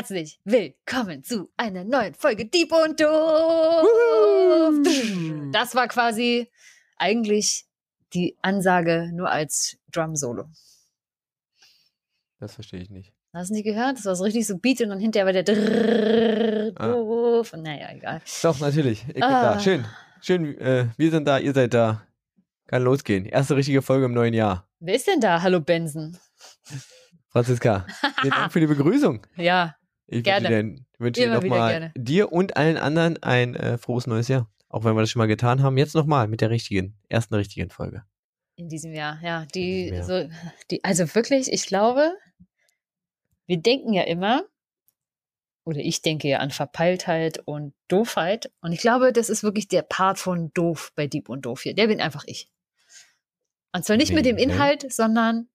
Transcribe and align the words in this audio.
Herzlich 0.00 0.40
willkommen 0.44 1.22
zu 1.22 1.50
einer 1.58 1.84
neuen 1.84 2.14
Folge 2.14 2.46
Dieb 2.46 2.72
und 2.72 2.98
Doof. 2.98 3.84
Das 5.52 5.74
war 5.74 5.88
quasi 5.88 6.50
eigentlich 6.96 7.66
die 8.14 8.34
Ansage 8.40 9.10
nur 9.12 9.30
als 9.30 9.76
Drum-Solo. 9.92 10.46
Das 12.38 12.54
verstehe 12.54 12.80
ich 12.80 12.88
nicht. 12.88 13.12
Hast 13.34 13.50
du 13.50 13.54
nicht 13.54 13.64
gehört? 13.64 13.98
Das 13.98 14.06
war 14.06 14.16
so 14.16 14.24
richtig 14.24 14.46
so 14.46 14.56
Beat 14.56 14.80
und 14.80 14.88
dann 14.88 15.00
hinterher 15.00 15.26
war 15.26 15.34
der 15.34 15.42
Drrrr, 15.42 16.72
Ah. 16.76 16.86
Doof. 16.86 17.52
Naja, 17.58 17.90
egal. 17.92 18.22
Doch, 18.42 18.58
natürlich. 18.58 19.04
Ich 19.06 19.12
bin 19.16 19.22
Ah. 19.24 19.52
da. 19.52 19.60
Schön. 19.60 19.84
Schön, 20.22 20.56
äh, 20.60 20.86
wir 20.96 21.10
sind 21.10 21.26
da, 21.28 21.36
ihr 21.38 21.52
seid 21.52 21.74
da. 21.74 22.06
Kann 22.68 22.84
losgehen. 22.84 23.26
Erste 23.26 23.54
richtige 23.54 23.82
Folge 23.82 24.06
im 24.06 24.14
neuen 24.14 24.32
Jahr. 24.32 24.66
Wer 24.78 24.94
ist 24.94 25.06
denn 25.08 25.20
da? 25.20 25.42
Hallo 25.42 25.60
Benson. 25.60 26.16
Franziska, 27.28 27.86
vielen 28.22 28.30
Dank 28.32 28.50
für 28.50 28.60
die 28.60 28.66
Begrüßung. 28.66 29.26
Ja, 29.36 29.76
Ich 30.12 30.24
Gerne. 30.24 30.48
wünsche 30.48 30.74
dir, 30.74 30.84
wünsche 30.98 31.20
dir 31.20 31.26
Immer 31.28 31.40
nochmal 31.40 31.92
dir 31.96 32.32
und 32.32 32.56
allen 32.56 32.76
anderen 32.76 33.22
ein 33.22 33.54
äh, 33.54 33.78
frohes 33.78 34.08
neues 34.08 34.26
Jahr. 34.26 34.50
Auch 34.68 34.84
wenn 34.84 34.94
wir 34.94 35.00
das 35.00 35.10
schon 35.10 35.20
mal 35.20 35.26
getan 35.26 35.62
haben. 35.62 35.78
Jetzt 35.78 35.94
nochmal 35.94 36.26
mit 36.26 36.40
der 36.40 36.50
richtigen, 36.50 36.96
ersten 37.08 37.34
richtigen 37.34 37.70
Folge. 37.70 38.02
in 38.56 38.68
diesem 38.68 38.92
Jahr. 38.92 39.20
Ja, 39.22 39.46
die, 39.54 39.90
diesem 39.90 40.02
so, 40.04 40.28
die, 40.70 40.82
also 40.84 41.14
wirklich, 41.14 41.52
ich 41.52 41.66
glaube, 41.66 42.12
wir 43.46 43.56
denken 43.58 43.92
ja 43.92 44.02
immer, 44.02 44.44
oder 45.64 45.78
ich 45.78 46.02
denke 46.02 46.28
ja 46.28 46.38
an 46.38 46.50
Verpeiltheit 46.50 47.38
und 47.44 47.74
Doofheit. 47.88 48.50
Und 48.60 48.72
ich 48.72 48.80
glaube, 48.80 49.12
das 49.12 49.30
ist 49.30 49.42
wirklich 49.42 49.68
der 49.68 49.82
Part 49.82 50.18
von 50.18 50.52
Doof 50.54 50.92
bei 50.96 51.06
Dieb 51.06 51.28
und 51.28 51.42
Doof 51.42 51.62
hier. 51.62 51.74
Der 51.74 51.86
bin 51.86 52.00
einfach 52.00 52.24
ich. 52.26 52.50
Und 53.72 53.84
zwar 53.84 53.96
nicht 53.96 54.12
mit 54.12 54.26
dem 54.26 54.36
Nee, 54.36 54.46
ne? 54.46 54.52
Inhalt, 54.54 54.92
sondern 54.92 55.48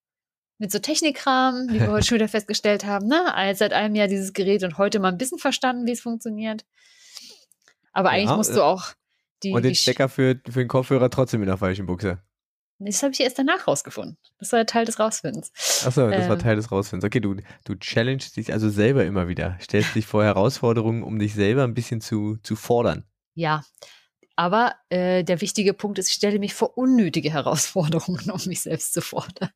mit 0.58 0.72
so 0.72 0.80
Technikkram, 0.80 1.68
wie 1.70 1.80
wir 1.80 1.92
heute 1.92 2.06
schon 2.08 2.16
wieder 2.16 2.28
festgestellt 2.28 2.86
haben. 2.86 3.08
Ne? 3.08 3.34
Als 3.34 3.60
Seit 3.60 3.74
einem 3.74 3.96
Jahr 3.96 4.08
dieses 4.08 4.34
Gerät 4.34 4.64
und 4.64 4.78
heute 4.78 5.00
mal 5.00 5.10
ein 5.10 5.18
bisschen 5.18 5.40
verstanden, 5.40 5.86
wie 5.86 5.92
es 5.92 6.02
funktioniert. 6.02 6.66
Aber 7.92 8.10
eigentlich 8.10 8.30
Ja, 8.30 8.38
musst 8.38 8.52
äh, 8.52 8.56
du 8.56 8.64
auch 8.64 8.94
die. 9.44 9.52
Und 9.52 9.64
den 9.64 9.74
die 9.74 9.76
Stecker 9.76 10.10
für, 10.10 10.40
für 10.46 10.60
den 10.60 10.68
Kopfhörer 10.68 11.10
trotzdem 11.10 11.42
in 11.42 11.48
der 11.48 11.58
falschen 11.58 11.86
Buchse. 11.86 12.20
das 12.80 13.04
habe 13.04 13.14
ich 13.14 13.22
erst 13.22 13.40
danach 13.40 13.68
rausgefunden. 13.68 14.18
Das 14.40 14.52
war 14.52 14.66
Teil 14.66 14.86
des 14.86 15.00
Rausfindens. 15.00 15.52
Achso, 15.86 16.10
das 16.10 16.28
war 16.28 16.36
Ähm. 16.36 16.42
Teil 16.42 16.56
des 16.56 16.72
Rausfindens. 16.72 17.06
Okay, 17.06 17.20
du, 17.20 17.36
du 17.64 17.76
challengest 17.76 18.36
dich 18.38 18.52
also 18.52 18.70
selber 18.70 19.06
immer 19.06 19.28
wieder. 19.28 19.58
Stellst 19.62 19.96
dich 19.96 20.06
vor 20.06 20.24
Herausforderungen, 20.24 21.04
um 21.04 21.20
dich 21.20 21.34
selber 21.34 21.64
ein 21.64 21.74
bisschen 21.74 22.02
zu, 22.02 22.38
zu 22.44 22.56
fordern. 22.56 23.06
Ja, 23.34 23.64
aber 24.36 24.76
äh, 24.90 25.24
der 25.24 25.42
wichtige 25.42 25.74
Punkt 25.74 26.00
ist, 26.00 26.10
ich 26.10 26.16
stelle 26.16 26.40
mich 26.40 26.54
vor 26.54 26.78
unnötige 26.78 27.32
Herausforderungen, 27.32 28.30
um 28.32 28.42
mich 28.46 28.62
selbst 28.62 28.94
zu 28.94 29.02
fordern. 29.02 29.50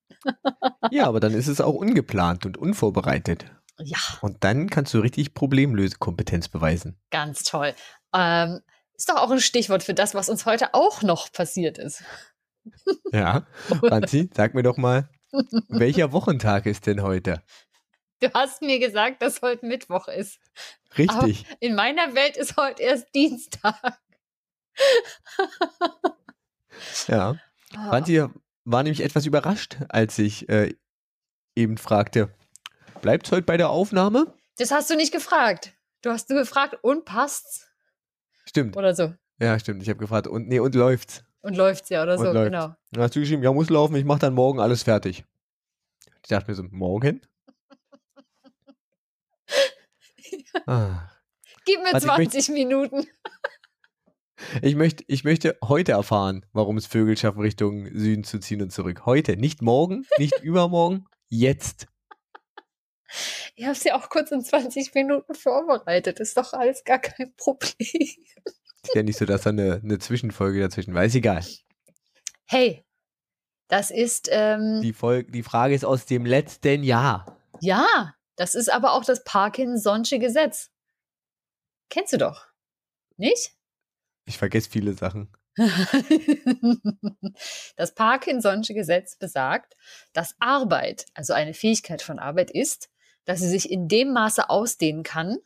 Ja, 0.91 1.07
aber 1.07 1.19
dann 1.19 1.33
ist 1.33 1.47
es 1.47 1.61
auch 1.61 1.73
ungeplant 1.75 2.45
und 2.45 2.57
unvorbereitet. 2.57 3.45
Ja, 3.81 3.97
Und 4.21 4.43
dann 4.43 4.69
kannst 4.69 4.93
du 4.93 4.99
richtig 4.99 5.33
Problemlösekompetenz 5.33 6.49
beweisen. 6.49 6.99
ganz 7.11 7.43
toll. 7.43 7.73
Ähm, 8.13 8.59
ist 8.93 9.07
doch 9.07 9.15
auch 9.15 9.31
ein 9.31 9.39
Stichwort 9.39 9.83
für 9.83 9.93
das, 9.93 10.13
was 10.13 10.27
uns 10.27 10.45
heute 10.45 10.73
auch 10.73 11.01
noch 11.01 11.31
passiert 11.31 11.77
ist. 11.77 12.03
Ja. 13.11 13.47
Franzi, 13.79 14.29
sag 14.35 14.53
mir 14.53 14.61
doch 14.61 14.77
mal, 14.77 15.09
welcher 15.69 16.11
Wochentag 16.11 16.65
ist 16.67 16.85
denn 16.85 17.01
heute? 17.01 17.41
Du 18.19 18.31
hast 18.33 18.61
mir 18.61 18.79
gesagt, 18.79 19.21
dass 19.21 19.41
heute 19.41 19.65
Mittwoch 19.65 20.07
ist. 20.09 20.39
Richtig. 20.97 21.45
In 21.61 21.73
meiner 21.73 22.13
Welt 22.13 22.37
ist 22.37 22.57
heute 22.57 22.83
erst 22.83 23.07
Dienstag. 23.15 23.97
Ja. 27.07 27.35
Oh, 27.75 27.89
Franzi 27.89 28.23
war 28.65 28.83
nämlich 28.83 29.01
etwas 29.03 29.25
überrascht, 29.25 29.77
als 29.89 30.17
ich 30.19 30.49
äh, 30.49 30.75
eben 31.55 31.77
fragte, 31.77 32.33
bleibt's 33.01 33.31
heute 33.31 33.43
bei 33.43 33.57
der 33.57 33.69
Aufnahme? 33.69 34.33
das 34.57 34.71
hast 34.71 34.89
du 34.89 34.95
nicht 34.95 35.11
gefragt. 35.13 35.73
Du 36.01 36.09
hast 36.09 36.29
du 36.29 36.35
gefragt 36.35 36.77
und 36.81 37.05
passt's 37.05 37.67
Stimmt. 38.45 38.75
oder 38.77 38.93
so. 38.95 39.13
Ja, 39.39 39.57
stimmt. 39.59 39.81
Ich 39.83 39.89
habe 39.89 39.99
gefragt, 39.99 40.27
und 40.27 40.47
nee, 40.47 40.59
und 40.59 40.75
läuft's? 40.75 41.23
Und 41.41 41.55
läuft's 41.55 41.89
ja 41.89 42.03
oder 42.03 42.13
Und 42.13 42.19
so, 42.25 42.31
läuft's. 42.31 42.45
genau. 42.51 42.75
Dann 42.91 43.03
hast 43.03 43.15
du 43.15 43.19
geschrieben, 43.21 43.43
ja, 43.43 43.51
muss 43.53 43.69
laufen, 43.69 43.95
ich 43.95 44.05
mache 44.05 44.19
dann 44.19 44.33
morgen 44.33 44.59
alles 44.59 44.83
fertig. 44.83 45.23
Ich 46.23 46.29
dachte 46.29 46.49
mir 46.51 46.55
so, 46.55 46.63
morgen? 46.71 47.21
Ah. 50.65 51.09
Gib 51.65 51.79
mir 51.83 51.91
möchte- 51.93 52.07
20 52.07 52.49
Minuten. 52.49 53.07
Ich 54.61 54.75
möchte, 54.75 55.03
ich 55.07 55.23
möchte 55.23 55.57
heute 55.63 55.91
erfahren, 55.93 56.45
warum 56.53 56.77
es 56.77 56.85
Vögel 56.87 57.17
schaffen, 57.17 57.41
Richtung 57.41 57.85
Süden 57.93 58.23
zu 58.23 58.39
ziehen 58.39 58.61
und 58.61 58.71
zurück. 58.71 59.05
Heute, 59.05 59.35
nicht 59.37 59.61
morgen, 59.61 60.05
nicht 60.17 60.39
übermorgen, 60.41 61.05
jetzt. 61.27 61.87
Ich 63.55 63.65
habe 63.65 63.73
es 63.73 63.83
ja 63.83 63.95
auch 63.95 64.09
kurz 64.09 64.31
in 64.31 64.41
20 64.43 64.93
Minuten 64.93 65.33
vorbereitet. 65.33 66.19
Ist 66.19 66.37
doch 66.37 66.53
alles 66.53 66.83
gar 66.83 66.99
kein 66.99 67.33
Problem. 67.35 67.75
Ist 67.79 68.95
ja 68.95 69.03
nicht 69.03 69.17
so, 69.17 69.25
dass 69.25 69.41
da 69.41 69.49
eine, 69.49 69.81
eine 69.83 69.99
Zwischenfolge 69.99 70.61
dazwischen 70.61 70.93
war. 70.93 71.03
Ist 71.03 71.15
egal. 71.15 71.43
Hey, 72.45 72.85
das 73.67 73.91
ist, 73.91 74.29
ähm, 74.31 74.79
Die, 74.81 74.93
Folge, 74.93 75.31
die 75.31 75.43
Frage 75.43 75.75
ist 75.75 75.85
aus 75.85 76.05
dem 76.05 76.25
letzten 76.25 76.83
Jahr. 76.83 77.37
ja, 77.61 78.13
das 78.35 78.55
ist 78.55 78.71
aber 78.71 78.93
auch 78.93 79.03
das 79.03 79.25
Parkinson'sche 79.25 80.17
Gesetz. 80.17 80.71
Kennst 81.89 82.13
du 82.13 82.17
doch. 82.17 82.45
Nicht? 83.17 83.51
Ich 84.29 84.37
vergesse 84.37 84.69
viele 84.69 84.93
Sachen. 84.93 85.27
Das 87.75 87.95
Parkinson'sche 87.95 88.73
Gesetz 88.75 89.17
besagt, 89.17 89.75
dass 90.13 90.35
Arbeit, 90.39 91.07
also 91.15 91.33
eine 91.33 91.55
Fähigkeit 91.55 92.01
von 92.03 92.19
Arbeit 92.19 92.51
ist, 92.51 92.89
dass 93.25 93.39
sie 93.39 93.49
sich 93.49 93.71
in 93.71 93.87
dem 93.87 94.13
Maße 94.13 94.49
ausdehnen 94.49 95.03
kann, 95.03 95.37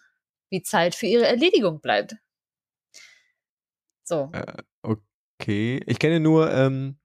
wie 0.50 0.62
Zeit 0.62 0.96
für 0.96 1.06
ihre 1.06 1.26
Erledigung 1.26 1.80
bleibt. 1.80 2.18
So. 4.04 4.32
Okay. 4.82 5.82
Ich 5.86 6.00
kenne 6.00 6.20
nur, 6.20 6.52
ähm, 6.52 6.98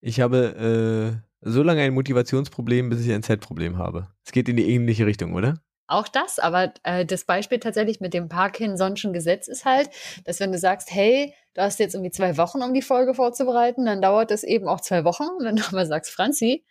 ich 0.00 0.20
habe 0.20 1.20
äh, 1.42 1.48
so 1.48 1.62
lange 1.62 1.82
ein 1.82 1.92
Motivationsproblem, 1.92 2.88
bis 2.88 3.04
ich 3.04 3.12
ein 3.12 3.22
Zeitproblem 3.22 3.76
habe. 3.76 4.08
Es 4.24 4.32
geht 4.32 4.48
in 4.48 4.56
die 4.56 4.70
ähnliche 4.70 5.04
Richtung, 5.04 5.34
oder? 5.34 5.62
Auch 5.88 6.08
das, 6.08 6.38
aber 6.38 6.74
äh, 6.82 7.06
das 7.06 7.24
Beispiel 7.24 7.60
tatsächlich 7.60 8.00
mit 8.00 8.12
dem 8.12 8.28
Parkinson'schen 8.28 9.12
Gesetz 9.12 9.46
ist 9.46 9.64
halt, 9.64 9.88
dass 10.24 10.40
wenn 10.40 10.50
du 10.50 10.58
sagst, 10.58 10.92
hey, 10.92 11.32
du 11.54 11.62
hast 11.62 11.78
jetzt 11.78 11.94
irgendwie 11.94 12.10
zwei 12.10 12.36
Wochen, 12.36 12.62
um 12.62 12.74
die 12.74 12.82
Folge 12.82 13.14
vorzubereiten, 13.14 13.86
dann 13.86 14.02
dauert 14.02 14.30
das 14.30 14.42
eben 14.42 14.66
auch 14.66 14.80
zwei 14.80 15.04
Wochen. 15.04 15.24
Und 15.38 15.44
dann 15.44 15.62
aber 15.68 15.86
sagst, 15.86 16.10
Franzi, 16.10 16.64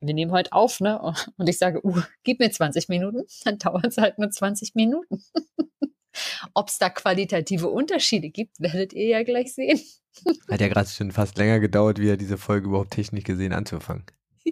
wir 0.00 0.14
nehmen 0.14 0.32
heute 0.32 0.52
auf, 0.52 0.80
ne? 0.80 1.00
Und 1.36 1.48
ich 1.48 1.58
sage, 1.58 1.84
uh, 1.84 2.00
gib 2.24 2.40
mir 2.40 2.50
20 2.50 2.88
Minuten, 2.88 3.24
dann 3.44 3.58
dauert 3.58 3.86
es 3.86 3.98
halt 3.98 4.18
nur 4.18 4.30
20 4.30 4.74
Minuten. 4.74 5.22
Ob 6.54 6.68
es 6.68 6.78
da 6.78 6.90
qualitative 6.90 7.68
Unterschiede 7.68 8.30
gibt, 8.30 8.58
werdet 8.60 8.92
ihr 8.92 9.06
ja 9.06 9.22
gleich 9.22 9.54
sehen. 9.54 9.80
Hat 10.50 10.60
ja 10.60 10.68
gerade 10.68 10.88
schon 10.88 11.12
fast 11.12 11.38
länger 11.38 11.60
gedauert, 11.60 11.98
wieder 11.98 12.16
diese 12.16 12.38
Folge 12.38 12.68
überhaupt 12.68 12.92
technisch 12.92 13.24
gesehen 13.24 13.52
anzufangen. 13.52 14.04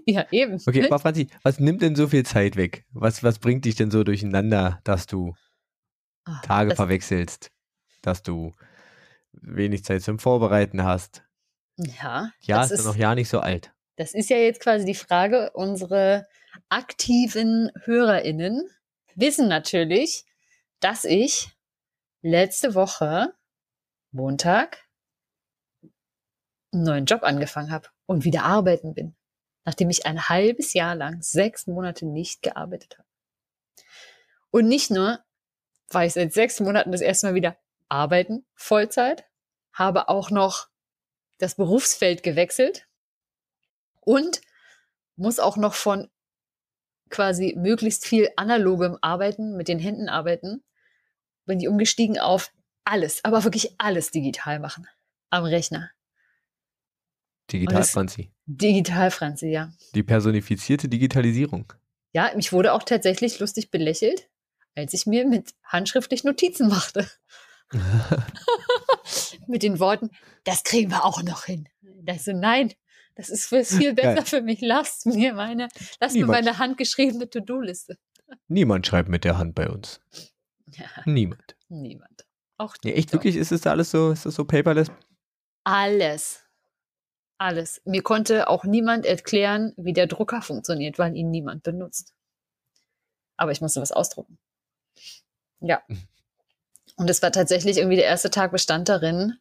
ja, 0.06 0.26
eben. 0.30 0.60
Okay, 0.66 0.86
aber 0.86 0.98
Franzi, 0.98 1.28
was 1.42 1.58
nimmt 1.58 1.82
denn 1.82 1.96
so 1.96 2.08
viel 2.08 2.24
Zeit 2.24 2.56
weg? 2.56 2.84
Was, 2.92 3.22
was 3.22 3.38
bringt 3.38 3.64
dich 3.64 3.74
denn 3.76 3.90
so 3.90 4.04
durcheinander, 4.04 4.80
dass 4.84 5.06
du 5.06 5.34
Ah, 6.24 6.40
Tage 6.42 6.70
das, 6.70 6.76
verwechselst, 6.76 7.50
dass 8.02 8.22
du 8.22 8.54
wenig 9.32 9.84
Zeit 9.84 10.02
zum 10.02 10.18
Vorbereiten 10.18 10.82
hast? 10.82 11.22
Ja, 11.76 12.32
Ja, 12.40 12.64
ist 12.64 12.76
dann 12.78 12.86
noch 12.86 12.96
ja 12.96 13.14
nicht 13.14 13.28
so 13.28 13.40
alt. 13.40 13.72
Das 13.96 14.14
ist 14.14 14.28
ja 14.30 14.36
jetzt 14.36 14.60
quasi 14.60 14.84
die 14.84 14.94
Frage. 14.94 15.50
Unsere 15.52 16.26
aktiven 16.68 17.70
HörerInnen 17.84 18.68
wissen 19.14 19.48
natürlich, 19.48 20.24
dass 20.80 21.04
ich 21.04 21.50
letzte 22.22 22.74
Woche, 22.74 23.34
Montag, 24.10 24.84
einen 26.72 26.84
neuen 26.84 27.04
Job 27.06 27.22
angefangen 27.22 27.70
habe 27.70 27.88
und 28.06 28.24
wieder 28.24 28.44
arbeiten 28.44 28.94
bin, 28.94 29.14
nachdem 29.66 29.90
ich 29.90 30.06
ein 30.06 30.28
halbes 30.28 30.72
Jahr 30.72 30.94
lang, 30.94 31.20
sechs 31.20 31.66
Monate 31.66 32.06
nicht 32.06 32.40
gearbeitet 32.40 32.96
habe. 32.98 33.08
Und 34.50 34.68
nicht 34.68 34.90
nur 34.90 35.18
war 35.90 36.06
ich 36.06 36.14
seit 36.14 36.32
sechs 36.32 36.60
Monaten 36.60 36.92
das 36.92 37.00
erste 37.00 37.26
Mal 37.26 37.34
wieder 37.34 37.58
arbeiten, 37.88 38.46
Vollzeit, 38.54 39.26
habe 39.72 40.08
auch 40.08 40.30
noch 40.30 40.68
das 41.38 41.56
Berufsfeld 41.56 42.22
gewechselt 42.22 42.88
und 44.00 44.40
muss 45.16 45.38
auch 45.40 45.56
noch 45.56 45.74
von 45.74 46.08
quasi 47.10 47.54
möglichst 47.56 48.06
viel 48.06 48.30
analogem 48.36 48.96
Arbeiten, 49.00 49.56
mit 49.56 49.68
den 49.68 49.78
Händen 49.78 50.08
arbeiten, 50.08 50.64
bin 51.44 51.60
ich 51.60 51.68
umgestiegen 51.68 52.18
auf 52.18 52.52
alles, 52.84 53.24
aber 53.24 53.44
wirklich 53.44 53.74
alles 53.78 54.10
digital 54.12 54.60
machen. 54.60 54.86
Am 55.30 55.44
Rechner. 55.44 55.90
Digital, 57.52 57.84
Franzi. 57.84 58.30
Digital, 58.46 59.10
Franzi, 59.10 59.48
ja. 59.48 59.72
Die 59.94 60.02
personifizierte 60.02 60.88
Digitalisierung. 60.88 61.72
Ja, 62.12 62.30
mich 62.34 62.52
wurde 62.52 62.72
auch 62.72 62.82
tatsächlich 62.82 63.38
lustig 63.40 63.70
belächelt, 63.70 64.28
als 64.74 64.94
ich 64.94 65.06
mir 65.06 65.26
mit 65.26 65.54
handschriftlich 65.64 66.24
Notizen 66.24 66.68
machte. 66.68 67.08
mit 69.46 69.62
den 69.62 69.78
Worten, 69.78 70.10
das 70.44 70.64
kriegen 70.64 70.90
wir 70.90 71.04
auch 71.04 71.22
noch 71.22 71.44
hin. 71.44 71.68
Da 72.02 72.14
ich 72.14 72.24
so, 72.24 72.32
nein, 72.32 72.72
Das 73.16 73.28
ist 73.28 73.46
viel 73.46 73.94
besser 73.94 74.14
Geil. 74.14 74.24
für 74.24 74.40
mich. 74.42 74.60
Lasst 74.60 75.06
mir 75.06 75.34
meine, 75.34 75.68
lasst 76.00 76.14
mir 76.14 76.22
Niemand. 76.26 76.44
meine 76.44 76.58
handgeschriebene 76.58 77.28
To-Do-Liste. 77.30 77.98
Niemand 78.48 78.86
schreibt 78.86 79.08
mit 79.08 79.24
der 79.24 79.38
Hand 79.38 79.54
bei 79.54 79.68
uns. 79.68 80.00
Ja, 80.72 80.86
Niemand. 81.04 81.56
niemand. 81.68 82.26
Auch. 82.58 82.74
Nee, 82.84 82.92
echt 82.92 83.08
doch. 83.10 83.14
wirklich? 83.14 83.36
Ist 83.36 83.52
es 83.52 83.60
da 83.62 83.70
alles 83.70 83.90
so, 83.90 84.10
ist 84.10 84.26
das 84.26 84.34
so 84.34 84.44
paperless? 84.44 84.90
Alles. 85.64 86.44
Alles. 87.38 87.82
Mir 87.84 88.02
konnte 88.02 88.48
auch 88.48 88.64
niemand 88.64 89.04
erklären, 89.04 89.72
wie 89.76 89.92
der 89.92 90.06
Drucker 90.06 90.40
funktioniert, 90.42 90.98
weil 90.98 91.14
ihn 91.16 91.30
niemand 91.30 91.62
benutzt. 91.62 92.14
Aber 93.36 93.52
ich 93.52 93.60
musste 93.60 93.80
was 93.80 93.92
ausdrucken. 93.92 94.38
Ja. 95.60 95.82
Und 96.96 97.10
es 97.10 97.20
war 97.20 97.30
tatsächlich 97.30 97.76
irgendwie 97.76 97.96
der 97.96 98.06
erste 98.06 98.30
Tag 98.30 98.52
bestand 98.52 98.88
darin, 98.88 99.34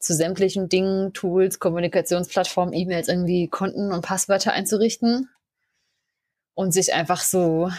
zu 0.00 0.14
sämtlichen 0.14 0.68
Dingen, 0.68 1.12
Tools, 1.12 1.60
Kommunikationsplattformen, 1.60 2.74
E-Mails 2.74 3.06
irgendwie 3.06 3.46
Konten 3.46 3.92
und 3.92 4.04
Passwörter 4.04 4.52
einzurichten 4.52 5.28
und 6.54 6.72
sich 6.72 6.92
einfach 6.92 7.22
so 7.22 7.70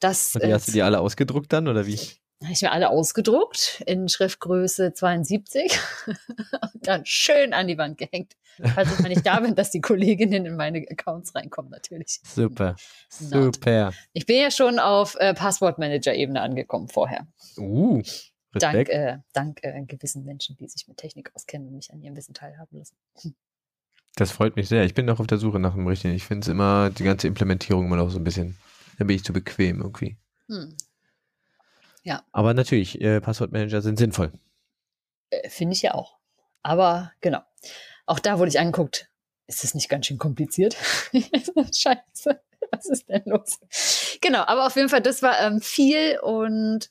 das 0.00 0.34
Und 0.34 0.44
die 0.44 0.54
hast 0.54 0.68
du 0.68 0.72
die 0.72 0.82
alle 0.82 1.00
ausgedruckt 1.00 1.52
dann 1.52 1.68
oder 1.68 1.86
wie? 1.86 2.00
Habe 2.42 2.52
ich 2.52 2.62
mir 2.62 2.72
alle 2.72 2.90
ausgedruckt 2.90 3.82
in 3.86 4.08
Schriftgröße 4.08 4.92
72 4.92 5.78
und 6.06 6.86
dann 6.86 7.06
schön 7.06 7.52
an 7.52 7.66
die 7.66 7.78
Wand 7.78 7.98
gehängt. 7.98 8.34
Falls 8.74 8.92
ich 8.92 8.98
mal 9.00 9.08
nicht 9.08 9.26
da 9.26 9.40
bin, 9.40 9.54
dass 9.54 9.70
die 9.70 9.80
Kolleginnen 9.80 10.46
in 10.46 10.56
meine 10.56 10.78
Accounts 10.90 11.34
reinkommen, 11.34 11.70
natürlich. 11.70 12.20
Super. 12.24 12.76
Not. 13.20 13.54
Super. 13.54 13.92
Ich 14.12 14.26
bin 14.26 14.40
ja 14.40 14.50
schon 14.50 14.78
auf 14.78 15.16
äh, 15.18 15.34
Passwortmanager-Ebene 15.34 16.40
angekommen 16.40 16.88
vorher. 16.88 17.26
Uh, 17.58 18.02
Dank, 18.52 18.74
Respekt. 18.74 18.90
äh, 18.90 19.18
dank 19.32 19.58
äh, 19.62 19.82
gewissen 19.86 20.24
Menschen, 20.24 20.56
die 20.56 20.68
sich 20.68 20.88
mit 20.88 20.96
Technik 20.96 21.30
auskennen 21.34 21.68
und 21.68 21.74
mich 21.74 21.92
an 21.92 22.00
ihrem 22.00 22.16
Wissen 22.16 22.34
teilhaben 22.34 22.78
lassen. 22.78 22.96
Das 24.14 24.30
freut 24.30 24.56
mich 24.56 24.68
sehr. 24.68 24.84
Ich 24.84 24.94
bin 24.94 25.04
noch 25.04 25.20
auf 25.20 25.26
der 25.26 25.36
Suche 25.38 25.58
nach 25.58 25.74
dem 25.74 25.86
richtigen. 25.86 26.14
Ich 26.14 26.24
finde 26.24 26.46
es 26.46 26.48
immer, 26.48 26.88
die 26.88 27.04
ganze 27.04 27.26
Implementierung 27.26 27.84
immer 27.84 27.96
noch 27.96 28.08
so 28.08 28.18
ein 28.18 28.24
bisschen, 28.24 28.56
da 28.98 29.04
bin 29.04 29.16
ich 29.16 29.24
zu 29.24 29.34
bequem 29.34 29.82
irgendwie. 29.82 30.16
Hm. 30.48 30.74
Aber 32.32 32.54
natürlich, 32.54 33.00
äh, 33.00 33.20
Passwortmanager 33.20 33.82
sind 33.82 33.98
sinnvoll. 33.98 34.32
Äh, 35.30 35.48
Finde 35.48 35.74
ich 35.74 35.82
ja 35.82 35.94
auch. 35.94 36.16
Aber 36.62 37.12
genau. 37.20 37.40
Auch 38.06 38.18
da 38.18 38.38
wurde 38.38 38.48
ich 38.48 38.58
angeguckt. 38.58 39.08
Ist 39.46 39.62
das 39.62 39.74
nicht 39.74 39.88
ganz 39.88 40.06
schön 40.06 40.18
kompliziert? 40.18 40.76
Scheiße. 41.12 42.40
Was 42.72 42.86
ist 42.86 43.08
denn 43.08 43.22
los? 43.26 43.60
Genau, 44.20 44.40
aber 44.40 44.66
auf 44.66 44.76
jeden 44.76 44.88
Fall, 44.88 45.02
das 45.02 45.22
war 45.22 45.40
ähm, 45.40 45.60
viel 45.60 46.18
und 46.20 46.90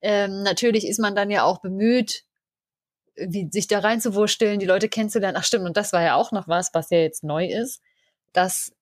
ähm, 0.00 0.42
natürlich 0.42 0.86
ist 0.86 0.98
man 0.98 1.14
dann 1.14 1.30
ja 1.30 1.44
auch 1.44 1.60
bemüht, 1.60 2.24
wie, 3.14 3.48
sich 3.50 3.66
da 3.68 3.78
reinzuwursteln, 3.78 4.58
die 4.58 4.66
Leute 4.66 4.88
kennenzulernen. 4.88 5.36
Ach 5.38 5.44
stimmt, 5.44 5.64
und 5.64 5.76
das 5.76 5.92
war 5.92 6.02
ja 6.02 6.16
auch 6.16 6.32
noch 6.32 6.48
was, 6.48 6.74
was 6.74 6.90
ja 6.90 6.98
jetzt 6.98 7.24
neu 7.24 7.46
ist, 7.46 7.80
dass 8.32 8.72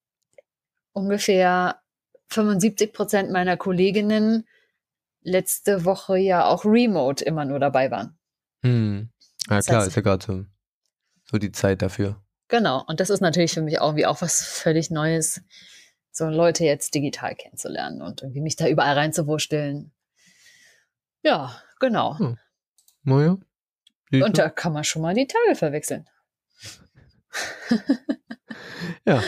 ungefähr 0.92 1.80
75 2.28 2.92
Prozent 2.92 3.30
meiner 3.30 3.56
Kolleginnen 3.56 4.46
letzte 5.24 5.84
Woche 5.84 6.16
ja 6.18 6.46
auch 6.46 6.64
remote 6.64 7.24
immer 7.24 7.44
nur 7.44 7.58
dabei 7.58 7.90
waren. 7.90 8.16
Hm. 8.62 9.10
Ja 9.50 9.56
Das 9.56 9.66
klar, 9.66 9.82
heißt- 9.82 9.88
ist 9.88 9.96
ja 9.96 10.02
gerade 10.02 10.24
so, 10.24 10.44
so 11.24 11.38
die 11.38 11.50
Zeit 11.52 11.82
dafür. 11.82 12.22
Genau. 12.48 12.84
Und 12.86 13.00
das 13.00 13.10
ist 13.10 13.20
natürlich 13.20 13.52
für 13.54 13.62
mich 13.62 13.80
auch 13.80 13.96
wie 13.96 14.06
auch 14.06 14.22
was 14.22 14.44
völlig 14.44 14.90
Neues, 14.90 15.42
so 16.12 16.26
Leute 16.26 16.64
jetzt 16.64 16.94
digital 16.94 17.34
kennenzulernen 17.34 18.00
und 18.02 18.22
irgendwie 18.22 18.40
mich 18.42 18.54
da 18.56 18.68
überall 18.68 18.94
reinzuwursteln. 18.96 19.92
Ja, 21.22 21.60
genau. 21.80 22.18
Hm. 22.18 22.38
Naja. 23.02 23.38
Und 24.12 24.38
da 24.38 24.48
kann 24.50 24.72
man 24.72 24.84
schon 24.84 25.02
mal 25.02 25.14
die 25.14 25.26
Tage 25.26 25.56
verwechseln. 25.56 26.08
ja. 29.06 29.22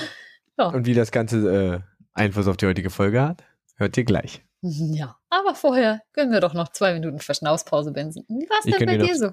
Ja. 0.59 0.69
Und 0.69 0.87
wie 0.87 0.95
das 0.95 1.11
Ganze 1.11 1.75
äh, 1.75 1.81
Einfluss 2.15 2.47
auf 2.47 2.57
die 2.57 2.67
heutige 2.67 2.89
Folge 2.91 3.21
hat, 3.21 3.45
hört 3.77 3.97
ihr 3.97 4.05
gleich. 4.05 4.46
Ja. 4.63 5.17
Aber 5.31 5.55
vorher 5.55 6.03
gönnen 6.13 6.33
wir 6.33 6.41
doch 6.41 6.55
noch 6.55 6.69
zwei 6.71 6.95
Minuten 6.95 7.19
Verschnaufspause, 7.21 7.93
Benson. 7.93 8.25
Wie 8.29 8.49
war 8.49 8.59
es 8.59 8.65
denn 8.65 8.87
bei 8.87 8.97
dir 8.97 9.15
so? 9.17 9.31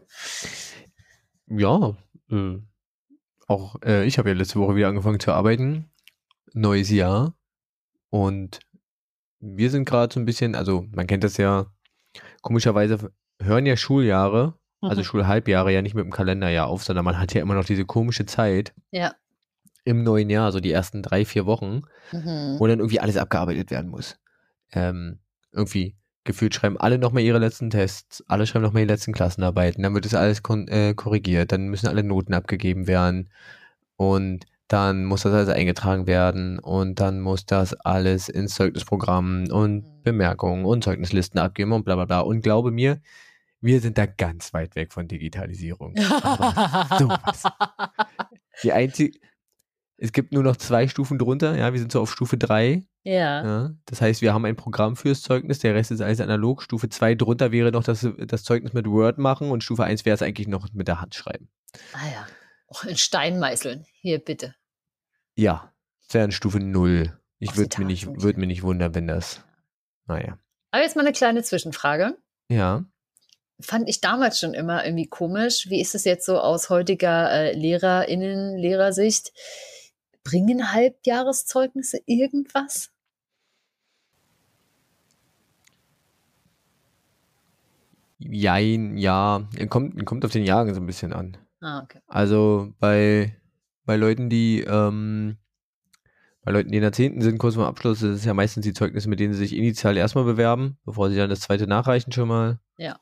Ja, 1.48 1.96
äh, 2.30 2.58
auch 3.48 3.75
äh, 3.84 4.06
ich 4.06 4.18
habe 4.18 4.30
ja 4.30 4.36
letzte 4.36 4.60
Woche 4.60 4.75
wieder 4.75 4.88
angefangen 4.88 5.20
zu 5.20 5.31
arbeiten. 5.31 5.90
Neues 6.54 6.90
Jahr. 6.90 7.36
Und 8.10 8.60
wir 9.40 9.70
sind 9.70 9.86
gerade 9.86 10.14
so 10.14 10.20
ein 10.20 10.25
bisschen, 10.25 10.56
also 10.56 10.86
man 10.92 11.08
kennt 11.08 11.24
das 11.24 11.38
ja, 11.38 11.66
komischerweise 12.42 13.12
hören 13.42 13.66
ja 13.66 13.75
Schuljahre, 13.75 14.54
also 14.81 15.02
Mhm. 15.02 15.06
Schulhalbjahre 15.06 15.74
ja 15.74 15.81
nicht 15.81 15.96
mit 15.96 16.06
dem 16.06 16.12
Kalenderjahr 16.12 16.68
auf, 16.68 16.84
sondern 16.84 17.06
man 17.06 17.20
hat 17.20 17.34
ja 17.34 17.42
immer 17.42 17.56
noch 17.56 17.66
diese 17.66 17.86
komische 17.86 18.25
Zeit 18.25 18.74
Ja. 18.92 19.16
im 19.84 20.04
neuen 20.04 20.30
Jahr, 20.30 20.52
so 20.52 20.60
die 20.60 20.72
ersten 20.72 21.02
drei, 21.02 21.25
vier 21.25 21.46
Wochen, 21.46 21.81
Mhm. 22.12 22.58
wo 22.60 22.68
dann 22.68 22.80
irgendwie 22.80 23.00
alles 23.00 23.18
abgearbeitet 23.18 23.72
werden 23.72 23.90
muss. 23.90 24.18
Ähm, 24.75 25.20
irgendwie 25.52 25.96
gefühlt 26.24 26.56
schreiben 26.56 26.78
alle 26.78 26.98
nochmal 26.98 27.24
ihre 27.24 27.40
letzten 27.40 27.70
Tests, 27.70 28.24
alle 28.28 28.48
schreiben 28.48 28.64
nochmal 28.64 28.84
ihre 28.84 28.94
letzten 28.94 29.14
Klassenarbeiten, 29.14 29.84
dann 29.84 29.94
wird 29.94 30.06
das 30.06 30.14
alles 30.16 30.42
äh, 30.68 30.94
korrigiert, 30.94 31.52
dann 31.52 31.68
müssen 31.68 31.88
alle 31.88 32.04
Noten 32.04 32.34
abgegeben 32.34 32.88
werden 32.88 33.30
und 33.98 34.46
dann 34.70 35.04
muss 35.04 35.24
das 35.24 35.34
alles 35.34 35.50
eingetragen 35.50 36.08
werden 36.08 36.60
und 36.60 37.02
dann 37.02 37.20
muss 37.20 37.46
das 37.46 37.74
alles 37.74 38.30
ins 38.30 38.56
Zeugnisprogramm 38.56 39.48
und 39.52 39.94
Mhm. 40.04 40.04
Bemerkungen 40.04 40.66
und 40.66 40.84
Zeugnislisten 40.84 41.40
abgeben 41.40 41.72
und 41.72 41.86
bla 41.86 41.96
bla 41.96 42.06
bla. 42.06 42.20
Und 42.20 42.42
glaube 42.42 42.72
mir, 42.72 43.02
wir 43.62 43.80
sind 43.80 43.98
da 43.98 44.06
ganz 44.06 44.54
weit 44.54 44.75
weg 44.75 44.92
von 44.92 45.08
Digitalisierung. 45.08 45.96
Aber 46.22 46.88
sowas. 47.00 47.44
Die 48.64 48.74
einzige, 48.74 49.18
es 49.98 50.12
gibt 50.12 50.34
nur 50.34 50.44
noch 50.44 50.58
zwei 50.58 50.88
Stufen 50.88 51.18
drunter, 51.18 51.58
ja, 51.58 51.72
wir 51.72 51.80
sind 51.80 51.92
so 51.92 52.02
auf 52.02 52.12
Stufe 52.12 52.38
drei. 52.38 52.84
Ja. 53.03 53.44
Ja, 53.44 53.71
das 53.85 54.01
heißt, 54.01 54.21
wir 54.21 54.33
haben 54.33 54.45
ein 54.45 54.55
Programm 54.55 54.95
fürs 54.95 55.21
Zeugnis, 55.21 55.59
der 55.59 55.75
Rest 55.75 55.91
ist 55.91 56.01
alles 56.01 56.21
analog. 56.21 56.63
Stufe 56.63 56.89
2 56.89 57.15
drunter 57.15 57.51
wäre 57.51 57.71
noch 57.71 57.83
das, 57.83 58.07
das 58.17 58.44
Zeugnis 58.44 58.73
mit 58.73 58.88
Word 58.88 59.17
machen 59.17 59.51
und 59.51 59.63
Stufe 59.63 59.83
1 59.83 60.05
wäre 60.05 60.15
es 60.15 60.21
eigentlich 60.21 60.47
noch 60.47 60.71
mit 60.73 60.88
der 60.88 61.01
Hand 61.01 61.15
schreiben. 61.15 61.50
Ah 61.94 62.07
ja. 62.11 62.27
Och, 62.67 62.85
in 62.85 62.97
Stein 62.97 63.39
meißeln. 63.39 63.85
Hier, 64.01 64.19
bitte. 64.19 64.55
Ja, 65.35 65.73
das 66.05 66.13
wäre 66.13 66.25
in 66.25 66.31
Stufe 66.31 66.59
0. 66.59 67.17
Ich 67.39 67.57
würde 67.57 67.79
mir 67.79 67.85
nicht, 67.85 68.07
würd 68.07 68.38
mir 68.38 68.47
nicht 68.47 68.63
wundern, 68.63 68.95
wenn 68.95 69.07
das. 69.07 69.43
Naja. 70.07 70.38
Aber 70.72 70.81
jetzt 70.81 70.95
mal 70.95 71.01
eine 71.01 71.12
kleine 71.12 71.43
Zwischenfrage. 71.43 72.17
Ja. 72.50 72.86
fand 73.60 73.89
ich 73.89 74.01
damals 74.01 74.39
schon 74.39 74.53
immer 74.53 74.86
irgendwie 74.86 75.07
komisch. 75.07 75.67
Wie 75.69 75.81
ist 75.81 75.93
es 75.93 76.05
jetzt 76.05 76.25
so 76.25 76.39
aus 76.39 76.69
heutiger 76.69 77.31
äh, 77.31 77.53
LehrerInnen, 77.53 78.57
Lehrersicht? 78.57 79.33
Bringen 80.24 80.72
Halbjahreszeugnisse 80.72 82.00
irgendwas? 82.05 82.92
Jein, 88.30 88.98
ja. 88.98 89.48
Kommt, 89.70 90.06
kommt 90.06 90.25
auf 90.25 90.32
den 90.32 90.44
Jahrgang 90.44 90.74
so 90.74 90.82
ein 90.82 90.86
bisschen 90.86 91.13
an. 91.13 91.38
Ah, 91.62 91.82
okay. 91.84 92.00
Also 92.08 92.74
bei, 92.80 93.36
bei 93.86 93.96
Leuten, 93.96 94.30
die, 94.30 94.62
ähm, 94.62 95.38
bei 96.44 96.51
Leuten, 96.51 96.72
die 96.72 96.77
in 96.77 96.82
der 96.82 96.92
10. 96.92 97.22
sind, 97.22 97.38
kurz 97.38 97.56
vor 97.56 97.68
Abschluss, 97.68 98.00
das 98.01 98.18
ist 98.18 98.25
ja 98.25 98.34
meistens 98.34 98.63
die 98.63 98.74
Zeugnisse, 98.74 99.10
mit 99.10 99.20
denen 99.20 99.34
sie 99.34 99.39
sich 99.39 99.56
initial 99.56 99.96
erstmal 99.96 100.25
bewerben, 100.25 100.77
bevor 100.86 101.10
sie 101.10 101.15
dann 101.15 101.30
das 101.30 101.42
zweite 101.42 101.68
nachreichen 101.68 102.12
schon 102.12 102.27
mal. 102.27 102.60
Ja. 102.77 102.98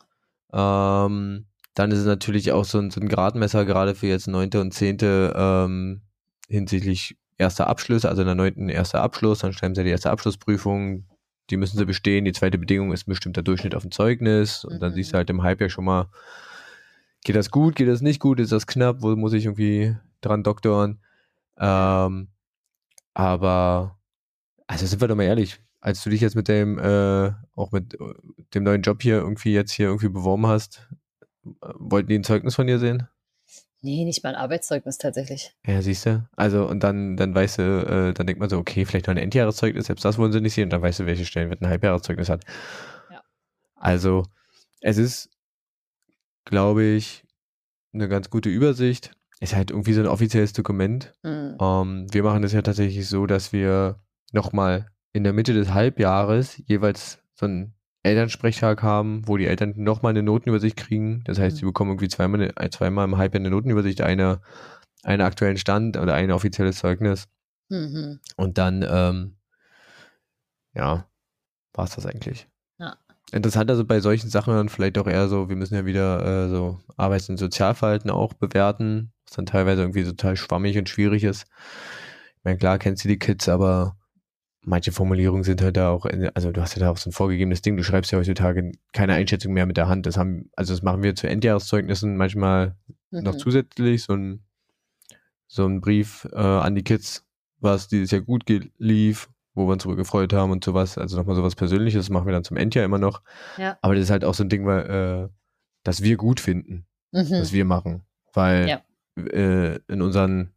Ähm, 0.54 1.46
dann 1.74 1.92
ist 1.92 2.00
es 2.00 2.06
natürlich 2.06 2.51
auch 2.51 2.66
so 2.66 2.80
ein, 2.80 2.92
so 2.92 3.01
ein 3.01 3.10
Gradmesser, 3.10 3.66
gerade 3.66 3.96
für 3.96 4.08
jetzt 4.08 4.28
9. 4.28 4.50
und 4.56 4.74
10. 4.74 4.98
Ähm, 5.01 6.01
hinsichtlich 6.48 7.18
erster 7.38 7.68
Abschlüsse, 7.68 8.10
also 8.10 8.22
in 8.22 8.28
der 8.28 8.36
9. 8.36 8.70
erster 8.70 9.01
Abschluss, 9.01 9.40
dann 9.40 9.54
schreiben 9.54 9.74
sie 9.74 9.84
die 9.84 9.90
erste 9.90 10.12
Abschlussprüfung, 10.12 11.06
die 11.50 11.57
müssen 11.57 11.77
sie 11.77 11.86
bestehen. 11.86 12.25
Die 12.25 12.31
zweite 12.33 12.57
Bedingung 12.57 12.93
ist 12.93 13.07
ein 13.07 13.12
bestimmter 13.12 13.41
Durchschnitt 13.43 13.75
auf 13.75 13.81
dem 13.83 13.91
Zeugnis 13.91 14.63
und 14.65 14.79
dann 14.81 14.91
Mhm. 14.91 14.95
siehst 14.95 15.13
du 15.13 15.17
halt 15.17 15.29
im 15.29 15.43
Halbjahr 15.43 15.69
schon 15.69 15.86
mal, 15.86 16.10
geht 17.24 17.36
das 17.36 17.51
gut, 17.51 17.75
geht 17.75 17.88
das 17.88 18.01
nicht 18.01 18.19
gut, 18.19 18.39
ist 18.39 18.51
das 18.51 18.67
knapp, 18.67 19.01
wo 19.01 19.15
muss 19.15 19.33
ich 19.33 19.45
irgendwie 19.45 19.95
dran 20.21 20.43
doktoren. 20.43 21.00
Ähm, 21.57 22.29
aber, 23.13 24.00
also 24.67 24.86
sind 24.86 25.01
wir 25.01 25.07
doch 25.07 25.15
mal 25.15 25.24
ehrlich, 25.24 25.60
als 25.81 26.03
du 26.03 26.10
dich 26.10 26.21
jetzt 26.21 26.36
mit 26.36 26.48
dem, 26.48 26.79
äh, 26.79 27.31
auch 27.55 27.71
mit 27.71 27.98
dem 28.53 28.63
neuen 28.63 28.81
Job 28.83 29.01
hier 29.01 29.15
irgendwie 29.17 29.53
jetzt 29.53 29.71
hier 29.71 29.88
irgendwie 29.88 30.10
beworben 30.10 30.48
hast, 30.48 30.88
wollten 31.62 32.10
die 32.10 32.15
ein 32.19 32.24
Zeugnis 32.24 32.55
von 32.55 32.67
dir 32.67 32.79
sehen? 32.79 33.07
Nee, 33.84 34.06
nicht 34.06 34.24
mal 34.24 34.36
ein 34.36 34.42
Arbeitszeugnis 34.42 35.00
tatsächlich. 35.00 35.56
Ja, 35.66 35.82
siehst 35.82 36.06
du. 36.06 36.24
Also, 36.36 36.68
und 36.68 36.82
dann, 36.84 37.18
dann 37.18 37.34
weißt 37.34 37.58
du, 37.58 37.62
äh, 37.64 38.14
dann 38.14 38.28
denkt 38.28 38.40
man 38.40 38.50
so, 38.50 38.58
okay, 38.58 38.86
vielleicht 38.86 39.08
noch 39.08 39.16
ein 39.16 39.18
Endjahreszeugnis, 39.18 39.88
selbst 39.88 40.06
das 40.06 40.20
wollen 40.20 40.32
sie 40.32 40.40
nicht 40.40 40.54
sehen, 40.54 40.66
und 40.66 40.74
dann 40.74 40.84
weißt 40.84 41.00
du, 41.00 41.06
welche 41.08 41.26
Stellenwert 41.26 41.62
ein 41.62 41.68
Halbjahreszeugnis 41.68 42.30
hat. 42.30 42.44
Ja. 43.10 43.24
Also, 43.76 44.24
es 44.82 44.98
ist, 44.98 45.30
glaube 46.46 46.84
ich, 46.84 47.24
eine 47.94 48.08
ganz 48.08 48.30
gute 48.30 48.50
Übersicht. 48.50 49.16
Ist 49.40 49.56
halt 49.56 49.72
irgendwie 49.72 49.94
so 49.94 50.02
ein 50.02 50.08
offizielles 50.08 50.54
Dokument. 50.54 51.14
Hm. 51.24 51.58
Ähm, 51.60 52.08
wir 52.12 52.22
machen 52.22 52.44
das 52.44 52.54
ja 52.54 52.62
tatsächlich 52.62 53.10
so, 53.10 53.26
dass 53.26 53.52
wir 53.52 54.00
nochmal 54.32 54.92
in 55.14 55.24
der 55.24 55.34
Mitte 55.34 55.54
des 55.54 55.74
Halbjahres 55.74 56.62
jeweils 56.68 57.20
so 57.34 57.48
einen 57.48 57.74
Elternsprechtag 58.03 58.81
haben, 58.84 59.27
wo 59.27 59.38
die 59.38 59.46
Eltern 59.46 59.74
nochmal 59.77 60.12
eine 60.12 60.24
Notenübersicht 60.24 60.75
kriegen. 60.77 61.24
Das 61.25 61.39
heißt, 61.39 61.58
sie 61.58 61.65
Mhm. 61.65 61.70
bekommen 61.70 61.91
irgendwie 61.91 62.08
zweimal, 62.10 62.51
eine, 62.55 62.70
zweimal 62.72 63.05
im 63.05 63.17
Halbjahr 63.17 63.39
eine 63.41 63.50
Notenübersicht. 63.50 64.01
Eine 64.01 64.41
einen 65.03 65.22
aktuellen 65.22 65.58
Stand 65.58 65.98
oder 65.98 66.13
ein 66.13 66.31
offizielles 66.31 66.77
Zeugnis. 66.77 67.27
Mhm. 67.70 68.20
Und 68.38 68.58
dann, 68.60 68.86
ähm, 68.88 69.38
ja, 70.74 71.08
war 71.74 71.86
es 71.86 71.96
das 71.96 72.05
eigentlich. 72.05 72.48
Ja. 72.77 72.98
Interessant 73.31 73.70
also 73.70 73.86
bei 73.86 74.00
solchen 74.00 74.29
Sachen 74.29 74.53
dann 74.53 74.70
vielleicht 74.70 74.98
auch 74.98 75.08
eher 75.08 75.27
so, 75.27 75.50
wir 75.50 75.55
müssen 75.55 75.75
ja 75.75 75.86
wieder 75.86 76.46
äh, 76.46 76.50
so 76.50 76.79
Arbeits- 76.98 77.29
und 77.29 77.38
Sozialverhalten 77.38 78.10
auch 78.12 78.34
bewerten, 78.34 79.13
was 79.25 79.36
dann 79.38 79.46
teilweise 79.46 79.81
irgendwie 79.81 80.03
total 80.03 80.36
schwammig 80.36 80.77
und 80.77 80.89
schwierig 80.89 81.24
ist. 81.24 81.46
Ich 82.38 82.43
meine, 82.43 82.58
klar 82.58 82.77
kennst 82.77 83.03
du 83.03 83.08
die 83.08 83.20
Kids, 83.20 83.48
aber 83.50 83.98
manche 84.63 84.91
Formulierungen 84.91 85.44
sind 85.44 85.62
halt 85.62 85.77
da 85.77 85.89
auch, 85.89 86.06
in, 86.06 86.30
also 86.36 86.51
du 86.51 86.62
hast 86.62 86.75
ja 86.75 86.82
da 86.82 86.91
auch 86.91 86.98
so 86.98 87.10
ein 87.10 87.13
vorgegebenes 87.13 87.62
Ding, 87.62 87.77
du 87.77 87.84
schreibst 87.84 88.12
ja 88.12 88.20
heutzutage 88.20 88.72
keine 88.94 89.13
Einschätzung 89.13 89.53
mehr 89.53 89.65
mit 89.65 89.77
der 89.77 89.88
Hand. 89.88 90.06
Das 90.06 90.18
haben, 90.18 90.50
also 90.56 90.74
das 90.74 90.82
machen 90.84 91.03
wir 91.03 91.15
zu 91.15 91.27
Endjahreszeugnissen 91.27 92.15
manchmal 92.18 92.75
noch 93.10 93.34
Mhm. 93.34 93.39
zusätzlich, 93.39 94.03
so 94.03 94.13
ein, 94.13 94.44
so 95.48 95.65
ein 95.65 95.82
Brief 95.82 96.27
äh, 96.32 96.38
an 96.38 96.75
die 96.75 96.84
Kids, 96.84 97.25
was 97.60 97.88
dieses 97.88 98.12
Jahr 98.12 98.22
gut 98.22 98.44
lief, 98.77 99.30
wo 99.53 99.68
wir 99.68 99.74
uns 99.74 99.84
darüber 99.84 99.98
gefreut 99.98 100.32
haben 100.32 100.51
und 100.51 100.63
sowas. 100.63 100.98
Also 100.98 101.18
nochmal 101.18 101.36
sowas 101.36 101.56
Persönliches, 101.56 102.10
machen 102.10 102.25
wir 102.25 102.34
dann 102.34 102.44
zum 102.44 102.56
Endjahr 102.58 102.86
immer 102.86 103.00
noch. 103.00 103.22
Ja. 103.58 103.77
Aber 103.82 103.96
das 103.96 104.06
ist 104.06 104.10
halt 104.12 104.24
auch 104.24 104.34
so 104.34 104.44
ein 104.44 104.50
Ding, 104.50 104.65
weil, 104.65 104.89
äh, 104.89 105.30
das 105.84 106.01
wir 106.03 106.15
gut 106.18 106.39
finden, 106.39 106.86
Mhm. 107.12 107.32
was 107.32 107.51
wir 107.51 107.65
machen. 107.65 108.03
Weil 108.34 108.68
Ja. 108.70 108.82
äh, 109.22 109.80
in 109.89 110.01
unseren 110.01 110.51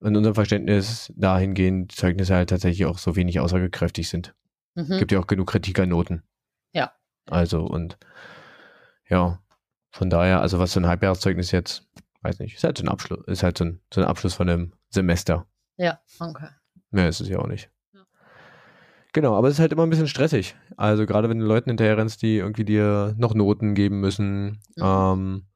in 0.00 0.16
unserem 0.16 0.34
Verständnis 0.34 1.12
dahingehend 1.16 1.92
Zeugnisse 1.92 2.34
halt 2.34 2.50
tatsächlich 2.50 2.86
auch 2.86 2.98
so 2.98 3.16
wenig 3.16 3.40
aussagekräftig 3.40 4.08
sind. 4.08 4.34
Mhm. 4.74 4.98
Gibt 4.98 5.12
ja 5.12 5.18
auch 5.18 5.26
genug 5.26 5.48
Kritik 5.50 5.78
an 5.80 5.88
Noten. 5.88 6.22
Ja. 6.72 6.92
Also 7.26 7.64
und 7.64 7.98
ja, 9.08 9.40
von 9.90 10.10
daher, 10.10 10.40
also 10.40 10.58
was 10.58 10.72
so 10.72 10.80
ein 10.80 10.86
Halbjahreszeugnis 10.86 11.50
jetzt, 11.50 11.88
weiß 12.22 12.38
nicht, 12.40 12.54
ist 12.56 12.64
halt 12.64 12.78
so 12.78 12.84
ein 12.84 12.88
Abschluss, 12.88 13.24
ist 13.26 13.42
halt 13.42 13.58
so 13.58 13.64
ein, 13.64 13.80
so 13.92 14.00
ein 14.00 14.06
Abschluss 14.06 14.34
von 14.34 14.48
einem 14.48 14.72
Semester. 14.90 15.46
Ja, 15.76 16.00
okay. 16.20 16.48
Mehr 16.90 17.08
ist 17.08 17.20
es 17.20 17.28
ja 17.28 17.38
auch 17.38 17.46
nicht. 17.46 17.70
Ja. 17.92 18.04
Genau, 19.12 19.36
aber 19.36 19.48
es 19.48 19.54
ist 19.54 19.60
halt 19.60 19.72
immer 19.72 19.84
ein 19.84 19.90
bisschen 19.90 20.08
stressig. 20.08 20.54
Also 20.76 21.06
gerade 21.06 21.28
wenn 21.28 21.38
du 21.38 21.46
Leuten 21.46 21.70
hinterher 21.70 21.96
rennst, 21.96 22.22
die 22.22 22.36
irgendwie 22.36 22.64
dir 22.64 23.14
noch 23.18 23.34
Noten 23.34 23.74
geben 23.74 24.00
müssen, 24.00 24.60
Mhm. 24.76 24.82
ähm, 24.84 25.46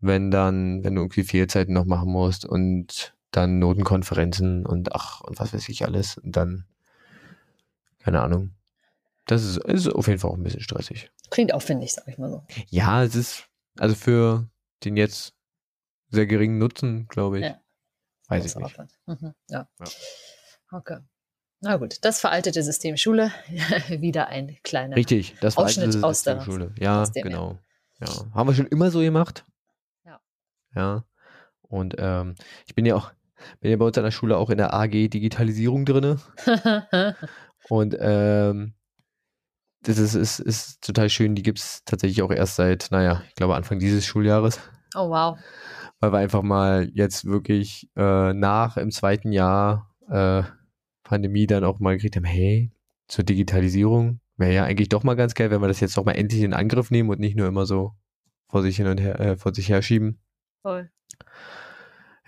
wenn 0.00 0.30
dann, 0.30 0.82
wenn 0.82 0.94
du 0.94 1.02
irgendwie 1.02 1.24
Fehlzeiten 1.24 1.74
noch 1.74 1.84
machen 1.84 2.10
musst 2.10 2.44
und 2.46 3.14
dann 3.30 3.58
Notenkonferenzen 3.58 4.66
und 4.66 4.94
ach, 4.94 5.20
und 5.20 5.38
was 5.38 5.52
weiß 5.52 5.68
ich 5.68 5.84
alles 5.84 6.18
und 6.18 6.36
dann, 6.36 6.66
keine 8.00 8.20
Ahnung. 8.22 8.54
Das 9.26 9.44
ist, 9.44 9.58
ist 9.58 9.88
auf 9.88 10.08
jeden 10.08 10.18
Fall 10.18 10.30
auch 10.30 10.36
ein 10.36 10.42
bisschen 10.42 10.62
stressig. 10.62 11.10
Klingt 11.30 11.54
aufwendig, 11.54 11.92
sag 11.92 12.08
ich 12.08 12.18
mal 12.18 12.30
so. 12.30 12.44
Ja, 12.68 13.04
es 13.04 13.14
ist, 13.14 13.48
also 13.78 13.94
für 13.94 14.48
den 14.84 14.96
jetzt 14.96 15.34
sehr 16.08 16.26
geringen 16.26 16.58
Nutzen, 16.58 17.06
glaube 17.06 17.38
ich. 17.38 17.44
Ja. 17.44 17.60
Weiß 18.28 18.44
ich 18.44 18.56
nicht. 18.56 18.78
Mhm. 19.06 19.34
Ja. 19.48 19.68
Ja. 19.78 19.86
Okay. 20.72 20.98
Na 21.60 21.76
gut, 21.76 21.98
das 22.04 22.20
veraltete 22.20 22.62
System 22.62 22.96
Schule. 22.96 23.30
Wieder 23.88 24.28
ein 24.28 24.56
kleiner. 24.62 24.96
Richtig, 24.96 25.36
das 25.40 25.56
Ausschnitt 25.56 26.02
aus 26.02 26.22
der- 26.22 26.40
Schule. 26.40 26.74
Ja. 26.78 27.04
genau. 27.14 27.58
Ja. 28.00 28.08
Haben 28.34 28.48
wir 28.48 28.54
schon 28.54 28.66
immer 28.66 28.90
so 28.90 29.00
gemacht. 29.00 29.44
Ja. 30.04 30.20
Ja. 30.74 31.04
Und 31.62 31.94
ähm, 31.98 32.34
ich 32.66 32.74
bin 32.74 32.86
ja 32.86 32.96
auch, 32.96 33.12
bin 33.60 33.70
ja 33.70 33.76
bei 33.76 33.84
uns 33.84 33.96
an 33.98 34.04
der 34.04 34.10
Schule 34.10 34.36
auch 34.36 34.50
in 34.50 34.58
der 34.58 34.74
AG 34.74 34.90
Digitalisierung 34.90 35.84
drinne. 35.84 36.18
Und 37.68 37.96
ähm, 38.00 38.74
das 39.82 39.98
ist, 39.98 40.14
ist, 40.14 40.40
ist 40.40 40.82
total 40.82 41.08
schön. 41.08 41.34
Die 41.34 41.42
gibt 41.42 41.58
es 41.58 41.84
tatsächlich 41.84 42.22
auch 42.22 42.30
erst 42.30 42.56
seit, 42.56 42.88
naja, 42.90 43.22
ich 43.28 43.34
glaube 43.34 43.54
Anfang 43.54 43.78
dieses 43.78 44.04
Schuljahres. 44.06 44.60
oh 44.94 45.08
wow. 45.10 45.38
Weil 46.00 46.12
wir 46.12 46.18
einfach 46.18 46.42
mal 46.42 46.90
jetzt 46.94 47.24
wirklich 47.24 47.90
äh, 47.96 48.32
nach 48.32 48.76
im 48.76 48.90
zweiten 48.90 49.32
Jahr 49.32 49.94
äh, 50.08 50.42
Pandemie 51.04 51.46
dann 51.46 51.64
auch 51.64 51.78
mal 51.78 51.94
gekriegt 51.94 52.16
haben, 52.16 52.24
hey, 52.24 52.72
zur 53.06 53.24
Digitalisierung 53.24 54.20
wäre 54.36 54.54
ja 54.54 54.64
eigentlich 54.64 54.88
doch 54.88 55.02
mal 55.02 55.16
ganz 55.16 55.34
geil, 55.34 55.50
wenn 55.50 55.60
wir 55.60 55.68
das 55.68 55.80
jetzt 55.80 55.96
doch 55.96 56.04
mal 56.04 56.12
endlich 56.12 56.42
in 56.42 56.54
Angriff 56.54 56.90
nehmen 56.90 57.10
und 57.10 57.20
nicht 57.20 57.36
nur 57.36 57.46
immer 57.46 57.66
so 57.66 57.92
vor 58.48 58.62
sich 58.62 58.76
hin 58.76 58.86
und 58.86 59.00
her, 59.00 59.20
äh, 59.20 59.36
vor 59.36 59.54
sich 59.54 59.68
her 59.68 59.82
schieben. 59.82 60.18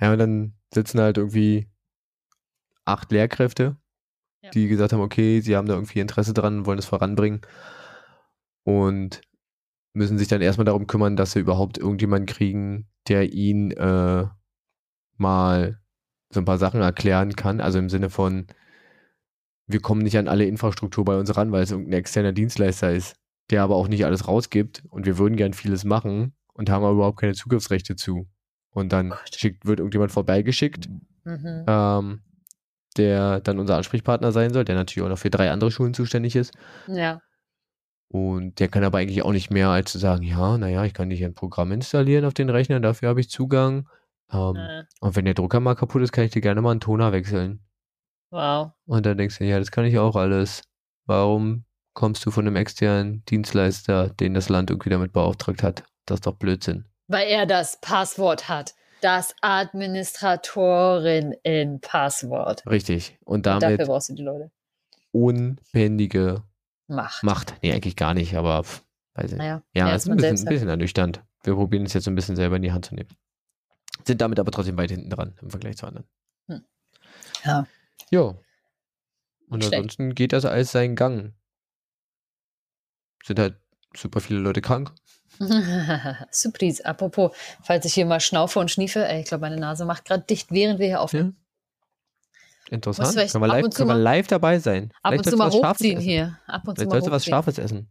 Ja, 0.03 0.13
und 0.13 0.19
dann 0.19 0.55
sitzen 0.75 1.01
halt 1.01 1.17
irgendwie 1.17 1.69
acht 2.85 3.13
Lehrkräfte, 3.13 3.77
Ja. 4.43 4.51
die 4.51 4.67
gesagt 4.67 4.93
haben, 4.93 5.01
okay, 5.01 5.41
sie 5.41 5.55
haben 5.55 5.69
da 5.69 5.75
irgendwie 5.75 6.01
Interesse 6.01 6.35
dran, 6.35 6.67
wollen 6.67 6.81
es 6.81 6.87
voranbringen 6.87 7.41
und 8.65 9.21
müssen 9.95 10.19
sich 10.19 10.27
dann 10.27 10.43
erstmal 10.43 10.65
darum 10.65 10.89
kümmern, 10.89 11.15
dass 11.15 11.33
sie 11.33 11.39
überhaupt 11.39 11.79
irgendjemanden 11.79 12.27
kriegen, 12.27 12.89
der 13.07 13.33
ihnen 13.33 13.71
äh, 13.71 14.27
mal 15.19 15.81
so 16.31 16.41
ein 16.41 16.47
paar 16.47 16.59
Sachen 16.59 16.81
erklären 16.81 17.37
kann. 17.37 17.61
Also 17.61 17.79
im 17.79 17.89
Sinne 17.89 18.11
von, 18.11 18.49
wir 19.69 19.81
kommen 19.81 20.03
nicht 20.03 20.19
an 20.19 20.27
alle 20.27 20.47
Infrastruktur 20.47 21.05
bei 21.05 21.17
uns 21.17 21.37
ran, 21.37 21.53
weil 21.53 21.63
es 21.63 21.71
irgendein 21.71 22.01
externer 22.01 22.33
Dienstleister 22.33 22.93
ist, 22.93 23.15
der 23.51 23.63
aber 23.63 23.77
auch 23.77 23.87
nicht 23.87 24.05
alles 24.05 24.27
rausgibt 24.27 24.83
und 24.89 25.07
wir 25.07 25.19
würden 25.19 25.37
gern 25.37 25.53
vieles 25.53 25.85
machen 25.85 26.35
und 26.55 26.71
haben 26.71 26.83
aber 26.83 26.95
überhaupt 26.95 27.21
keine 27.21 27.35
Zugriffsrechte 27.35 27.95
zu. 27.95 28.27
Und 28.73 28.93
dann 28.93 29.15
schickt, 29.35 29.67
wird 29.67 29.79
irgendjemand 29.81 30.13
vorbeigeschickt, 30.13 30.89
Mhm. 31.25 31.65
ähm, 31.69 32.21
der 32.97 33.41
dann 33.41 33.59
unser 33.59 33.77
Ansprechpartner 33.77 34.33
sein 34.33 34.53
soll, 34.53 34.65
der 34.65 34.75
natürlich 34.75 35.05
auch 35.05 35.11
noch 35.11 35.19
für 35.19 35.31
drei 35.31 35.51
andere 35.51 35.71
Schulen 35.71 35.95
zuständig 35.95 36.35
ist. 36.37 36.53
Ja. 36.89 37.21
Und 38.09 38.61
der 38.61 38.69
kann 38.69 38.85
aber 38.85 38.99
eigentlich 38.99 39.23
auch 39.23 39.33
nicht 39.33 39.51
mehr 39.51 39.69
als 39.69 39.93
zu 39.93 39.99
sagen, 39.99 40.23
ja, 40.23 40.59
naja, 40.59 40.85
ich 40.85 40.93
kann 40.93 41.09
dich 41.09 41.25
ein 41.25 41.33
Programm 41.35 41.73
installieren 41.73 42.25
auf 42.27 42.35
den 42.35 42.51
Rechner, 42.51 42.81
dafür 42.81 43.09
habe 43.09 43.21
ich 43.21 43.31
Zugang. 43.31 43.89
Ähm, 44.31 44.57
Äh, 44.57 44.85
Und 45.01 45.17
wenn 45.17 45.25
der 45.25 45.35
Drucker 45.35 45.61
mal 45.61 45.75
kaputt 45.75 46.03
ist, 46.03 46.13
kann 46.13 46.25
ich 46.25 46.31
dir 46.33 46.41
gerne 46.43 46.61
mal 46.61 46.73
einen 46.73 46.81
Toner 46.81 47.13
wechseln. 47.13 47.61
wow. 48.31 48.73
Und 48.87 49.05
dann 49.07 49.17
denkst 49.19 49.39
du, 49.39 49.45
ja, 49.45 49.59
das 49.59 49.71
kann 49.71 49.85
ich 49.85 49.99
auch 49.99 50.17
alles. 50.17 50.63
Warum 51.07 51.65
kommst 51.95 52.25
du 52.27 52.31
von 52.31 52.47
einem 52.47 52.57
externen 52.57 53.23
Dienstleister, 53.27 54.09
den 54.09 54.33
das 54.35 54.49
Land 54.49 54.71
irgendwie 54.71 54.89
damit 54.91 55.13
beauftragt 55.13 55.63
hat? 55.63 55.85
Das 56.07 56.17
ist 56.17 56.27
doch 56.27 56.37
Blödsinn. 56.37 56.87
Weil 57.09 57.29
er 57.29 57.47
das 57.47 57.81
Passwort 57.81 58.49
hat. 58.49 58.75
Das 59.01 59.35
Administratorin 59.41 61.33
in 61.43 61.81
Passwort. 61.81 62.65
Richtig. 62.67 63.19
Und 63.25 63.35
Und 63.39 63.47
damit 63.47 63.63
dafür 63.81 63.87
brauchst 63.87 64.09
du 64.11 64.15
die 64.15 64.23
Leute. 64.23 64.51
unbändige 65.11 66.43
Macht. 66.87 67.23
Macht. 67.23 67.55
Nee, 67.63 67.73
eigentlich 67.73 67.97
gar 67.97 68.15
nicht, 68.15 68.37
aber 68.37 68.65
weiß 69.15 69.33
ich. 69.33 69.39
Naja. 69.39 69.63
Ja, 69.75 69.89
Ja, 69.89 69.95
ist 69.95 70.09
ein 70.09 70.17
bisschen, 70.17 70.35
ein 70.35 70.39
halt. 70.39 70.49
bisschen 70.49 70.69
ernüchternd. 70.69 71.23
Wir 71.43 71.55
probieren 71.55 71.85
es 71.87 71.95
jetzt 71.95 72.05
so 72.05 72.11
ein 72.11 72.15
bisschen 72.15 72.37
selber 72.37 72.57
in 72.57 72.63
die 72.63 72.73
Hand 72.73 72.85
zu 72.87 72.95
nehmen. 72.95 73.09
Sind 74.05 74.21
damit 74.21 74.39
aber 74.39 74.51
trotzdem 74.53 74.77
weit 74.79 74.91
hinten 74.91 75.11
dran 75.11 75.35
im 75.43 75.51
Vergleich 75.51 75.77
zu 75.77 75.87
anderen. 75.87 76.07
Ja. 77.45 77.67
Ja. 78.11 78.21
Und 78.23 78.39
Nicht 79.59 79.67
schlecht. 79.67 79.75
ansonsten 79.75 80.15
geht 80.15 80.33
das 80.33 80.45
alles 80.45 80.71
seinen 80.73 80.95
Gang. 80.97 81.35
Sind 83.25 83.39
halt 83.39 83.57
super 83.97 84.21
viele 84.21 84.39
Leute 84.41 84.61
krank. 84.61 84.93
Surprise. 86.31 86.85
Apropos, 86.85 87.33
falls 87.63 87.85
ich 87.85 87.95
hier 87.95 88.07
mal 88.07 88.21
schnaufe 88.21 88.59
und 88.59 88.71
schniefe, 88.71 89.07
ey, 89.07 89.21
ich 89.21 89.27
glaube, 89.27 89.43
meine 89.43 89.57
Nase 89.57 89.85
macht 89.85 90.05
gerade 90.05 90.25
dicht, 90.25 90.51
während 90.51 90.79
wir 90.79 90.87
hier 90.87 91.01
aufnehmen. 91.01 91.37
Interessant. 92.71 93.07
Muss 93.07 93.15
vielleicht 93.15 93.33
Können 93.33 93.45
wir, 93.45 93.49
live, 93.49 93.63
können 93.75 93.89
wir 93.89 93.95
mal- 93.95 94.01
live 94.01 94.27
dabei 94.29 94.59
sein. 94.59 94.93
Ab 95.03 95.13
Vielleicht 95.13 95.27
und 95.27 95.31
zu 95.33 95.37
mal 95.37 95.51
hochziehen 95.51 96.01
hier. 96.01 96.39
Ab 96.47 96.67
und 96.67 96.79
zu 96.79 96.87
mal 96.87 97.03
was. 97.11 97.25
Scharfes 97.25 97.59
essen. 97.59 97.91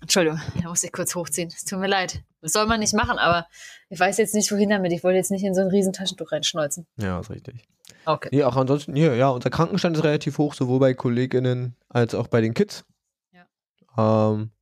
Entschuldigung, 0.00 0.40
da 0.62 0.68
muss 0.68 0.84
ich 0.84 0.92
kurz 0.92 1.14
hochziehen. 1.14 1.48
Es 1.48 1.64
tut 1.64 1.78
mir 1.78 1.88
leid. 1.88 2.22
Das 2.40 2.52
soll 2.52 2.66
man 2.66 2.80
nicht 2.80 2.94
machen, 2.94 3.18
aber 3.18 3.46
ich 3.88 3.98
weiß 3.98 4.18
jetzt 4.18 4.34
nicht, 4.34 4.50
wohin 4.52 4.70
damit. 4.70 4.92
Ich 4.92 5.02
wollte 5.02 5.16
jetzt 5.16 5.30
nicht 5.30 5.44
in 5.44 5.54
so 5.54 5.60
ein 5.60 5.68
riesen 5.68 5.92
Taschentuch 5.92 6.30
reinschnolzen. 6.32 6.86
Ja, 6.96 7.18
ist 7.20 7.30
richtig. 7.30 7.64
Okay. 8.06 8.28
Nee, 8.32 8.44
auch 8.44 8.56
ansonsten, 8.56 8.94
hier, 8.94 9.14
ja, 9.16 9.28
unser 9.28 9.50
Krankenstand 9.50 9.96
ist 9.96 10.04
relativ 10.04 10.38
hoch, 10.38 10.54
sowohl 10.54 10.78
bei 10.78 10.94
KollegInnen 10.94 11.76
als 11.88 12.14
auch 12.14 12.28
bei 12.28 12.40
den 12.40 12.54
Kids. 12.54 12.84
Ja. 13.32 14.30
Ähm, 14.32 14.52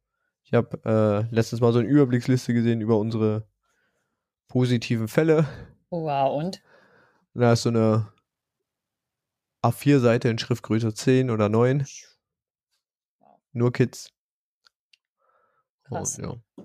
ich 0.48 0.54
habe 0.54 0.80
äh, 1.30 1.34
letztens 1.34 1.60
mal 1.60 1.74
so 1.74 1.78
eine 1.78 1.88
Überblicksliste 1.88 2.54
gesehen 2.54 2.80
über 2.80 2.96
unsere 2.96 3.46
positiven 4.48 5.06
Fälle. 5.06 5.46
Wow, 5.90 6.38
und? 6.38 6.62
Und 7.34 7.40
da 7.42 7.52
ist 7.52 7.64
so 7.64 7.68
eine 7.68 8.10
A4-Seite 9.62 10.30
in 10.30 10.38
Schriftgröße 10.38 10.94
10 10.94 11.28
oder 11.28 11.50
9. 11.50 11.86
Nur 13.52 13.72
Kids. 13.74 14.10
Krass. 15.84 16.18
Und, 16.18 16.24
ja. 16.24 16.64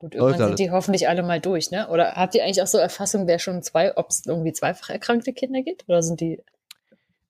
Gut, 0.00 0.14
irgendwann 0.14 0.48
sind 0.48 0.58
die 0.58 0.70
hoffentlich 0.70 1.08
alle 1.08 1.22
mal 1.22 1.40
durch, 1.40 1.70
ne? 1.70 1.88
Oder 1.88 2.12
habt 2.12 2.34
ihr 2.34 2.44
eigentlich 2.44 2.62
auch 2.62 2.66
so 2.66 2.76
Erfassung, 2.76 3.26
wer 3.26 3.38
schon 3.38 3.62
zwei, 3.62 3.96
ob 3.96 4.10
es 4.10 4.26
irgendwie 4.26 4.52
zweifach 4.52 4.90
erkrankte 4.90 5.32
Kinder 5.32 5.62
gibt? 5.62 5.88
Oder 5.88 6.02
sind 6.02 6.20
die. 6.20 6.42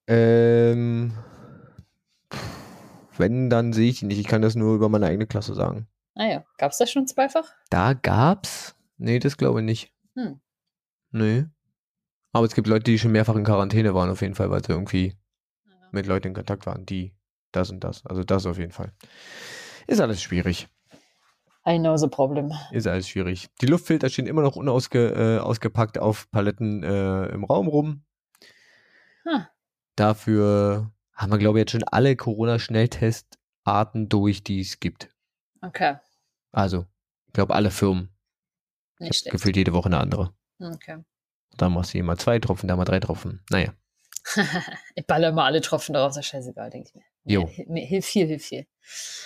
Ähm, 0.08 1.16
wenn, 3.18 3.50
dann 3.50 3.72
sehe 3.72 3.90
ich 3.90 4.00
die 4.00 4.06
nicht. 4.06 4.18
Ich 4.18 4.26
kann 4.26 4.42
das 4.42 4.54
nur 4.54 4.74
über 4.74 4.88
meine 4.88 5.06
eigene 5.06 5.26
Klasse 5.26 5.54
sagen. 5.54 5.86
Naja, 6.14 6.44
gab 6.56 6.72
es 6.72 6.78
das 6.78 6.90
schon 6.90 7.06
zweifach? 7.06 7.54
Da 7.70 7.92
gab's? 7.92 8.74
Nee, 8.96 9.18
das 9.18 9.36
glaube 9.36 9.60
ich 9.60 9.64
nicht. 9.64 9.92
Hm. 10.14 10.40
Nee. 11.12 11.46
Aber 12.32 12.46
es 12.46 12.54
gibt 12.54 12.66
Leute, 12.66 12.84
die 12.84 12.98
schon 12.98 13.12
mehrfach 13.12 13.36
in 13.36 13.44
Quarantäne 13.44 13.94
waren, 13.94 14.10
auf 14.10 14.20
jeden 14.20 14.34
Fall, 14.34 14.50
weil 14.50 14.64
sie 14.64 14.72
irgendwie 14.72 15.14
mit 15.92 16.06
Leuten 16.06 16.28
in 16.28 16.34
Kontakt 16.34 16.66
waren, 16.66 16.84
die 16.86 17.14
das 17.52 17.70
und 17.70 17.82
das. 17.84 18.04
Also 18.04 18.24
das 18.24 18.46
auf 18.46 18.58
jeden 18.58 18.72
Fall. 18.72 18.92
Ist 19.86 20.00
alles 20.00 20.20
schwierig. 20.20 20.68
I 21.66 21.78
know 21.78 21.96
the 21.96 22.08
problem. 22.08 22.52
Ist 22.72 22.86
alles 22.86 23.08
schwierig. 23.08 23.48
Die 23.60 23.66
Luftfilter 23.66 24.08
stehen 24.08 24.26
immer 24.26 24.42
noch 24.42 24.56
unausgepackt 24.56 25.96
äh, 25.96 26.00
auf 26.00 26.30
Paletten 26.30 26.82
äh, 26.82 27.26
im 27.26 27.44
Raum 27.44 27.68
rum. 27.68 28.02
Hm. 29.24 29.44
Dafür 29.96 30.90
haben 31.18 31.32
wir, 31.32 31.38
glaube 31.38 31.58
ich, 31.58 31.62
jetzt 31.62 31.72
schon 31.72 31.84
alle 31.84 32.16
Corona-Schnelltestarten 32.16 34.08
durch, 34.08 34.44
die 34.44 34.60
es 34.60 34.80
gibt. 34.80 35.08
Okay, 35.60 35.96
Also, 36.52 36.86
ich 37.26 37.32
glaube, 37.32 37.54
alle 37.54 37.70
Firmen. 37.70 38.10
nicht 39.00 39.16
schlecht. 39.16 39.32
gefühlt 39.32 39.56
jede 39.56 39.72
Woche 39.72 39.86
eine 39.86 39.98
andere. 39.98 40.32
Okay. 40.60 41.04
Da 41.56 41.68
machst 41.68 41.92
du 41.92 42.02
mal 42.02 42.16
zwei 42.16 42.38
Tropfen, 42.38 42.68
da 42.68 42.76
mal 42.76 42.84
drei 42.84 43.00
Tropfen. 43.00 43.42
Naja. 43.50 43.74
ich 44.94 45.06
baller 45.06 45.32
mal 45.32 45.46
alle 45.46 45.60
Tropfen 45.60 45.94
drauf, 45.94 46.16
ist 46.16 46.24
scheißegal, 46.26 46.70
denke 46.70 46.88
ich 46.88 46.94
mir. 46.94 47.04
Jo. 47.24 47.50
Mir, 47.66 47.84
hilft 47.84 48.08
viel, 48.08 48.26
hilft 48.26 48.46
viel. 48.46 48.66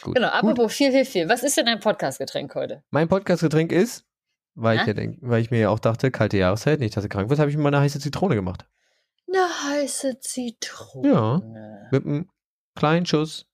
Gut. 0.02 0.14
Genau, 0.14 0.28
Gut. 0.28 0.36
apropos 0.36 0.72
viel, 0.72 0.90
hilft 0.90 1.12
viel. 1.12 1.28
Was 1.28 1.42
ist 1.42 1.56
denn 1.56 1.66
dein 1.66 1.80
Podcast-Getränk 1.80 2.54
heute? 2.54 2.82
Mein 2.90 3.08
Podcast-Getränk 3.08 3.70
ist, 3.70 4.06
weil 4.54 4.80
ich, 4.80 4.86
ja 4.86 4.94
denk, 4.94 5.18
weil 5.20 5.42
ich 5.42 5.50
mir 5.50 5.60
ja 5.60 5.68
auch 5.68 5.78
dachte, 5.78 6.10
kalte 6.10 6.38
Jahreszeit, 6.38 6.80
nicht, 6.80 6.96
dass 6.96 7.04
ich 7.04 7.10
krank 7.10 7.28
wird, 7.28 7.38
habe 7.38 7.50
ich 7.50 7.56
mir 7.56 7.62
mal 7.62 7.68
eine 7.74 7.80
heiße 7.80 8.00
Zitrone 8.00 8.34
gemacht. 8.34 8.66
Eine 9.34 9.48
heiße 9.64 10.20
Zitrone. 10.20 11.88
Mit 11.90 12.04
einem 12.04 12.28
kleinen 12.74 13.06
Schuss 13.06 13.46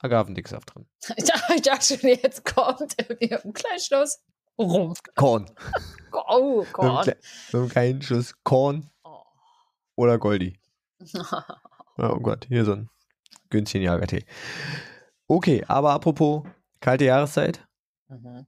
Agavendicksaft 0.00 0.74
drin. 0.74 0.86
Ich 1.16 1.24
dachte, 1.24 1.54
ich 1.54 1.62
dachte 1.62 1.98
schon, 1.98 2.08
jetzt 2.10 2.44
kommt 2.44 2.94
irgendwie 2.98 3.32
ein 3.34 3.52
kleiner 3.52 3.78
Schluss 3.80 4.18
rum. 4.58 4.94
Korn. 5.14 5.50
Oh 6.28 6.64
kle- 6.72 7.06
mit 7.08 7.54
einem 7.54 7.68
kleinen 7.68 8.02
Schuss 8.02 8.34
Korn 8.42 8.90
Oh. 9.04 9.20
oder 9.96 10.18
Goldi. 10.18 10.58
Oh 11.98 12.18
Gott, 12.20 12.46
hier 12.48 12.64
so 12.66 12.72
ein 12.72 12.90
günstigen 13.48 13.84
Jagertee. 13.84 14.24
Okay, 15.28 15.64
aber 15.66 15.92
apropos 15.92 16.42
kalte 16.80 17.04
Jahreszeit. 17.06 17.66
Mhm. 18.08 18.46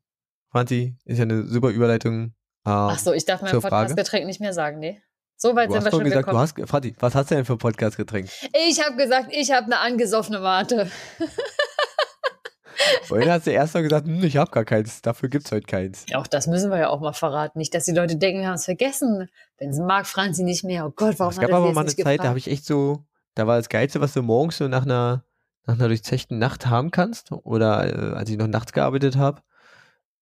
Franzi, 0.50 0.96
ist 1.06 1.16
ja 1.18 1.22
eine 1.24 1.46
super 1.46 1.70
Überleitung. 1.70 2.14
Ähm, 2.24 2.32
Ach 2.64 2.98
so, 2.98 3.12
ich 3.14 3.24
darf 3.24 3.40
mein. 3.40 3.52
Podcast-Getränk 3.58 4.26
nicht 4.26 4.40
mehr 4.40 4.52
sagen, 4.52 4.78
nee. 4.80 5.00
So 5.40 5.54
weit 5.54 5.68
du 5.68 5.74
sind 5.74 5.84
hast 5.84 5.84
wir 5.84 5.90
schon 5.92 6.04
gesagt, 6.04 6.22
du 6.22 6.32
gekommen. 6.32 6.42
hast, 6.42 6.68
Franzi, 6.68 6.96
was 6.98 7.14
hast 7.14 7.30
du 7.30 7.36
denn 7.36 7.44
für 7.44 7.52
ein 7.52 7.58
Podcast-Getränk? 7.58 8.28
Ich 8.68 8.84
habe 8.84 8.96
gesagt, 8.96 9.28
ich 9.30 9.52
habe 9.52 9.66
eine 9.66 9.78
angesoffene 9.78 10.40
Mate. 10.40 10.90
Vorhin 13.04 13.30
hast 13.30 13.46
du 13.46 13.52
erst 13.52 13.74
mal 13.74 13.84
gesagt, 13.84 14.08
hm, 14.08 14.24
ich 14.24 14.36
habe 14.36 14.50
gar 14.50 14.64
keins, 14.64 15.00
dafür 15.00 15.28
gibt's 15.28 15.52
heute 15.52 15.66
keins. 15.66 16.06
Ja, 16.08 16.18
auch 16.18 16.26
das 16.26 16.48
müssen 16.48 16.72
wir 16.72 16.78
ja 16.78 16.88
auch 16.88 16.98
mal 16.98 17.12
verraten. 17.12 17.60
Nicht, 17.60 17.72
dass 17.72 17.84
die 17.84 17.92
Leute 17.92 18.16
denken, 18.16 18.40
wir 18.40 18.48
haben 18.48 18.54
es 18.54 18.64
vergessen. 18.64 19.28
Wenn 19.58 19.72
sie 19.72 19.82
mag, 19.82 20.08
fragen 20.08 20.34
sie 20.34 20.42
nicht 20.42 20.64
mehr. 20.64 20.84
Oh 20.86 20.90
Gott, 20.90 21.20
warum 21.20 21.32
es 21.32 21.38
gab 21.38 21.50
er 21.50 21.56
aber 21.56 21.72
mal 21.72 21.82
eine 21.82 21.90
Zeit, 21.90 21.98
da 21.98 22.10
gefragt? 22.10 22.28
habe 22.28 22.38
ich 22.38 22.50
echt 22.50 22.64
so, 22.64 23.04
da 23.36 23.46
war 23.46 23.58
das 23.58 23.68
Geilste, 23.68 24.00
was 24.00 24.14
du 24.14 24.22
morgens 24.22 24.58
so 24.58 24.66
nach 24.66 24.84
einer, 24.84 25.24
nach 25.66 25.74
einer 25.74 25.86
durchzechten 25.86 26.38
Nacht 26.38 26.66
haben 26.66 26.90
kannst, 26.90 27.30
oder 27.30 27.86
äh, 27.86 28.16
als 28.16 28.28
ich 28.28 28.36
noch 28.36 28.48
nachts 28.48 28.72
gearbeitet 28.72 29.16
habe, 29.16 29.40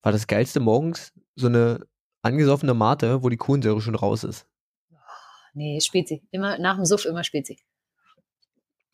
war 0.03 0.13
das 0.13 0.27
Geilste 0.27 0.61
morgens 0.61 1.15
so 1.37 1.47
eine 1.47 1.87
angesoffene 2.21 2.75
Mate, 2.75 3.23
wo 3.23 3.31
die 3.31 3.39
Kohlensäure 3.39 3.81
schon 3.81 3.95
raus 3.95 4.23
ist. 4.23 4.47
Nee, 5.57 5.81
Spezi. 5.81 6.23
Immer 6.31 6.59
nach 6.59 6.77
dem 6.77 6.85
Suff 6.85 7.07
immer 7.07 7.25
Spezi. 7.25 7.59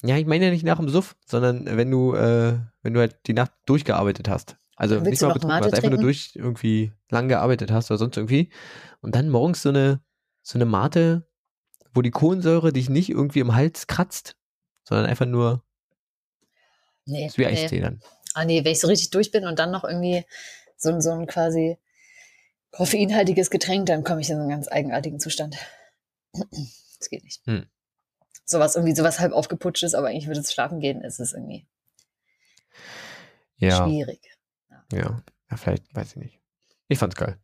Ja, 0.04 0.16
ich 0.16 0.26
meine 0.26 0.45
ja 0.47 0.50
nicht 0.52 0.64
nach 0.64 0.78
dem 0.78 0.88
Suff, 0.88 1.16
sondern 1.26 1.66
wenn 1.76 1.90
du, 1.90 2.14
äh, 2.14 2.59
wenn 2.83 2.95
du 2.95 3.00
halt 3.00 3.16
die 3.26 3.33
Nacht 3.35 3.52
durchgearbeitet 3.66 4.28
hast. 4.28 4.57
Also 4.76 4.95
Willst 4.97 5.11
nicht 5.11 5.23
du 5.23 5.26
mal 5.26 5.33
betrunken 5.35 5.61
warst, 5.61 5.75
einfach 5.75 5.90
nur 5.90 5.99
durch 5.99 6.33
irgendwie 6.35 6.92
lang 7.11 7.28
gearbeitet 7.28 7.71
hast 7.73 7.90
oder 7.90 7.99
sonst 7.99 8.16
irgendwie. 8.16 8.50
Und 9.00 9.14
dann 9.16 9.28
morgens 9.28 9.62
so 9.62 9.69
eine, 9.71 10.02
so 10.42 10.57
eine 10.57 10.64
Mate, 10.64 11.28
wo 11.95 12.00
die 12.00 12.11
Kohlensäure 12.11 12.73
dich 12.73 12.88
nicht 12.88 13.11
irgendwie 13.11 13.40
im 13.40 13.54
Hals 13.54 13.87
kratzt, 13.88 14.37
sondern 14.85 15.07
einfach 15.07 15.26
nur, 15.26 15.64
Nee, 17.04 17.26
ist 17.26 17.38
wie 17.38 17.42
nee. 17.42 17.49
Eistee 17.49 17.81
dann. 17.81 18.00
Ah 18.35 18.45
nee, 18.45 18.64
wenn 18.64 18.73
ich 18.73 18.80
so 18.80 18.87
richtig 18.87 19.10
durch 19.10 19.32
bin 19.32 19.47
und 19.47 19.58
dann 19.58 19.73
noch 19.73 19.82
irgendwie 19.82 20.25
so, 20.76 20.91
ein- 20.91 21.00
so 21.00 21.10
ein 21.10 21.26
quasi 21.26 21.76
koffeinhaltiges 22.71 23.50
Getränk, 23.50 23.87
dann 23.87 24.04
komme 24.04 24.21
ich 24.21 24.30
in 24.30 24.37
so 24.37 24.41
einen 24.43 24.50
ganz 24.50 24.69
eigenartigen 24.69 25.19
Zustand. 25.21 25.56
Das 26.32 27.08
geht 27.10 27.25
nicht. 27.25 27.40
Hm. 27.47 27.66
Sowas 28.45 28.76
irgendwie, 28.76 28.95
sowas 28.95 29.21
halb 29.21 29.32
aufgeputscht 29.32 29.82
ist, 29.82 29.95
aber 29.95 30.08
eigentlich 30.08 30.26
würde 30.26 30.40
es 30.40 30.52
schlafen 30.52 30.80
gehen, 30.80 31.00
ist 31.02 31.21
es 31.21 31.32
irgendwie 31.32 31.66
Ja, 33.56 33.84
schwierig. 33.84 34.21
ja, 34.92 35.23
ja, 35.50 35.56
vielleicht, 35.56 35.95
weiß 35.95 36.10
ich 36.10 36.16
nicht. 36.16 36.40
Ich 36.88 36.99
fand's 36.99 37.16
geil. 37.16 37.38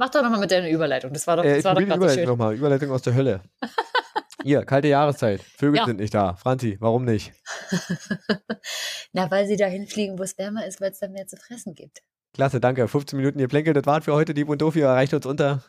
Mach 0.00 0.08
doch 0.08 0.22
nochmal 0.22 0.40
mit 0.40 0.50
deiner 0.50 0.70
Überleitung. 0.70 1.12
Das 1.12 1.26
war 1.26 1.36
doch, 1.36 1.44
Äh, 1.44 1.50
das 1.50 1.58
ich 1.58 1.64
war 1.64 1.74
doch 1.74 1.80
die 1.82 1.86
gerade 1.86 2.00
so 2.00 2.06
Überleitung 2.06 2.26
nochmal. 2.30 2.54
Überleitung 2.54 2.90
aus 2.90 3.02
der 3.02 3.12
Hölle. 3.14 3.42
Hier, 4.42 4.64
kalte 4.64 4.88
Jahreszeit. 4.88 5.42
Vögel 5.42 5.76
Ja. 5.76 5.84
sind 5.84 6.00
nicht 6.00 6.14
da. 6.14 6.36
Franzi, 6.36 6.78
warum 6.80 7.04
nicht? 7.04 7.34
Na, 9.12 9.30
weil 9.30 9.46
sie 9.46 9.58
dahin 9.58 9.86
fliegen, 9.86 10.18
wo 10.18 10.22
es 10.22 10.38
wärmer 10.38 10.64
ist, 10.64 10.80
weil 10.80 10.90
es 10.92 11.00
dann 11.00 11.12
mehr 11.12 11.26
zu 11.26 11.36
fressen 11.36 11.74
gibt. 11.74 12.00
Klasse, 12.32 12.60
danke. 12.60 12.88
15 12.88 13.18
Minuten 13.18 13.38
Geplänkel, 13.40 13.74
das 13.74 13.84
war's 13.84 14.06
für 14.06 14.14
heute. 14.14 14.32
Dieb 14.32 14.48
und 14.48 14.62
Doof, 14.62 14.74
ihr 14.74 14.86
erreicht 14.86 15.12
uns 15.12 15.26
unter. 15.26 15.62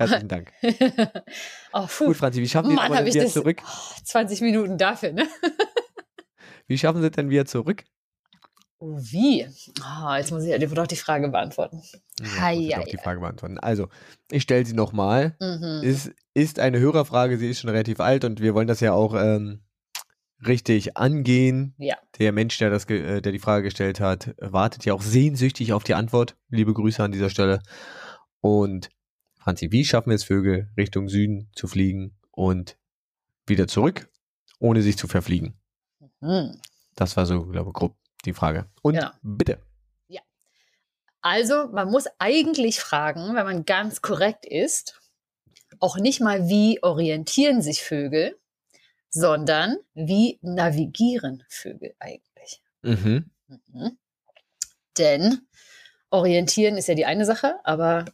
Herzlichen 0.00 0.28
Dank. 0.28 0.52
oh. 1.72 1.86
Gut, 1.98 2.16
Franzi, 2.16 2.40
wie 2.40 2.48
schaffen 2.48 2.74
Mann, 2.74 2.90
es 2.90 2.98
denn 2.98 3.06
ich 3.06 3.14
wieder 3.14 3.24
das- 3.24 3.34
zurück? 3.34 3.62
20 4.04 4.40
Minuten 4.40 4.78
dafür, 4.78 5.12
ne? 5.12 5.28
Wie 6.66 6.78
schaffen 6.78 7.00
sie 7.00 7.08
es 7.08 7.12
denn 7.16 7.30
wieder 7.30 7.46
zurück? 7.46 7.84
Oh, 8.78 8.96
wie? 8.96 9.46
Ah, 9.82 10.16
jetzt 10.18 10.30
muss 10.30 10.44
ich 10.44 10.56
dir 10.56 10.68
doch 10.68 10.86
die 10.86 10.96
Frage 10.96 11.28
beantworten. 11.28 11.82
Ja, 12.38 12.52
ich 12.52 12.76
auch 12.76 12.84
die. 12.84 12.96
Frage 12.96 13.20
beantworten. 13.20 13.58
Also, 13.58 13.88
ich 14.30 14.44
stelle 14.44 14.64
sie 14.64 14.72
nochmal. 14.72 15.36
Mhm. 15.40 15.80
Ist, 15.82 16.12
ist 16.32 16.60
eine 16.60 16.78
Hörerfrage, 16.78 17.36
sie 17.38 17.50
ist 17.50 17.60
schon 17.60 17.70
relativ 17.70 17.98
alt 18.00 18.24
und 18.24 18.40
wir 18.40 18.54
wollen 18.54 18.68
das 18.68 18.78
ja 18.80 18.92
auch 18.92 19.14
ähm, 19.14 19.64
richtig 20.46 20.96
angehen. 20.96 21.74
Ja. 21.76 21.96
Der 22.20 22.32
Mensch, 22.32 22.56
der, 22.58 22.70
das, 22.70 22.84
äh, 22.86 23.20
der 23.20 23.32
die 23.32 23.38
Frage 23.38 23.64
gestellt 23.64 24.00
hat, 24.00 24.34
wartet 24.38 24.84
ja 24.84 24.94
auch 24.94 25.02
sehnsüchtig 25.02 25.72
auf 25.72 25.84
die 25.84 25.94
Antwort. 25.94 26.36
Liebe 26.48 26.72
Grüße 26.72 27.02
an 27.02 27.12
dieser 27.12 27.30
Stelle. 27.30 27.60
Und 28.40 28.88
Franzi, 29.40 29.72
wie 29.72 29.84
schaffen 29.84 30.10
wir 30.10 30.16
es 30.16 30.24
Vögel 30.24 30.70
Richtung 30.76 31.08
Süden 31.08 31.48
zu 31.54 31.66
fliegen 31.66 32.16
und 32.30 32.76
wieder 33.46 33.66
zurück, 33.66 34.08
ohne 34.58 34.82
sich 34.82 34.96
zu 34.96 35.08
verfliegen? 35.08 35.58
Hm. 36.20 36.60
Das 36.94 37.16
war 37.16 37.26
so, 37.26 37.46
glaube 37.46 37.70
ich, 37.70 37.74
grob 37.74 37.96
die 38.24 38.34
Frage. 38.34 38.66
Und 38.82 38.94
Genau. 38.94 39.10
bitte. 39.22 39.58
Also, 41.22 41.68
man 41.68 41.90
muss 41.90 42.06
eigentlich 42.18 42.80
fragen, 42.80 43.34
wenn 43.34 43.44
man 43.44 43.66
ganz 43.66 44.00
korrekt 44.00 44.46
ist, 44.46 45.00
auch 45.78 45.96
nicht 45.98 46.20
mal, 46.20 46.48
wie 46.48 46.82
orientieren 46.82 47.60
sich 47.60 47.82
Vögel, 47.82 48.38
sondern 49.10 49.76
wie 49.92 50.38
navigieren 50.40 51.44
Vögel 51.48 51.94
eigentlich? 51.98 52.62
Mhm. 52.82 53.30
Mhm. 53.48 53.98
Denn 54.96 55.46
orientieren 56.08 56.78
ist 56.78 56.88
ja 56.88 56.94
die 56.94 57.04
eine 57.04 57.26
Sache, 57.26 57.56
aber 57.64 58.06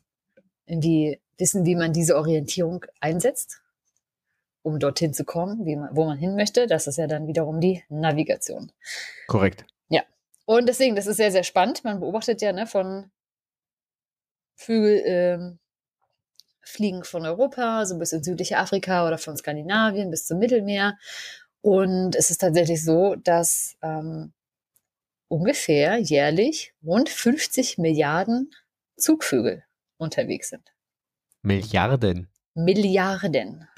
irgendwie 0.66 1.20
wissen, 1.38 1.64
wie 1.64 1.76
man 1.76 1.92
diese 1.92 2.16
Orientierung 2.16 2.84
einsetzt, 3.00 3.60
um 4.62 4.78
dorthin 4.78 5.14
zu 5.14 5.24
kommen, 5.24 5.64
man, 5.64 5.90
wo 5.92 6.04
man 6.04 6.18
hin 6.18 6.34
möchte, 6.34 6.66
das 6.66 6.86
ist 6.86 6.98
ja 6.98 7.06
dann 7.06 7.26
wiederum 7.26 7.60
die 7.60 7.82
Navigation. 7.88 8.72
Korrekt. 9.26 9.64
Und 10.46 10.68
deswegen, 10.68 10.94
das 10.94 11.06
ist 11.06 11.16
sehr, 11.16 11.32
sehr 11.32 11.42
spannend. 11.42 11.84
Man 11.84 12.00
beobachtet 12.00 12.40
ja 12.40 12.52
ne, 12.52 12.66
von 12.66 13.10
Vögel 14.54 15.02
ähm, 15.04 15.58
fliegen 16.62 17.04
von 17.04 17.26
Europa, 17.26 17.84
so 17.84 17.98
bis 17.98 18.12
in 18.12 18.22
südliche 18.22 18.56
Afrika 18.56 19.06
oder 19.06 19.18
von 19.18 19.36
Skandinavien 19.36 20.10
bis 20.10 20.24
zum 20.24 20.38
Mittelmeer. 20.38 20.96
Und 21.60 22.14
es 22.14 22.30
ist 22.30 22.38
tatsächlich 22.38 22.84
so, 22.84 23.16
dass 23.16 23.76
ähm, 23.82 24.32
ungefähr 25.28 25.98
jährlich 25.98 26.74
rund 26.84 27.08
50 27.08 27.78
Milliarden 27.78 28.52
Zugvögel 28.96 29.64
unterwegs 29.98 30.50
sind. 30.50 30.72
Milliarden. 31.42 32.28
Milliarden. 32.54 33.68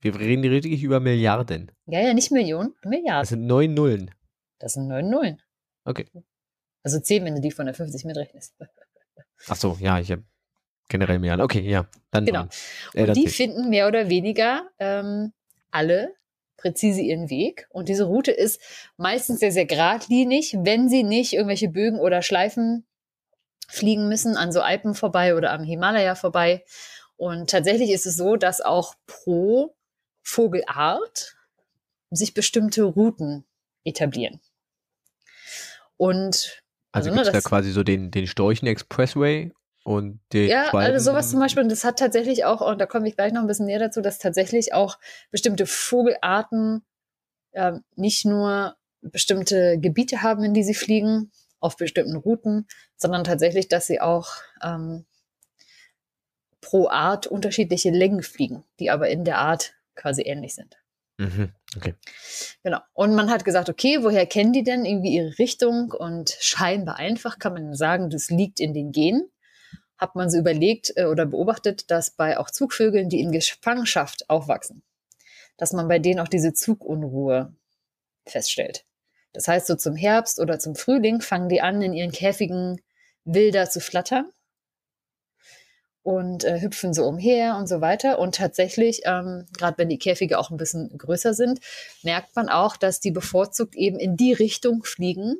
Wir 0.00 0.18
reden 0.18 0.44
richtig 0.44 0.82
über 0.82 1.00
Milliarden. 1.00 1.70
Ja, 1.86 2.00
ja, 2.00 2.12
nicht 2.12 2.30
Millionen, 2.30 2.74
Das 2.82 2.90
Milliarden. 2.90 3.26
sind 3.26 3.46
neun 3.46 3.74
Nullen. 3.74 4.10
Das 4.58 4.74
sind 4.74 4.88
neun 4.88 5.08
Nullen. 5.08 5.40
Okay. 5.84 6.06
Also 6.82 7.00
zehn, 7.00 7.24
wenn 7.24 7.34
du 7.36 7.40
die 7.40 7.50
von 7.50 7.66
der 7.66 7.74
50 7.74 8.04
mitrechnest. 8.04 8.54
Ach 9.48 9.56
so, 9.56 9.76
ja, 9.80 9.98
ich 9.98 10.10
habe 10.12 10.22
generell 10.88 11.18
Milliarden. 11.18 11.42
Okay, 11.44 11.60
ja, 11.60 11.86
dann 12.10 12.26
Genau. 12.26 12.46
Äh, 12.92 13.06
Und 13.08 13.16
die 13.16 13.28
finden 13.28 13.70
mehr 13.70 13.88
oder 13.88 14.08
weniger 14.10 14.68
ähm, 14.78 15.32
alle 15.70 16.14
präzise 16.58 17.00
ihren 17.00 17.30
Weg. 17.30 17.66
Und 17.70 17.88
diese 17.88 18.04
Route 18.04 18.30
ist 18.30 18.60
meistens 18.96 19.40
sehr, 19.40 19.52
sehr 19.52 19.66
geradlinig, 19.66 20.56
wenn 20.60 20.88
sie 20.88 21.02
nicht 21.02 21.32
irgendwelche 21.32 21.68
Bögen 21.68 21.98
oder 21.98 22.20
Schleifen 22.22 22.86
fliegen 23.68 24.08
müssen, 24.08 24.36
an 24.36 24.52
so 24.52 24.60
Alpen 24.60 24.94
vorbei 24.94 25.34
oder 25.34 25.52
am 25.52 25.62
Himalaya 25.64 26.14
vorbei. 26.14 26.64
Und 27.16 27.50
tatsächlich 27.50 27.90
ist 27.90 28.06
es 28.06 28.16
so, 28.16 28.36
dass 28.36 28.60
auch 28.60 28.94
pro 29.06 29.74
Vogelart 30.22 31.36
sich 32.10 32.34
bestimmte 32.34 32.82
Routen 32.82 33.44
etablieren. 33.84 34.40
Und 35.96 36.62
also 36.92 37.10
also, 37.10 37.12
gibt 37.12 37.26
es 37.26 37.32
da 37.32 37.48
quasi 37.48 37.70
so 37.70 37.82
den, 37.82 38.10
den 38.10 38.26
Storchen 38.26 38.66
Expressway 38.68 39.52
und 39.84 40.20
den 40.32 40.48
Ja, 40.48 40.66
Schwalben- 40.70 40.92
also 40.92 41.10
sowas 41.10 41.30
zum 41.30 41.40
Beispiel, 41.40 41.62
und 41.62 41.68
das 41.70 41.84
hat 41.84 41.98
tatsächlich 41.98 42.44
auch, 42.44 42.60
und 42.60 42.80
da 42.80 42.86
komme 42.86 43.08
ich 43.08 43.16
gleich 43.16 43.32
noch 43.32 43.42
ein 43.42 43.46
bisschen 43.46 43.66
näher 43.66 43.78
dazu, 43.78 44.00
dass 44.00 44.18
tatsächlich 44.18 44.72
auch 44.72 44.98
bestimmte 45.30 45.66
Vogelarten 45.66 46.84
ähm, 47.52 47.84
nicht 47.96 48.24
nur 48.24 48.76
bestimmte 49.02 49.78
Gebiete 49.78 50.22
haben, 50.22 50.42
in 50.44 50.54
die 50.54 50.64
sie 50.64 50.74
fliegen, 50.74 51.30
auf 51.64 51.76
bestimmten 51.76 52.16
Routen, 52.16 52.66
sondern 52.96 53.24
tatsächlich, 53.24 53.68
dass 53.68 53.86
sie 53.86 54.00
auch 54.00 54.28
ähm, 54.62 55.06
pro 56.60 56.88
Art 56.88 57.26
unterschiedliche 57.26 57.90
Längen 57.90 58.22
fliegen, 58.22 58.64
die 58.78 58.90
aber 58.90 59.08
in 59.08 59.24
der 59.24 59.38
Art 59.38 59.74
quasi 59.94 60.22
ähnlich 60.22 60.54
sind. 60.54 60.76
Mhm. 61.16 61.52
Okay. 61.76 61.94
Genau. 62.62 62.80
Und 62.92 63.14
man 63.14 63.30
hat 63.30 63.44
gesagt, 63.44 63.68
okay, 63.68 63.98
woher 64.02 64.26
kennen 64.26 64.52
die 64.52 64.62
denn 64.62 64.84
irgendwie 64.84 65.14
ihre 65.14 65.38
Richtung? 65.38 65.92
Und 65.92 66.36
scheinbar 66.40 66.96
einfach 66.96 67.38
kann 67.38 67.54
man 67.54 67.74
sagen, 67.74 68.10
das 68.10 68.30
liegt 68.30 68.60
in 68.60 68.74
den 68.74 68.92
Genen. 68.92 69.30
Hat 69.96 70.16
man 70.16 70.28
so 70.28 70.38
überlegt 70.38 70.92
äh, 70.96 71.04
oder 71.04 71.24
beobachtet, 71.24 71.90
dass 71.90 72.10
bei 72.10 72.38
auch 72.38 72.50
Zugvögeln, 72.50 73.08
die 73.08 73.20
in 73.20 73.32
Gefangenschaft 73.32 74.28
aufwachsen, 74.28 74.82
dass 75.56 75.72
man 75.72 75.88
bei 75.88 75.98
denen 75.98 76.20
auch 76.20 76.28
diese 76.28 76.52
Zugunruhe 76.52 77.54
feststellt. 78.26 78.84
Das 79.34 79.48
heißt, 79.48 79.66
so 79.66 79.74
zum 79.74 79.96
Herbst 79.96 80.40
oder 80.40 80.58
zum 80.58 80.74
Frühling 80.74 81.20
fangen 81.20 81.50
die 81.50 81.60
an, 81.60 81.82
in 81.82 81.92
ihren 81.92 82.12
Käfigen 82.12 82.80
wilder 83.24 83.68
zu 83.68 83.80
flattern 83.80 84.30
und 86.02 86.44
äh, 86.44 86.60
hüpfen 86.60 86.94
so 86.94 87.04
umher 87.04 87.56
und 87.56 87.66
so 87.66 87.80
weiter. 87.80 88.18
Und 88.18 88.36
tatsächlich, 88.36 89.00
ähm, 89.04 89.46
gerade 89.56 89.76
wenn 89.78 89.88
die 89.88 89.98
Käfige 89.98 90.38
auch 90.38 90.50
ein 90.50 90.56
bisschen 90.56 90.96
größer 90.96 91.34
sind, 91.34 91.60
merkt 92.02 92.36
man 92.36 92.48
auch, 92.48 92.76
dass 92.76 93.00
die 93.00 93.10
bevorzugt 93.10 93.74
eben 93.74 93.98
in 93.98 94.16
die 94.16 94.32
Richtung 94.32 94.84
fliegen, 94.84 95.36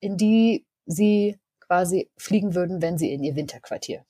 in 0.00 0.16
die 0.16 0.66
sie 0.86 1.38
quasi 1.60 2.10
fliegen 2.18 2.54
würden, 2.54 2.82
wenn 2.82 2.98
sie 2.98 3.12
in 3.12 3.24
ihr 3.24 3.36
Winterquartier 3.36 4.04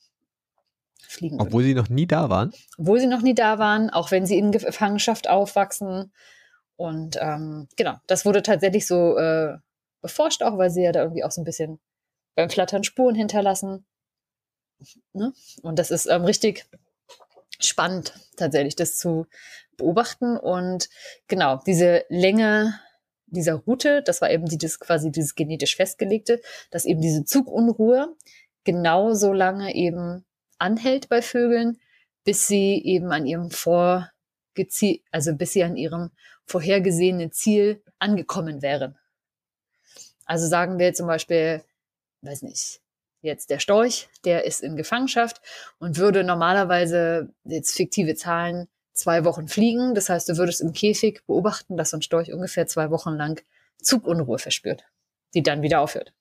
fliegen 1.06 1.40
Obwohl 1.40 1.62
würden. 1.62 1.66
sie 1.66 1.74
noch 1.74 1.88
nie 1.88 2.06
da 2.06 2.28
waren? 2.28 2.52
Obwohl 2.78 2.98
sie 2.98 3.06
noch 3.06 3.22
nie 3.22 3.34
da 3.34 3.58
waren, 3.58 3.90
auch 3.90 4.10
wenn 4.10 4.26
sie 4.26 4.38
in 4.38 4.50
Gefangenschaft 4.50 5.28
aufwachsen. 5.28 6.12
Und 6.76 7.16
ähm, 7.20 7.68
genau, 7.76 7.96
das 8.06 8.24
wurde 8.24 8.42
tatsächlich 8.42 8.86
so 8.86 9.16
äh, 9.16 9.56
beforscht, 10.02 10.42
auch 10.42 10.58
weil 10.58 10.70
sie 10.70 10.82
ja 10.82 10.92
da 10.92 11.02
irgendwie 11.02 11.24
auch 11.24 11.30
so 11.30 11.40
ein 11.40 11.44
bisschen 11.44 11.78
beim 12.34 12.50
Flattern 12.50 12.84
Spuren 12.84 13.14
hinterlassen. 13.14 13.86
Ne? 15.12 15.32
Und 15.62 15.78
das 15.78 15.90
ist 15.90 16.06
ähm, 16.06 16.24
richtig 16.24 16.66
spannend, 17.60 18.14
tatsächlich, 18.36 18.76
das 18.76 18.98
zu 18.98 19.26
beobachten. 19.76 20.36
Und 20.36 20.88
genau, 21.28 21.60
diese 21.66 22.04
Länge 22.08 22.78
dieser 23.26 23.54
Route, 23.54 24.02
das 24.02 24.20
war 24.20 24.30
eben 24.30 24.46
die, 24.46 24.58
das 24.58 24.78
quasi 24.78 25.10
dieses 25.10 25.34
genetisch 25.34 25.76
festgelegte, 25.76 26.40
dass 26.70 26.84
eben 26.84 27.00
diese 27.00 27.24
Zugunruhe 27.24 28.14
genau 28.64 29.14
so 29.14 29.32
lange 29.32 29.74
eben 29.74 30.24
anhält 30.58 31.08
bei 31.08 31.22
Vögeln, 31.22 31.78
bis 32.24 32.46
sie 32.46 32.82
eben 32.84 33.12
an 33.12 33.26
ihrem 33.26 33.50
vorgeziel, 34.54 35.00
also 35.10 35.34
bis 35.34 35.52
sie 35.52 35.64
an 35.64 35.76
ihrem 35.76 36.10
vorhergesehenen 36.46 37.32
Ziel 37.32 37.82
angekommen 37.98 38.62
wären. 38.62 38.96
Also 40.24 40.46
sagen 40.46 40.78
wir 40.78 40.94
zum 40.94 41.06
Beispiel, 41.06 41.62
weiß 42.22 42.42
nicht, 42.42 42.80
jetzt 43.20 43.50
der 43.50 43.58
Storch, 43.58 44.08
der 44.24 44.44
ist 44.44 44.62
in 44.62 44.76
Gefangenschaft 44.76 45.40
und 45.78 45.96
würde 45.96 46.24
normalerweise 46.24 47.32
jetzt 47.44 47.74
fiktive 47.74 48.14
Zahlen 48.14 48.68
zwei 48.92 49.24
Wochen 49.24 49.48
fliegen. 49.48 49.94
Das 49.94 50.08
heißt, 50.08 50.28
du 50.28 50.36
würdest 50.36 50.60
im 50.60 50.72
Käfig 50.72 51.22
beobachten, 51.26 51.76
dass 51.76 51.90
so 51.90 51.96
ein 51.96 52.02
Storch 52.02 52.32
ungefähr 52.32 52.66
zwei 52.66 52.90
Wochen 52.90 53.10
lang 53.10 53.42
Zugunruhe 53.82 54.38
verspürt, 54.38 54.84
die 55.34 55.42
dann 55.42 55.62
wieder 55.62 55.80
aufhört. 55.80 56.14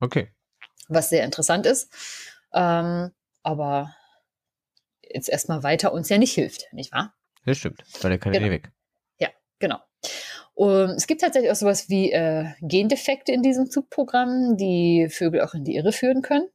Okay. 0.00 0.32
Was 0.88 1.08
sehr 1.08 1.24
interessant 1.24 1.66
ist, 1.66 1.92
ähm, 2.52 3.10
aber 3.42 3.94
jetzt 5.02 5.28
erstmal 5.28 5.62
weiter 5.62 5.92
uns 5.92 6.08
ja 6.08 6.18
nicht 6.18 6.32
hilft, 6.32 6.72
nicht 6.72 6.92
wahr? 6.92 7.16
Das 7.46 7.58
stimmt, 7.58 7.82
weil 8.02 8.10
der 8.10 8.18
kann 8.18 8.32
genau. 8.32 8.46
ja 8.46 8.52
weg. 8.52 8.70
Ja, 9.18 9.28
genau. 9.58 9.78
Um, 10.54 10.90
es 10.90 11.06
gibt 11.06 11.20
tatsächlich 11.20 11.50
auch 11.50 11.56
sowas 11.56 11.88
wie 11.88 12.12
äh, 12.12 12.46
Gendefekte 12.60 13.32
in 13.32 13.42
diesem 13.42 13.70
Zugprogramm, 13.70 14.56
die 14.56 15.08
Vögel 15.10 15.42
auch 15.42 15.54
in 15.54 15.64
die 15.64 15.76
Irre 15.76 15.92
führen 15.92 16.22
können. 16.22 16.48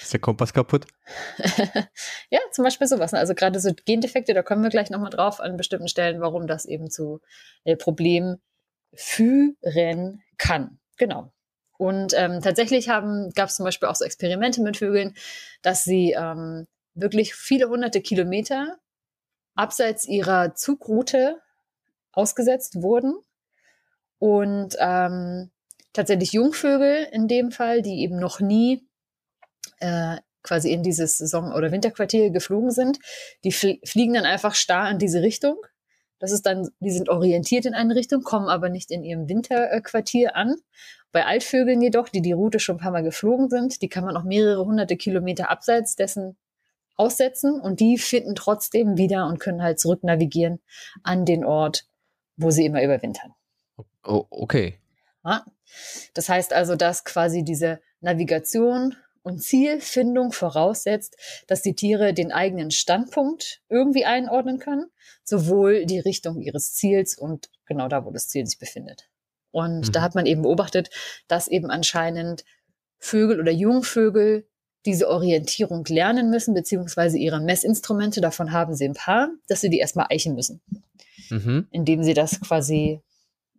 Ist 0.00 0.12
der 0.12 0.20
Kompass 0.20 0.52
kaputt? 0.52 0.86
ja, 2.30 2.40
zum 2.52 2.64
Beispiel 2.64 2.86
sowas. 2.86 3.12
Ne? 3.12 3.18
Also 3.18 3.34
gerade 3.34 3.58
so 3.58 3.72
Gendefekte, 3.84 4.34
da 4.34 4.42
kommen 4.42 4.62
wir 4.62 4.70
gleich 4.70 4.90
nochmal 4.90 5.10
drauf 5.10 5.40
an 5.40 5.56
bestimmten 5.56 5.88
Stellen, 5.88 6.20
warum 6.20 6.46
das 6.46 6.64
eben 6.64 6.90
zu 6.90 7.20
äh, 7.64 7.76
Problemen 7.76 8.40
führen 8.94 10.22
kann. 10.36 10.78
Genau. 10.96 11.32
Und 11.76 12.14
ähm, 12.16 12.40
tatsächlich 12.40 12.86
gab 12.86 13.48
es 13.48 13.56
zum 13.56 13.64
Beispiel 13.64 13.88
auch 13.88 13.96
so 13.96 14.04
Experimente 14.04 14.62
mit 14.62 14.76
Vögeln, 14.76 15.14
dass 15.62 15.84
sie 15.84 16.12
ähm, 16.12 16.66
wirklich 16.94 17.34
viele 17.34 17.68
hunderte 17.68 18.00
Kilometer 18.00 18.78
abseits 19.54 20.06
ihrer 20.06 20.54
Zugroute 20.54 21.40
ausgesetzt 22.12 22.82
wurden. 22.82 23.14
Und 24.18 24.76
ähm, 24.78 25.50
tatsächlich 25.92 26.32
Jungvögel 26.32 27.08
in 27.12 27.28
dem 27.28 27.50
Fall, 27.50 27.82
die 27.82 28.00
eben 28.00 28.18
noch 28.18 28.40
nie 28.40 28.86
äh, 29.80 30.16
quasi 30.42 30.70
in 30.72 30.82
dieses 30.82 31.18
Saison- 31.18 31.52
oder 31.52 31.72
Winterquartier 31.72 32.30
geflogen 32.30 32.70
sind, 32.70 32.98
die 33.44 33.52
fl 33.52 33.78
fliegen 33.84 34.14
dann 34.14 34.24
einfach 34.24 34.54
starr 34.54 34.90
in 34.90 34.98
diese 34.98 35.22
Richtung. 35.22 35.56
Das 36.18 36.32
ist 36.32 36.46
dann, 36.46 36.68
die 36.80 36.90
sind 36.90 37.08
orientiert 37.08 37.66
in 37.66 37.74
eine 37.74 37.94
Richtung, 37.94 38.22
kommen 38.22 38.48
aber 38.48 38.68
nicht 38.68 38.90
in 38.90 39.02
ihrem 39.02 39.28
Winterquartier 39.28 40.36
an. 40.36 40.56
Bei 41.12 41.26
Altvögeln 41.26 41.80
jedoch, 41.80 42.08
die 42.08 42.22
die 42.22 42.32
Route 42.32 42.60
schon 42.60 42.76
ein 42.76 42.80
paar 42.80 42.92
Mal 42.92 43.02
geflogen 43.02 43.48
sind, 43.48 43.82
die 43.82 43.88
kann 43.88 44.04
man 44.04 44.16
auch 44.16 44.24
mehrere 44.24 44.64
hunderte 44.64 44.96
Kilometer 44.96 45.50
abseits 45.50 45.96
dessen 45.96 46.36
aussetzen 46.96 47.60
und 47.60 47.80
die 47.80 47.98
finden 47.98 48.34
trotzdem 48.34 48.96
wieder 48.96 49.26
und 49.26 49.40
können 49.40 49.62
halt 49.62 49.80
zurück 49.80 50.04
navigieren 50.04 50.60
an 51.02 51.24
den 51.24 51.44
Ort, 51.44 51.86
wo 52.36 52.50
sie 52.50 52.64
immer 52.64 52.82
überwintern. 52.82 53.34
Oh, 54.04 54.26
okay. 54.30 54.78
Ja? 55.24 55.44
Das 56.14 56.28
heißt 56.28 56.52
also, 56.52 56.76
dass 56.76 57.04
quasi 57.04 57.42
diese 57.42 57.80
Navigation 58.00 58.96
und 59.22 59.42
Zielfindung 59.42 60.32
voraussetzt, 60.32 61.16
dass 61.46 61.62
die 61.62 61.74
Tiere 61.74 62.12
den 62.12 62.30
eigenen 62.30 62.70
Standpunkt 62.70 63.62
irgendwie 63.68 64.04
einordnen 64.04 64.58
können, 64.58 64.90
sowohl 65.24 65.86
die 65.86 65.98
Richtung 65.98 66.40
ihres 66.40 66.74
Ziels 66.74 67.16
und 67.16 67.48
genau 67.64 67.88
da, 67.88 68.04
wo 68.04 68.10
das 68.10 68.28
Ziel 68.28 68.46
sich 68.46 68.58
befindet. 68.58 69.08
Und 69.50 69.88
mhm. 69.88 69.92
da 69.92 70.02
hat 70.02 70.14
man 70.14 70.26
eben 70.26 70.42
beobachtet, 70.42 70.90
dass 71.26 71.48
eben 71.48 71.70
anscheinend 71.70 72.44
Vögel 72.98 73.40
oder 73.40 73.52
Jungvögel 73.52 74.46
diese 74.86 75.08
Orientierung 75.08 75.84
lernen 75.86 76.30
müssen, 76.30 76.54
beziehungsweise 76.54 77.18
ihre 77.18 77.40
Messinstrumente, 77.40 78.20
davon 78.20 78.52
haben 78.52 78.74
sie 78.74 78.84
ein 78.84 78.94
paar, 78.94 79.30
dass 79.48 79.60
sie 79.60 79.70
die 79.70 79.78
erstmal 79.78 80.06
eichen 80.10 80.34
müssen 80.34 80.60
mhm. 81.30 81.66
indem 81.70 82.02
sie 82.02 82.14
das 82.14 82.40
quasi 82.40 83.00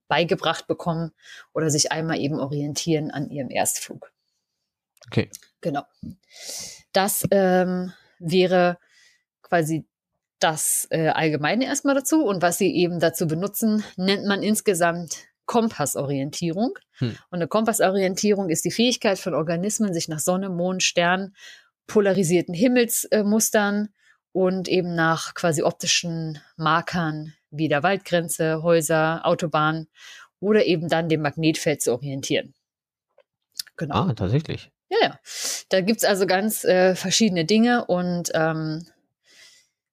beigebracht 0.07 0.67
bekommen 0.67 1.11
oder 1.53 1.69
sich 1.69 1.91
einmal 1.91 2.19
eben 2.19 2.39
orientieren 2.39 3.11
an 3.11 3.29
ihrem 3.29 3.49
Erstflug. 3.49 4.11
Okay. 5.07 5.29
Genau. 5.61 5.83
Das 6.93 7.25
ähm, 7.31 7.93
wäre 8.19 8.77
quasi 9.41 9.85
das 10.39 10.87
äh, 10.91 11.09
Allgemeine 11.09 11.65
erstmal 11.65 11.95
dazu. 11.95 12.23
Und 12.23 12.41
was 12.41 12.57
sie 12.57 12.73
eben 12.75 12.99
dazu 12.99 13.25
benutzen, 13.27 13.83
nennt 13.97 14.25
man 14.25 14.43
insgesamt 14.43 15.25
Kompassorientierung. 15.45 16.77
Hm. 16.97 17.17
Und 17.29 17.37
eine 17.37 17.47
Kompassorientierung 17.47 18.49
ist 18.49 18.65
die 18.65 18.71
Fähigkeit 18.71 19.19
von 19.19 19.33
Organismen, 19.33 19.93
sich 19.93 20.07
nach 20.07 20.19
Sonne, 20.19 20.49
Mond, 20.49 20.83
Stern, 20.83 21.35
polarisierten 21.87 22.53
Himmelsmustern 22.53 23.89
und 24.31 24.67
eben 24.67 24.95
nach 24.95 25.33
quasi 25.33 25.63
optischen 25.63 26.39
Markern 26.57 27.33
wie 27.51 27.69
der 27.69 27.83
Waldgrenze, 27.83 28.63
Häuser, 28.63 29.21
Autobahnen 29.23 29.87
oder 30.39 30.65
eben 30.65 30.89
dann 30.89 31.09
dem 31.09 31.21
Magnetfeld 31.21 31.81
zu 31.81 31.93
orientieren. 31.93 32.53
Genau. 33.77 33.95
Ah, 33.95 34.13
tatsächlich. 34.13 34.71
Ja, 34.89 34.97
ja. 35.01 35.19
Da 35.69 35.81
gibt 35.81 35.99
es 35.99 36.05
also 36.05 36.27
ganz 36.27 36.63
äh, 36.63 36.95
verschiedene 36.95 37.45
Dinge 37.45 37.85
und 37.85 38.31
ähm, 38.33 38.85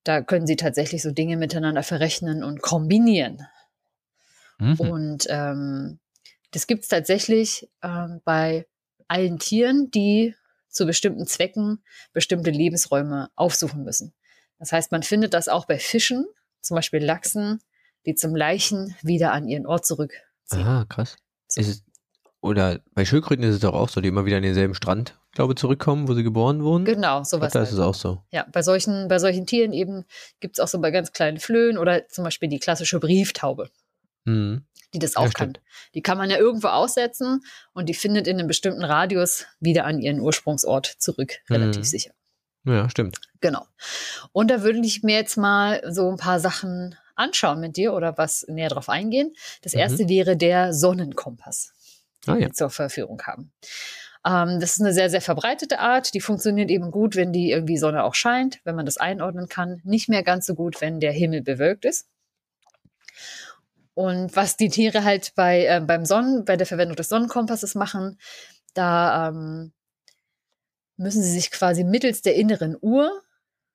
da 0.05 0.21
können 0.21 0.47
Sie 0.47 0.57
tatsächlich 0.57 1.03
so 1.03 1.13
Dinge 1.13 1.37
miteinander 1.37 1.83
verrechnen 1.83 2.43
und 2.43 2.61
kombinieren. 2.61 3.47
Mhm. 4.63 4.81
Und 4.81 5.27
ähm, 5.29 5.99
das 6.53 6.67
gibt 6.67 6.85
es 6.85 6.89
tatsächlich 6.89 7.69
ähm, 7.83 8.21
bei 8.25 8.67
allen 9.09 9.39
Tieren, 9.39 9.91
die 9.91 10.35
zu 10.69 10.87
bestimmten 10.87 11.27
Zwecken 11.27 11.83
bestimmte 12.13 12.51
Lebensräume 12.51 13.31
aufsuchen 13.37 13.85
müssen. 13.85 14.15
Das 14.59 14.73
heißt, 14.73 14.93
man 14.93 15.03
findet 15.03 15.35
das 15.35 15.49
auch 15.49 15.67
bei 15.67 15.79
Fischen, 15.79 16.27
zum 16.61 16.77
Beispiel 16.77 17.05
Lachsen, 17.05 17.61
die 18.07 18.15
zum 18.15 18.35
Leichen 18.35 18.95
wieder 19.03 19.33
an 19.33 19.49
ihren 19.49 19.67
Ort 19.67 19.85
zurückziehen. 19.85 20.67
Ah, 20.67 20.87
krass. 20.89 21.17
So. 21.49 21.61
Es, 21.61 21.83
oder 22.41 22.81
bei 22.95 23.05
Schildkröten 23.05 23.45
ist 23.45 23.57
es 23.57 23.61
doch 23.61 23.75
auch 23.75 23.89
so, 23.89 24.01
die 24.01 24.09
immer 24.09 24.25
wieder 24.25 24.37
an 24.37 24.43
denselben 24.43 24.75
Strand, 24.75 25.19
glaube 25.33 25.53
ich, 25.53 25.59
zurückkommen, 25.59 26.09
wo 26.09 26.15
sie 26.15 26.25
geboren 26.25 26.63
wurden. 26.65 26.85
Genau, 26.85 27.23
sowas. 27.23 27.53
Da 27.53 27.61
halt. 27.61 27.69
ist 27.69 27.75
es 27.75 27.81
auch 27.81 27.95
so. 27.95 28.23
Ja, 28.31 28.47
bei 28.51 28.63
solchen, 28.63 29.09
bei 29.09 29.19
solchen 29.19 29.47
Tieren 29.47 29.73
eben 29.73 30.05
gibt 30.41 30.59
es 30.59 30.61
auch 30.61 30.69
so 30.69 30.81
bei 30.81 30.91
ganz 30.91 31.13
kleinen 31.13 31.39
Flöhen 31.39 31.79
oder 31.79 32.09
zum 32.09 32.25
Beispiel 32.25 32.49
die 32.49 32.59
klassische 32.59 32.99
Brieftaube. 32.99 33.71
Mhm. 34.25 34.65
Die 34.95 34.99
das 34.99 35.17
auch 35.17 35.25
ja, 35.25 35.31
kann. 35.31 35.59
Die 35.95 36.03
kann 36.03 36.19
man 36.19 36.29
ja 36.29 36.37
irgendwo 36.37 36.69
aussetzen 36.69 37.41
und 37.73 37.89
die 37.89 37.95
findet 37.95 38.27
in 38.27 38.39
einem 38.39 38.47
bestimmten 38.47 38.85
Radius 38.85 39.47
wieder 39.59 39.87
an 39.87 40.01
ihren 40.01 40.21
Ursprungsort 40.21 40.87
zurück, 40.87 41.39
relativ 41.49 41.81
mhm. 41.81 41.85
sicher. 41.85 42.11
Ja, 42.65 42.89
stimmt. 42.89 43.19
Genau. 43.41 43.67
Und 44.33 44.51
da 44.51 44.63
würde 44.63 44.81
ich 44.85 45.03
mir 45.03 45.17
jetzt 45.17 45.37
mal 45.37 45.83
so 45.91 46.11
ein 46.11 46.17
paar 46.17 46.41
Sachen 46.41 46.95
anschauen 47.17 47.61
mit 47.61 47.77
dir 47.77 47.95
oder 47.95 48.17
was 48.19 48.47
näher 48.49 48.69
drauf 48.69 48.89
eingehen. 48.89 49.33
Das 49.63 49.75
mhm. 49.75 49.81
erste 49.81 50.05
mhm. 50.05 50.09
wäre 50.09 50.37
der 50.37 50.73
Sonnenkompass. 50.73 51.73
die 52.25 52.31
Ah, 52.31 52.35
ja. 52.35 52.41
wir 52.41 52.53
zur 52.53 52.71
Verfügung 52.71 53.21
haben. 53.23 53.53
Ähm, 54.25 54.61
das 54.61 54.75
ist 54.75 54.81
eine 54.81 54.93
sehr, 54.93 55.11
sehr 55.11 55.21
verbreitete 55.21 55.81
Art. 55.81 56.15
Die 56.15 56.21
funktioniert 56.21 56.71
eben 56.71 56.91
gut, 56.91 57.17
wenn 57.17 57.33
die 57.33 57.51
irgendwie 57.51 57.79
Sonne 57.79 58.05
auch 58.05 58.15
scheint, 58.15 58.61
wenn 58.65 58.77
man 58.77 58.87
das 58.87 58.97
einordnen 58.97 59.49
kann. 59.49 59.81
Nicht 59.85 60.09
mehr 60.09 60.23
ganz 60.23 60.47
so 60.47 60.55
gut, 60.55 60.81
wenn 60.81 61.01
der 61.01 61.13
Himmel 61.13 61.43
bewölkt 61.43 61.85
ist. 61.85 62.07
Und 63.95 64.35
was 64.35 64.57
die 64.57 64.71
Tiere 64.71 65.05
halt 65.05 65.35
bei, 65.35 65.67
äh, 65.67 65.81
beim 65.81 66.05
Sonnen, 66.05 66.45
bei 66.45 66.57
der 66.57 66.67
Verwendung 66.67 66.97
des 66.97 67.09
Sonnenkompasses 67.09 67.75
machen, 67.75 68.19
da 68.75 69.29
ähm, 69.29 69.73
müssen 70.97 71.23
sie 71.23 71.31
sich 71.33 71.51
quasi 71.51 71.85
mittels 71.85 72.23
der 72.23 72.37
inneren 72.37 72.77
Uhr 72.81 73.23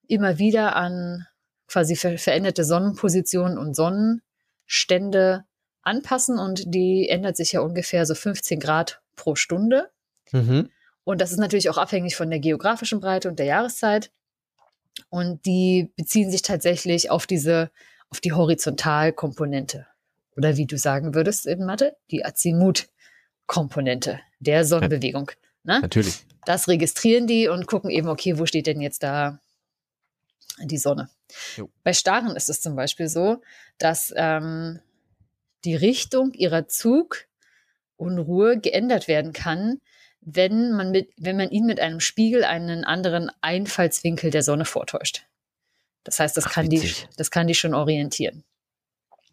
immer 0.08 0.40
wieder 0.40 0.76
an 0.76 1.28
quasi 1.68 1.96
ver 1.96 2.18
veränderte 2.18 2.64
Sonnenpositionen 2.64 3.58
und 3.58 3.76
Sonnenstände 3.76 5.46
anpassen 5.82 6.40
und 6.40 6.64
die 6.74 7.10
ändert 7.10 7.38
sich 7.38 7.52
ja 7.54 7.62
ungefähr 7.62 8.06
so 8.06 8.16
15 8.16 8.60
Grad 8.60 9.02
pro 9.16 9.36
Stunde. 9.36 9.90
Mhm. 10.32 10.70
Und 11.04 11.22
das 11.22 11.32
ist 11.32 11.38
natürlich 11.38 11.70
auch 11.70 11.78
abhängig 11.78 12.16
von 12.16 12.30
der 12.30 12.40
geografischen 12.40 13.00
Breite 13.00 13.30
und 13.30 13.40
der 13.40 13.46
Jahreszeit. 13.46 14.12
Und 15.10 15.46
die 15.46 15.92
beziehen 15.96 16.32
sich 16.32 16.42
tatsächlich 16.42 17.12
auf 17.12 17.28
diese, 17.28 17.72
auf 18.10 18.20
die 18.20 18.34
Horizontalkomponente. 18.34 19.88
Oder 20.38 20.56
wie 20.56 20.68
du 20.68 20.78
sagen 20.78 21.16
würdest 21.16 21.48
in 21.48 21.66
Mathe, 21.66 21.98
die 22.12 22.24
Azimut-Komponente 22.24 24.20
der 24.40 24.64
Sonnenbewegung. 24.66 25.32
Ne? 25.64 25.80
Natürlich. 25.82 26.26
Das 26.46 26.68
registrieren 26.68 27.28
die 27.28 27.48
und 27.48 27.68
gucken 27.68 27.90
eben, 27.90 28.08
okay, 28.08 28.38
wo 28.40 28.46
steht 28.46 28.68
denn 28.68 28.80
jetzt 28.80 29.04
da 29.04 29.42
die 30.62 30.78
Sonne? 30.78 31.10
Jo. 31.58 31.70
Bei 31.84 31.92
Starren 31.92 32.36
ist 32.36 32.50
es 32.50 32.62
zum 32.62 32.76
Beispiel 32.76 33.10
so, 33.10 33.42
dass 33.80 34.14
ähm, 34.16 34.80
die 35.66 35.76
Richtung 35.76 36.32
ihrer 36.34 36.68
Zugunruhe 36.68 38.60
geändert 38.60 39.08
werden 39.08 39.34
kann, 39.34 39.82
wenn 40.22 40.72
man, 40.72 40.92
mit, 40.92 41.10
wenn 41.18 41.38
man 41.38 41.50
ihn 41.50 41.66
mit 41.66 41.80
einem 41.80 42.00
Spiegel 42.00 42.44
einen 42.44 42.84
anderen 42.84 43.32
Einfallswinkel 43.42 44.30
der 44.30 44.44
Sonne 44.44 44.66
vortäuscht. 44.66 45.26
Das 46.04 46.20
heißt, 46.20 46.38
das, 46.38 46.46
Ach, 46.46 46.54
kann, 46.54 46.70
die, 46.70 46.94
das 47.18 47.32
kann 47.32 47.48
die 47.48 47.56
schon 47.56 47.74
orientieren. 47.74 48.44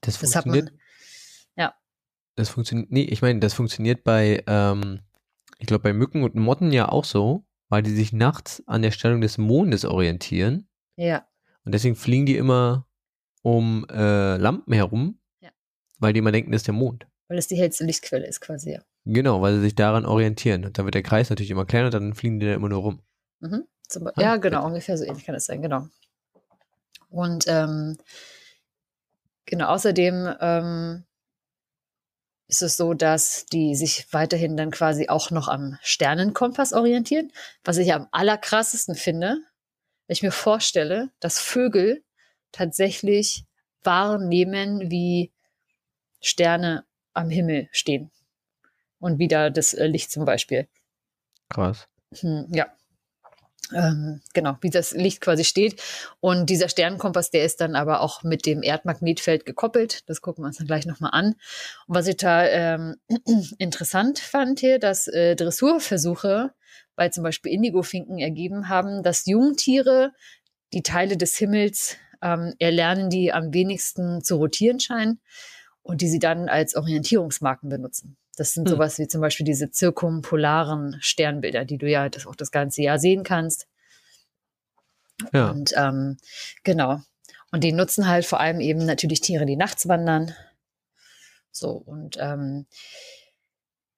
Das 0.01 0.19
Das 0.19 0.35
hat 0.35 0.47
man. 0.47 0.71
Ja, 2.37 2.43
Das 2.43 2.49
funktioniert. 2.51 2.91
Nee, 2.91 3.03
ich 3.05 3.23
meine, 3.23 3.41
das 3.41 3.55
funktioniert 3.55 4.05
bei, 4.05 4.43
ähm, 4.47 5.01
ich 5.59 5.67
glaube, 5.67 5.83
bei 5.85 5.93
Mücken 5.93 6.23
und 6.23 6.35
Motten 6.35 6.73
ja 6.73 6.89
auch 6.89 7.05
so, 7.05 7.45
weil 7.69 7.83
die 7.83 7.91
sich 7.95 8.13
nachts 8.13 8.63
an 8.67 8.83
der 8.83 8.91
Stellung 8.91 9.21
des 9.21 9.39
Mondes 9.39 9.85
orientieren. 9.85 10.69
ja, 10.97 11.27
Und 11.65 11.73
deswegen 11.73 11.97
fliegen 11.97 12.27
die 12.27 12.37
immer 12.37 12.87
um 13.43 13.87
äh, 13.91 14.37
Lampen 14.37 14.73
herum, 14.73 15.19
Ja. 15.41 15.51
weil 15.99 16.13
die 16.13 16.19
immer 16.19 16.33
denken, 16.33 16.51
das 16.53 16.61
ist 16.63 16.67
der 16.67 16.75
Mond. 16.75 17.07
weil 17.29 17.39
es 17.39 17.47
die 17.47 17.57
hellste 17.57 17.85
Lichtquelle 17.85 18.27
ist 18.27 18.41
quasi. 18.41 18.73
Ja. 18.73 18.83
Genau, 19.07 19.41
weil 19.43 19.55
sie 19.57 19.61
sich 19.63 19.75
daran 19.75 20.05
orientieren. 20.07 20.65
Und 20.65 20.77
dann 20.79 20.85
wird 20.87 20.95
der 20.95 21.03
Kreis 21.03 21.31
natürlich 21.31 21.51
immer 21.51 21.65
kleiner, 21.67 21.91
dann 21.91 22.15
fliegen 22.15 22.39
die 22.41 22.47
da 22.47 22.55
immer 22.55 22.69
nur 22.69 22.81
rum. 22.81 23.01
Mhm. 23.41 23.65
Zum, 23.89 24.07
Ah, 24.09 24.13
ja, 24.19 24.37
genau, 24.37 24.59
bitte. 24.59 24.67
ungefähr 24.67 24.97
so 24.99 25.05
ähnlich 25.05 25.25
kann 25.25 25.35
es 25.35 25.45
sein, 25.47 25.61
genau. 25.63 25.89
Und 27.11 27.45
ähm, 27.49 27.97
genau, 29.47 29.67
außerdem 29.69 30.35
ähm, 30.41 31.05
ist 32.47 32.63
es 32.63 32.77
so, 32.77 32.95
dass 32.95 33.47
die 33.47 33.75
sich 33.75 34.07
weiterhin 34.13 34.57
dann 34.57 34.71
quasi 34.71 35.09
auch 35.09 35.31
noch 35.31 35.49
am 35.49 35.79
Sternenkompass 35.83 36.73
orientieren, 36.73 37.33
was 37.65 37.79
ich 37.79 37.93
am 37.93 38.09
allerkrassesten 38.11 38.95
finde, 38.95 39.39
wenn 40.07 40.15
ich 40.15 40.23
mir 40.23 40.33
vorstelle, 40.33 41.11
dass 41.21 41.39
Vögel 41.39 42.03
tatsächlich 42.53 43.45
wahrnehmen, 43.83 44.91
wie 44.91 45.33
Sterne 46.21 46.85
am 47.13 47.31
Himmel 47.31 47.69
stehen. 47.73 48.11
Und 48.99 49.19
wieder 49.19 49.51
das 49.51 49.75
äh, 49.75 49.87
Licht 49.87 50.11
zum 50.11 50.25
Beispiel. 50.25 50.69
Krass. 51.51 51.89
Hm, 52.21 52.47
ja. 52.51 52.75
Ähm, 53.73 54.21
genau, 54.35 54.57
wie 54.61 54.71
das 54.71 54.93
Licht 54.93 55.21
quasi 55.21 55.45
steht. 55.45 55.81
Und 56.21 56.51
dieser 56.51 56.69
Sternenkompass, 56.69 57.31
der 57.31 57.45
ist 57.45 57.61
dann 57.61 57.77
aber 57.77 58.01
auch 58.01 58.23
mit 58.23 58.47
dem 58.47 58.63
Erdmagnetfeld 58.63 59.47
gekoppelt. 59.47 60.09
Das 60.09 60.21
gucken 60.21 60.45
wir 60.45 60.49
uns 60.49 60.59
dann 60.59 60.67
gleich 60.67 60.87
nochmal 60.87 61.11
an. 61.13 61.35
Und 61.87 61.95
was 61.95 62.07
ich 62.07 62.17
da 62.17 62.45
ähm, 62.47 62.97
interessant 63.59 64.19
fand 64.19 64.61
hier, 64.61 64.79
dass 64.79 65.09
äh, 65.09 65.35
Dressurversuche 65.35 66.53
bei 66.97 67.09
zum 67.09 67.25
Beispiel 67.25 67.53
Indigofinken 67.53 68.19
ergeben 68.19 68.69
haben, 68.69 69.03
dass 69.03 69.27
Jungtiere 69.27 70.13
die 70.73 70.83
Teile 70.83 71.17
des 71.17 71.37
Himmels 71.37 71.97
ähm, 72.23 72.55
erlernen, 72.59 73.11
die 73.11 73.33
am 73.33 73.53
wenigsten 73.53 74.23
zu 74.23 74.37
rotieren 74.37 74.81
scheinen 74.81 75.21
und 75.83 76.01
die 76.01 76.09
sie 76.09 76.19
dann 76.19 76.49
als 76.49 76.75
Orientierungsmarken 76.75 77.69
benutzen. 77.69 78.17
Das 78.35 78.53
sind 78.53 78.69
Hm. 78.69 78.75
sowas 78.75 78.99
wie 78.99 79.09
zum 79.09 79.21
Beispiel 79.21 79.47
diese 79.47 79.71
zirkumpolaren 79.71 80.97
Sternbilder, 81.01 81.65
die 81.65 81.79
du 81.79 81.89
ja 81.89 82.09
das 82.09 82.27
auch 82.27 82.37
das 82.37 82.51
ganze 82.51 82.83
Jahr 82.83 82.99
sehen 82.99 83.23
kannst. 83.23 83.67
Ja. 85.33 85.51
Und 85.51 85.73
ähm, 85.77 86.17
genau. 86.63 87.01
Und 87.53 87.63
die 87.63 87.73
nutzen 87.73 88.09
halt 88.09 88.27
vor 88.27 88.41
allem 88.41 88.61
eben 88.61 88.85
natürlich 88.85 89.21
Tiere, 89.21 89.47
die 89.47 89.57
nachts 89.57 89.87
wandern. 89.87 90.35
So, 91.53 91.71
und 91.71 92.17
ähm, 92.19 92.67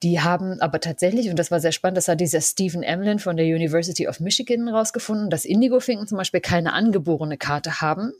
die 0.03 0.21
haben 0.21 0.61
aber 0.61 0.79
tatsächlich, 0.81 1.31
und 1.31 1.39
das 1.39 1.51
war 1.51 1.59
sehr 1.59 1.73
spannend, 1.73 1.97
das 1.97 2.09
hat 2.09 2.21
dieser 2.21 2.43
Stephen 2.43 2.83
Emlin 2.83 3.19
von 3.19 3.39
der 3.39 3.47
University 3.47 4.07
of 4.07 4.21
Michigan 4.21 4.69
rausgefunden, 4.69 5.31
dass 5.31 5.47
Indigofinken 5.47 6.07
zum 6.07 6.19
Beispiel 6.19 6.41
keine 6.41 6.75
angeborene 6.75 7.39
Karte 7.39 7.81
haben, 7.81 8.13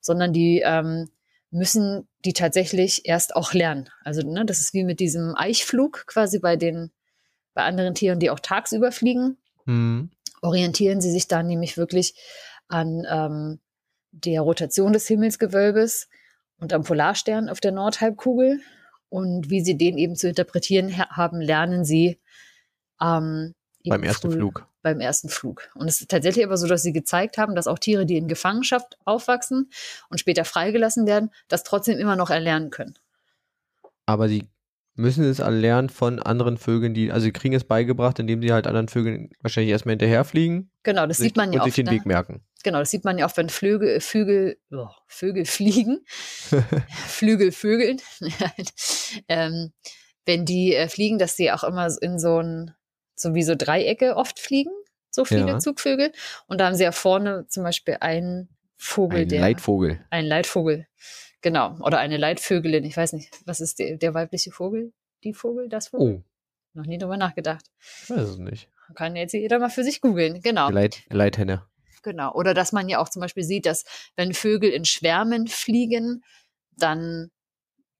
sondern 0.00 0.32
die 0.32 0.62
ähm, 0.64 1.10
müssen 1.54 2.08
die 2.24 2.32
tatsächlich 2.32 3.06
erst 3.06 3.36
auch 3.36 3.52
lernen. 3.54 3.88
Also 4.02 4.28
ne, 4.28 4.44
das 4.44 4.60
ist 4.60 4.74
wie 4.74 4.84
mit 4.84 5.00
diesem 5.00 5.34
Eichflug 5.36 6.06
quasi 6.06 6.38
bei 6.38 6.56
den 6.56 6.90
bei 7.54 7.62
anderen 7.62 7.94
Tieren, 7.94 8.18
die 8.18 8.30
auch 8.30 8.40
tagsüber 8.40 8.90
fliegen 8.92 9.38
Hm. 9.66 10.10
orientieren 10.42 11.00
sie 11.00 11.10
sich 11.10 11.28
dann 11.28 11.46
nämlich 11.46 11.76
wirklich 11.78 12.14
an 12.68 13.06
ähm, 13.08 13.60
der 14.10 14.42
Rotation 14.42 14.92
des 14.92 15.06
Himmelsgewölbes 15.06 16.08
und 16.58 16.72
am 16.72 16.82
Polarstern 16.82 17.48
auf 17.48 17.60
der 17.60 17.72
Nordhalbkugel. 17.72 18.60
Und 19.08 19.48
wie 19.48 19.62
sie 19.64 19.76
den 19.78 19.96
eben 19.96 20.16
zu 20.16 20.28
interpretieren 20.28 20.96
ha- 20.98 21.08
haben, 21.16 21.40
lernen 21.40 21.84
sie 21.84 22.20
ähm, 23.00 23.54
Beim 23.86 24.02
ersten 24.02 24.30
Flug. 24.32 24.66
Beim 24.84 25.00
ersten 25.00 25.30
Flug. 25.30 25.70
Und 25.74 25.88
es 25.88 26.02
ist 26.02 26.10
tatsächlich 26.10 26.44
aber 26.44 26.58
so, 26.58 26.66
dass 26.66 26.82
sie 26.82 26.92
gezeigt 26.92 27.38
haben, 27.38 27.54
dass 27.54 27.66
auch 27.66 27.78
Tiere, 27.78 28.04
die 28.04 28.18
in 28.18 28.28
Gefangenschaft 28.28 28.98
aufwachsen 29.06 29.70
und 30.10 30.18
später 30.18 30.44
freigelassen 30.44 31.06
werden, 31.06 31.30
das 31.48 31.64
trotzdem 31.64 31.98
immer 31.98 32.16
noch 32.16 32.28
erlernen 32.28 32.68
können. 32.68 32.94
Aber 34.04 34.28
die 34.28 34.44
müssen 34.94 35.24
es 35.24 35.40
alle 35.40 35.58
lernen 35.58 35.88
von 35.88 36.20
anderen 36.20 36.58
Vögeln, 36.58 36.92
die, 36.92 37.10
also 37.10 37.24
sie 37.24 37.32
kriegen 37.32 37.54
es 37.54 37.64
beigebracht, 37.64 38.18
indem 38.18 38.42
sie 38.42 38.52
halt 38.52 38.66
anderen 38.66 38.88
Vögeln 38.88 39.30
wahrscheinlich 39.40 39.72
erstmal 39.72 39.94
hinterherfliegen. 39.94 40.70
Genau, 40.82 41.06
das 41.06 41.16
sich, 41.16 41.28
sieht 41.28 41.36
man 41.36 41.50
ja 41.52 41.62
und 41.62 41.64
sich 41.64 41.72
oft. 41.72 41.78
den 41.78 41.86
Ne? 41.86 41.92
Weg 41.92 42.04
merken. 42.04 42.42
Genau, 42.62 42.78
das 42.78 42.90
sieht 42.90 43.04
man 43.04 43.16
ja 43.16 43.24
oft, 43.24 43.38
wenn 43.38 43.48
Flügel, 43.48 44.00
Vögel, 44.00 44.58
oh, 44.70 44.88
Vögel 45.06 45.46
fliegen. 45.46 46.04
Flügel, 47.08 47.52
Vögeln. 47.52 48.02
ähm, 49.28 49.72
wenn 50.26 50.44
die 50.44 50.74
äh, 50.74 50.88
fliegen, 50.88 51.18
dass 51.18 51.36
die 51.36 51.50
auch 51.52 51.64
immer 51.64 51.90
so 51.90 52.00
in 52.00 52.18
so 52.18 52.38
ein, 52.38 52.74
so 53.14 53.34
wie 53.34 53.42
so 53.42 53.54
Dreiecke 53.56 54.16
oft 54.16 54.38
fliegen, 54.40 54.70
so 55.10 55.24
viele 55.24 55.46
Ja. 55.48 55.58
Zugvögel. 55.58 56.12
Und 56.46 56.60
da 56.60 56.66
haben 56.66 56.74
sie 56.74 56.84
ja 56.84 56.92
vorne 56.92 57.46
zum 57.48 57.62
Beispiel 57.62 57.98
einen 58.00 58.48
Vogel, 58.76 59.20
Ein 59.20 59.28
der. 59.28 59.40
Leitvogel. 59.40 60.04
Ein 60.10 60.26
Leitvogel. 60.26 60.86
Genau. 61.42 61.76
Oder 61.80 61.98
eine 61.98 62.16
Leitvögelin. 62.16 62.84
Ich 62.84 62.96
weiß 62.96 63.12
nicht. 63.12 63.30
Was 63.46 63.60
ist 63.60 63.78
der, 63.78 63.96
der 63.96 64.14
weibliche 64.14 64.50
Vogel? 64.50 64.92
Die 65.22 65.32
Vogel? 65.34 65.68
Das 65.68 65.88
Vogel? 65.88 66.16
Oh, 66.16 66.22
Noch 66.72 66.86
nie 66.86 66.98
drüber 66.98 67.16
nachgedacht. 67.16 67.64
ich 68.02 68.10
weiß 68.10 68.28
es 68.30 68.38
nicht. 68.38 68.68
Kann 68.94 69.16
jetzt 69.16 69.32
jeder 69.32 69.58
mal 69.58 69.70
für 69.70 69.84
sich 69.84 70.00
googeln. 70.00 70.40
Genau. 70.42 70.68
Leit 70.70 71.02
Leithenne. 71.08 71.66
Genau. 72.02 72.32
Oder 72.34 72.52
dass 72.52 72.72
man 72.72 72.88
ja 72.88 72.98
auch 72.98 73.08
zum 73.08 73.20
Beispiel 73.20 73.44
sieht, 73.44 73.64
dass 73.66 73.84
wenn 74.16 74.34
Vögel 74.34 74.70
in 74.70 74.84
Schwärmen 74.84 75.46
fliegen, 75.46 76.22
dann 76.76 77.30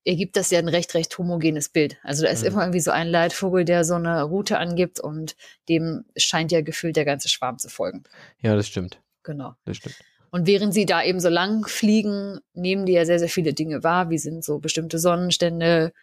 ergibt 0.05 0.37
das 0.37 0.51
ja 0.51 0.59
ein 0.59 0.67
recht, 0.67 0.93
recht 0.93 1.17
homogenes 1.17 1.69
Bild. 1.69 1.97
Also 2.03 2.23
da 2.23 2.29
ist 2.29 2.41
Mhm. 2.41 2.47
immer 2.47 2.61
irgendwie 2.61 2.79
so 2.79 2.91
ein 2.91 3.07
Leitvogel, 3.07 3.65
der 3.65 3.83
so 3.83 3.95
eine 3.95 4.23
Route 4.23 4.57
angibt 4.59 4.99
und 4.99 5.35
dem 5.67 6.05
scheint 6.15 6.51
ja 6.51 6.61
gefühlt 6.61 6.95
der 6.95 7.05
ganze 7.05 7.27
Schwarm 7.27 7.57
zu 7.57 7.69
folgen. 7.69 8.03
Ja, 8.41 8.55
das 8.55 8.67
stimmt. 8.67 8.99
Genau. 9.23 9.55
Das 9.65 9.77
stimmt. 9.77 9.95
Und 10.29 10.47
während 10.47 10.73
sie 10.73 10.85
da 10.85 11.01
eben 11.03 11.19
so 11.19 11.29
lang 11.29 11.65
fliegen, 11.67 12.39
nehmen 12.53 12.85
die 12.85 12.93
ja 12.93 13.05
sehr, 13.05 13.19
sehr 13.19 13.29
viele 13.29 13.53
Dinge 13.53 13.83
wahr, 13.83 14.09
wie 14.09 14.17
sind 14.17 14.43
so 14.43 14.59
bestimmte 14.59 14.99
Sonnenstände, 14.99 15.93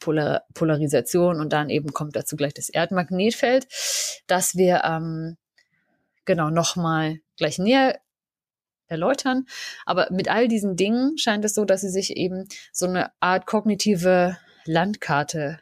Polar 0.00 0.42
Polarisation 0.54 1.38
und 1.38 1.52
dann 1.52 1.70
eben 1.70 1.92
kommt 1.92 2.16
dazu 2.16 2.34
gleich 2.36 2.54
das 2.54 2.68
Erdmagnetfeld, 2.68 3.68
das 4.26 4.56
wir 4.56 4.82
ähm, 4.84 5.36
genau 6.24 6.50
nochmal 6.50 7.18
gleich 7.36 7.58
näher 7.58 8.00
erläutern. 8.92 9.46
Aber 9.84 10.06
mit 10.12 10.28
all 10.28 10.46
diesen 10.46 10.76
Dingen 10.76 11.18
scheint 11.18 11.44
es 11.44 11.54
so, 11.54 11.64
dass 11.64 11.80
sie 11.80 11.90
sich 11.90 12.16
eben 12.16 12.46
so 12.70 12.86
eine 12.86 13.10
Art 13.18 13.46
kognitive 13.46 14.38
Landkarte 14.64 15.58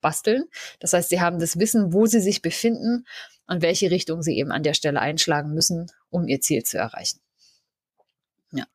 basteln. 0.00 0.44
Das 0.80 0.92
heißt, 0.92 1.10
sie 1.10 1.20
haben 1.20 1.38
das 1.38 1.58
Wissen, 1.58 1.92
wo 1.92 2.06
sie 2.06 2.20
sich 2.20 2.42
befinden 2.42 3.06
und 3.46 3.62
welche 3.62 3.90
Richtung 3.90 4.22
sie 4.22 4.36
eben 4.36 4.50
an 4.50 4.64
der 4.64 4.74
Stelle 4.74 5.00
einschlagen 5.00 5.52
müssen, 5.54 5.86
um 6.08 6.26
ihr 6.26 6.40
Ziel 6.40 6.64
zu 6.64 6.78
erreichen. 6.78 7.20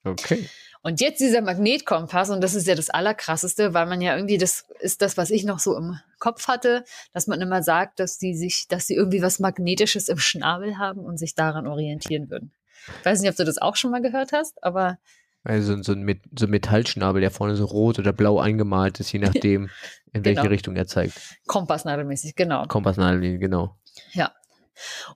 Okay. 0.04 0.48
Und 0.84 1.02
jetzt 1.02 1.20
dieser 1.20 1.41
Magnetkompass, 1.41 2.30
und 2.30 2.41
das 2.41 2.54
ist 2.54 2.68
ja 2.68 2.76
das 2.76 2.89
Allerkrasseste, 2.89 3.74
weil 3.74 3.88
man 3.88 4.02
ja 4.02 4.15
irgendwie, 4.15 4.38
das 4.38 4.65
ist 4.80 5.02
das, 5.02 5.18
was 5.18 5.32
ich 5.32 5.44
noch 5.44 5.60
so 5.60 5.76
im 5.76 6.00
Kopf 6.20 6.48
hatte, 6.48 6.86
dass 7.12 7.28
man 7.28 7.41
immer 7.41 7.63
sagt, 7.63 8.00
dass 8.00 8.18
die 8.20 8.36
sich, 8.36 8.68
dass 8.70 8.86
sie 8.88 8.94
irgendwie 8.94 9.22
was 9.22 9.39
Magnetisches 9.39 10.08
im 10.08 10.20
Schnabel 10.20 10.78
haben 10.78 11.02
und 11.02 11.18
sich 11.18 11.34
daran 11.34 11.65
orientieren 11.68 12.30
würden. 12.30 12.54
Ich 13.00 13.06
weiß 13.06 13.21
nicht, 13.21 13.30
ob 13.30 13.36
du 13.36 13.43
das 13.45 13.58
auch 13.58 13.76
schon 13.76 13.91
mal 13.91 14.02
gehört 14.02 14.32
hast, 14.32 14.63
aber. 14.63 14.98
Also 15.43 15.82
so 15.84 15.93
ein, 15.93 16.19
so 16.38 16.45
ein 16.48 16.50
Metallschnabel, 16.52 17.21
der 17.21 17.30
vorne 17.30 17.56
so 17.56 17.65
rot 17.65 18.00
oder 18.00 18.13
blau 18.13 18.39
eingemalt 18.39 19.00
ist, 19.00 19.12
je 19.12 19.19
nachdem, 19.19 19.69
in 20.13 20.26
welche 20.26 20.41
Genau. 20.41 20.50
Richtung 20.52 20.76
er 20.76 20.88
zeigt. 20.88 21.13
Kompassnadelmäßig, 21.45 22.36
genau. 22.36 22.65
Kompassnadel, 22.65 23.38
genau. 23.38 23.76
Ja. 24.13 24.34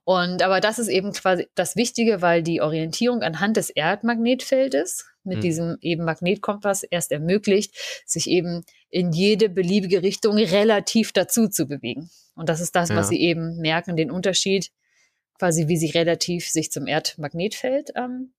Und 0.05 0.41
aber 0.43 0.61
das 0.61 0.79
ist 0.79 0.87
eben 0.87 1.11
quasi 1.13 1.47
das 1.55 1.75
Wichtige, 1.75 2.21
weil 2.21 2.43
die 2.43 2.61
Orientierung 2.61 3.23
anhand 3.23 3.57
des 3.57 3.69
Erdmagnetfeldes 3.69 5.05
mit 5.23 5.37
Mhm. 5.37 5.41
diesem 5.41 5.77
eben 5.81 6.05
Magnetkompass 6.05 6.83
erst 6.83 7.11
ermöglicht, 7.11 7.75
sich 8.05 8.27
eben 8.29 8.63
in 8.89 9.11
jede 9.11 9.49
beliebige 9.49 10.01
Richtung 10.01 10.37
relativ 10.37 11.11
dazu 11.11 11.47
zu 11.49 11.65
bewegen. 11.67 12.09
Und 12.35 12.47
das 12.49 12.61
ist 12.61 12.75
das, 12.75 12.89
Ja. 12.89 12.95
was 12.95 13.09
sie 13.09 13.19
eben 13.19 13.57
merken, 13.57 13.97
den 13.97 14.11
Unterschied 14.11 14.69
quasi, 15.39 15.67
wie 15.67 15.77
sie 15.77 15.89
relativ 15.89 16.47
sich 16.47 16.71
zum 16.71 16.85
Erdmagnetfeld 16.85 17.93
ähm, 17.95 18.33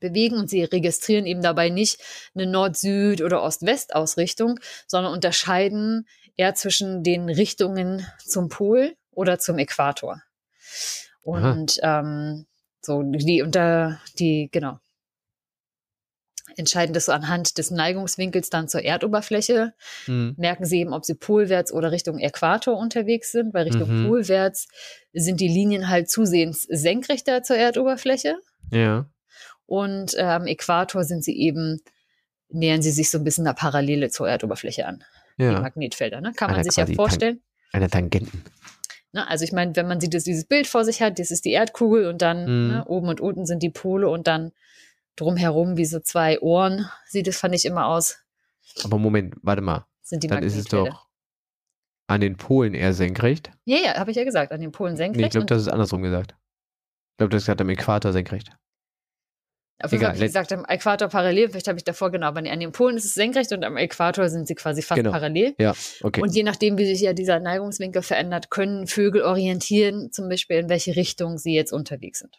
bewegen. 0.00 0.36
Und 0.36 0.50
sie 0.50 0.64
registrieren 0.64 1.26
eben 1.26 1.42
dabei 1.42 1.68
nicht 1.68 2.00
eine 2.34 2.46
Nord-Süd- 2.46 3.22
oder 3.22 3.42
Ost-West-Ausrichtung, 3.42 4.58
sondern 4.86 5.12
unterscheiden 5.12 6.08
eher 6.36 6.54
zwischen 6.54 7.04
den 7.04 7.28
Richtungen 7.28 8.06
zum 8.18 8.48
Pol 8.48 8.96
oder 9.12 9.38
zum 9.38 9.58
Äquator. 9.58 10.22
Und 11.22 11.78
ähm, 11.82 12.46
so 12.80 13.02
die 13.02 13.42
unter 13.42 14.00
die 14.18 14.48
genau 14.50 14.78
entscheiden 16.56 16.92
das 16.94 17.06
so 17.06 17.12
anhand 17.12 17.58
des 17.58 17.70
Neigungswinkels 17.70 18.50
dann 18.50 18.68
zur 18.68 18.82
Erdoberfläche 18.82 19.72
Mhm. 20.06 20.34
merken 20.36 20.64
sie 20.64 20.80
eben, 20.80 20.92
ob 20.92 21.04
sie 21.04 21.14
polwärts 21.14 21.72
oder 21.72 21.92
Richtung 21.92 22.18
Äquator 22.18 22.76
unterwegs 22.76 23.32
sind. 23.32 23.52
Weil 23.54 23.64
Richtung 23.64 24.02
Mhm. 24.02 24.08
polwärts 24.08 24.68
sind 25.12 25.40
die 25.40 25.48
Linien 25.48 25.88
halt 25.88 26.10
zusehends 26.10 26.62
senkrechter 26.62 27.42
zur 27.42 27.56
Erdoberfläche 27.56 28.36
Ja. 28.70 29.06
und 29.66 30.16
am 30.18 30.46
Äquator 30.46 31.04
sind 31.04 31.24
sie 31.24 31.38
eben 31.38 31.80
nähern 32.50 32.82
sie 32.82 32.90
sich 32.92 33.10
so 33.10 33.18
ein 33.18 33.24
bisschen 33.24 33.46
einer 33.46 33.54
Parallele 33.54 34.10
zur 34.10 34.28
Erdoberfläche 34.28 34.86
an. 34.86 35.02
Die 35.38 35.42
Ja. 35.44 35.60
Magnetfelder, 35.60 36.20
ne? 36.20 36.32
Kann 36.36 36.48
man 36.50 36.56
Einer 36.60 36.64
sich 36.64 36.76
ja 36.76 36.86
vorstellen. 36.86 37.40
Eine 37.72 37.88
Tangenten. 37.90 38.44
Ne? 39.12 39.26
Also 39.28 39.42
ich 39.44 39.50
meine, 39.52 39.74
wenn 39.74 39.88
man 39.88 40.00
sieht, 40.00 40.14
dass 40.14 40.22
dieses 40.22 40.44
Bild 40.44 40.68
vor 40.68 40.84
sich 40.84 41.02
hat, 41.02 41.18
das 41.18 41.32
ist 41.32 41.44
die 41.44 41.50
Erdkugel 41.50 42.06
und 42.06 42.22
dann 42.22 42.42
Mhm. 42.42 42.68
ne, 42.68 42.84
oben 42.86 43.08
und 43.08 43.20
unten 43.20 43.44
sind 43.46 43.62
die 43.64 43.70
Pole 43.70 44.08
und 44.08 44.28
dann 44.28 44.52
drumherum 45.16 45.76
wie 45.76 45.84
so 45.84 46.00
zwei 46.00 46.40
Ohren 46.40 46.88
sieht 47.06 47.28
es, 47.28 47.38
fand 47.38 47.54
ich 47.54 47.64
immer 47.64 47.86
aus, 47.86 48.18
Aber 48.82 48.98
Moment, 48.98 49.34
warte 49.42 49.62
mal. 49.62 49.86
sind 50.02 50.22
die 50.22 50.28
Dann 50.28 50.42
ist 50.42 50.56
es 50.56 50.64
doch 50.66 51.06
an 52.06 52.20
den 52.20 52.36
Polen 52.36 52.74
eher 52.74 52.92
senkrecht. 52.92 53.50
Ja, 53.64 53.78
ja, 53.78 53.94
habe 53.96 54.10
ich 54.10 54.16
ja 54.16 54.24
gesagt, 54.24 54.52
an 54.52 54.60
den 54.60 54.72
Polen 54.72 54.96
senkrecht. 54.96 55.20
Nee, 55.20 55.24
ich 55.26 55.30
glaube, 55.30 55.46
das 55.46 55.62
ist 55.62 55.68
andersrum 55.68 56.02
gesagt. 56.02 56.32
Ich 57.12 57.16
glaube, 57.18 57.30
das 57.30 57.42
ist 57.42 57.46
gerade 57.46 57.62
am 57.62 57.70
Äquator 57.70 58.12
senkrecht. 58.12 58.50
Auf 59.82 59.90
jeden 59.90 60.02
Fall 60.02 60.10
habe 60.14 60.18
ich 60.18 60.24
gesagt, 60.26 60.52
am 60.52 60.64
Äquator 60.66 61.08
parallel, 61.08 61.48
vielleicht 61.48 61.66
habe 61.66 61.78
ich 61.78 61.84
davor 61.84 62.10
genau, 62.10 62.26
aber 62.28 62.38
an 62.38 62.60
den 62.60 62.72
Polen 62.72 62.96
ist 62.96 63.04
es 63.06 63.14
senkrecht 63.14 63.52
und 63.52 63.64
am 63.64 63.76
Äquator 63.76 64.28
sind 64.28 64.46
sie 64.46 64.54
quasi 64.54 64.82
fast 64.82 64.98
Genau. 64.98 65.10
parallel. 65.10 65.54
Ja, 65.58 65.74
okay. 66.02 66.20
Und 66.22 66.34
je 66.34 66.42
nachdem, 66.44 66.78
wie 66.78 66.86
sich 66.86 67.00
ja 67.00 67.12
dieser 67.12 67.40
Neigungswinkel 67.40 68.02
verändert, 68.02 68.50
können 68.50 68.86
Vögel 68.86 69.22
orientieren, 69.22 70.12
zum 70.12 70.28
Beispiel 70.28 70.58
in 70.58 70.68
welche 70.68 70.94
Richtung 70.94 71.38
sie 71.38 71.54
jetzt 71.54 71.72
unterwegs 71.72 72.20
sind. 72.20 72.38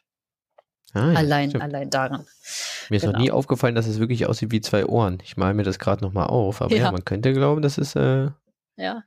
Ah, 0.95 1.11
ja, 1.11 1.17
allein, 1.19 1.49
stimmt. 1.49 1.63
allein 1.63 1.89
daran. 1.89 2.25
Mir 2.89 2.97
ist 2.97 3.03
noch 3.03 3.13
genau. 3.13 3.23
nie 3.23 3.31
aufgefallen, 3.31 3.75
dass 3.75 3.87
es 3.87 3.99
wirklich 3.99 4.25
aussieht 4.25 4.51
wie 4.51 4.61
zwei 4.61 4.85
Ohren. 4.85 5.19
Ich 5.23 5.37
male 5.37 5.53
mir 5.53 5.63
das 5.63 5.79
gerade 5.79 6.03
nochmal 6.03 6.27
auf, 6.27 6.61
aber 6.61 6.75
ja. 6.75 6.83
Ja. 6.83 6.91
man 6.91 7.05
könnte 7.05 7.33
glauben, 7.33 7.61
das 7.61 7.77
ist, 7.77 7.95
äh, 7.95 8.29
Ja, 8.77 9.03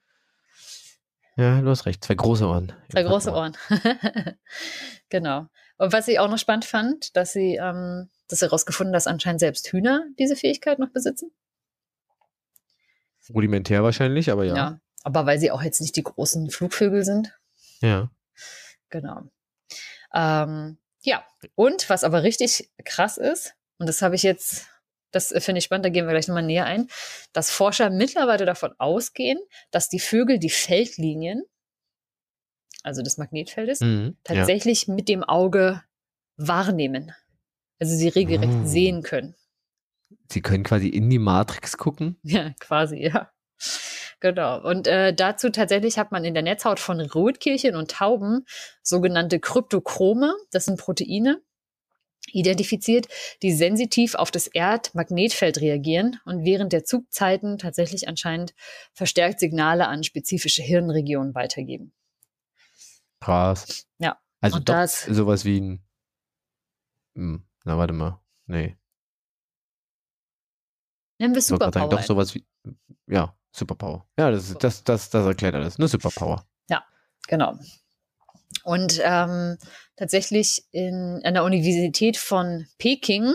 ja, 1.38 1.60
du 1.60 1.70
hast 1.70 1.86
recht, 1.86 2.04
zwei 2.04 2.14
große 2.16 2.44
Ohren. 2.44 2.72
zwei 2.90 3.04
große 3.04 3.30
Ohren. 3.32 3.56
genau. 5.08 5.46
Und 5.76 5.92
was 5.92 6.08
ich 6.08 6.18
auch 6.18 6.28
noch 6.28 6.38
spannend 6.38 6.64
fand, 6.64 7.16
dass 7.16 7.32
sie, 7.32 7.54
ähm, 7.62 8.10
dass 8.26 8.40
sie 8.40 8.46
herausgefunden, 8.46 8.92
dass 8.92 9.06
anscheinend 9.06 9.38
selbst 9.38 9.68
Hühner 9.68 10.04
diese 10.18 10.34
Fähigkeit 10.34 10.80
noch 10.80 10.90
besitzen. 10.90 11.30
Rudimentär 13.32 13.84
wahrscheinlich, 13.84 14.32
aber 14.32 14.44
ja. 14.44 14.56
ja. 14.56 14.80
Aber 15.04 15.26
weil 15.26 15.38
sie 15.38 15.52
auch 15.52 15.62
jetzt 15.62 15.80
nicht 15.80 15.94
die 15.94 16.02
großen 16.02 16.50
Flugvögel 16.50 17.04
sind. 17.04 17.38
Ja. 17.80 18.10
Genau. 18.90 19.22
Ähm, 20.12 20.78
ja, 21.02 21.24
und 21.54 21.88
was 21.90 22.04
aber 22.04 22.22
richtig 22.22 22.70
krass 22.84 23.16
ist, 23.18 23.54
und 23.78 23.86
das 23.88 24.02
habe 24.02 24.14
ich 24.14 24.22
jetzt, 24.22 24.66
das 25.12 25.32
äh, 25.32 25.40
finde 25.40 25.58
ich 25.60 25.64
spannend, 25.64 25.84
da 25.84 25.90
gehen 25.90 26.06
wir 26.06 26.12
gleich 26.12 26.28
nochmal 26.28 26.42
näher 26.42 26.64
ein, 26.66 26.88
dass 27.32 27.50
Forscher 27.50 27.90
mittlerweile 27.90 28.44
davon 28.46 28.74
ausgehen, 28.78 29.38
dass 29.70 29.88
die 29.88 30.00
Vögel 30.00 30.38
die 30.38 30.50
Feldlinien, 30.50 31.44
also 32.82 33.02
des 33.02 33.18
Magnetfeldes, 33.18 33.80
Mhm. 33.80 34.16
ja. 34.28 34.34
tatsächlich 34.36 34.88
mit 34.88 35.08
dem 35.08 35.22
Auge 35.24 35.82
wahrnehmen. 36.36 37.12
Also 37.80 37.94
sie 37.96 38.08
regelrecht 38.08 38.52
Oh. 38.62 38.66
sehen 38.66 39.02
können. 39.02 39.34
Sie 40.30 40.40
können 40.42 40.64
quasi 40.64 40.88
in 40.88 41.08
die 41.10 41.18
Matrix 41.18 41.76
gucken. 41.76 42.18
Ja, 42.22 42.50
quasi, 42.60 42.96
ja. 42.96 43.30
Genau. 44.20 44.60
Und 44.68 44.86
äh, 44.88 45.14
dazu 45.14 45.50
tatsächlich 45.50 45.96
hat 45.98 46.10
man 46.10 46.24
in 46.24 46.34
der 46.34 46.42
Netzhaut 46.42 46.80
von 46.80 47.00
Rotkehlchen 47.00 47.76
und 47.76 47.90
Tauben 47.92 48.44
sogenannte 48.82 49.38
Kryptochrome, 49.38 50.34
das 50.50 50.64
sind 50.64 50.78
Proteine, 50.78 51.40
identifiziert, 52.32 53.06
die 53.42 53.52
sensitiv 53.52 54.14
auf 54.16 54.30
das 54.30 54.48
Erdmagnetfeld 54.48 55.60
reagieren 55.60 56.20
und 56.24 56.44
während 56.44 56.72
der 56.72 56.84
Zugzeiten 56.84 57.58
tatsächlich 57.58 58.08
anscheinend 58.08 58.54
verstärkt 58.92 59.40
Signale 59.40 59.86
an 59.88 60.02
spezifische 60.02 60.62
Hirnregionen 60.62 61.34
weitergeben. 61.34 61.92
Krass. 63.20 63.86
Ja. 63.98 64.18
Also 64.40 64.58
Und 64.58 64.68
doch 64.68 64.74
das- 64.74 65.04
sowas 65.04 65.44
wie 65.44 65.60
ein. 65.60 65.84
Hm, 67.14 67.44
na, 67.64 67.78
warte 67.78 67.92
mal. 67.92 68.20
Nee. 68.46 68.76
Nennen 71.18 71.34
wir 71.34 71.40
gerade 71.40 71.42
sagen, 71.42 71.72
Superpower. 71.72 71.88
doch 71.88 72.02
sowas 72.02 72.34
wie. 72.34 72.46
Ja, 73.06 73.34
Superpower. 73.52 74.06
Ja, 74.18 74.30
das, 74.30 74.54
das, 74.58 74.84
das, 74.84 75.10
das 75.10 75.26
erklärt 75.26 75.54
alles. 75.54 75.78
Eine 75.78 75.88
Superpower. 75.88 76.44
Genau. 77.28 77.54
Und 78.64 79.00
ähm, 79.04 79.58
tatsächlich 79.96 80.64
in, 80.72 81.20
an 81.22 81.34
der 81.34 81.44
Universität 81.44 82.16
von 82.16 82.66
Peking, 82.78 83.34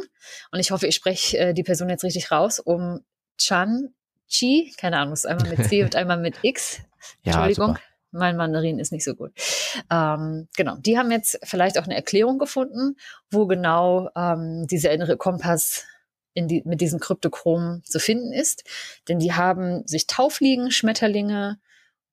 und 0.52 0.60
ich 0.60 0.71
hoffe, 0.71 0.88
ich 0.88 0.95
spreche 0.95 1.38
äh, 1.38 1.54
die 1.54 1.63
Person 1.63 1.89
jetzt 1.89 2.04
richtig 2.04 2.32
raus, 2.32 2.60
um 2.60 3.02
Chan 3.38 3.93
Chi, 4.28 4.73
keine 4.78 4.97
Ahnung, 4.97 5.13
es 5.13 5.21
ist 5.23 5.26
einmal 5.28 5.49
mit 5.49 5.65
C 5.67 5.84
und 5.84 5.95
einmal 5.95 6.17
mit 6.17 6.36
X. 6.41 6.82
Ja, 7.23 7.34
Entschuldigung, 7.34 7.76
super. 7.76 7.82
mein 8.12 8.36
Mandarin 8.36 8.80
ist 8.80 8.91
nicht 8.91 9.04
so 9.04 9.13
gut. 9.15 9.32
Ähm, 9.91 10.47
genau, 10.58 10.78
die 10.78 10.97
haben 10.97 11.12
jetzt 11.12 11.39
vielleicht 11.43 11.78
auch 11.78 11.84
eine 11.84 11.95
Erklärung 11.95 12.39
gefunden, 12.39 12.95
wo 13.30 13.45
genau 13.45 14.10
ähm, 14.15 14.65
dieser 14.67 14.91
innere 14.91 15.17
Kompass 15.17 15.86
die, 16.36 16.63
mit 16.65 16.82
diesen 16.82 17.00
Kryptochromen 17.00 17.84
zu 17.84 18.00
finden 18.00 18.34
ist. 18.34 18.63
Denn 19.08 19.19
die 19.19 19.34
haben 19.34 19.86
sich 19.88 20.08
Taufliegen, 20.08 20.72
Schmetterlinge 20.72 21.60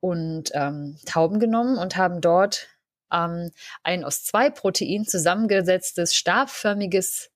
und 0.00 0.50
ähm, 0.54 0.98
Tauben 1.06 1.38
genommen 1.40 1.78
und 1.78 1.96
haben 1.96 2.20
dort 2.20 2.68
ähm, 3.12 3.50
ein 3.82 4.04
aus 4.04 4.24
zwei 4.24 4.50
Proteinen 4.50 5.06
zusammengesetztes, 5.06 6.14
stabförmiges, 6.14 7.30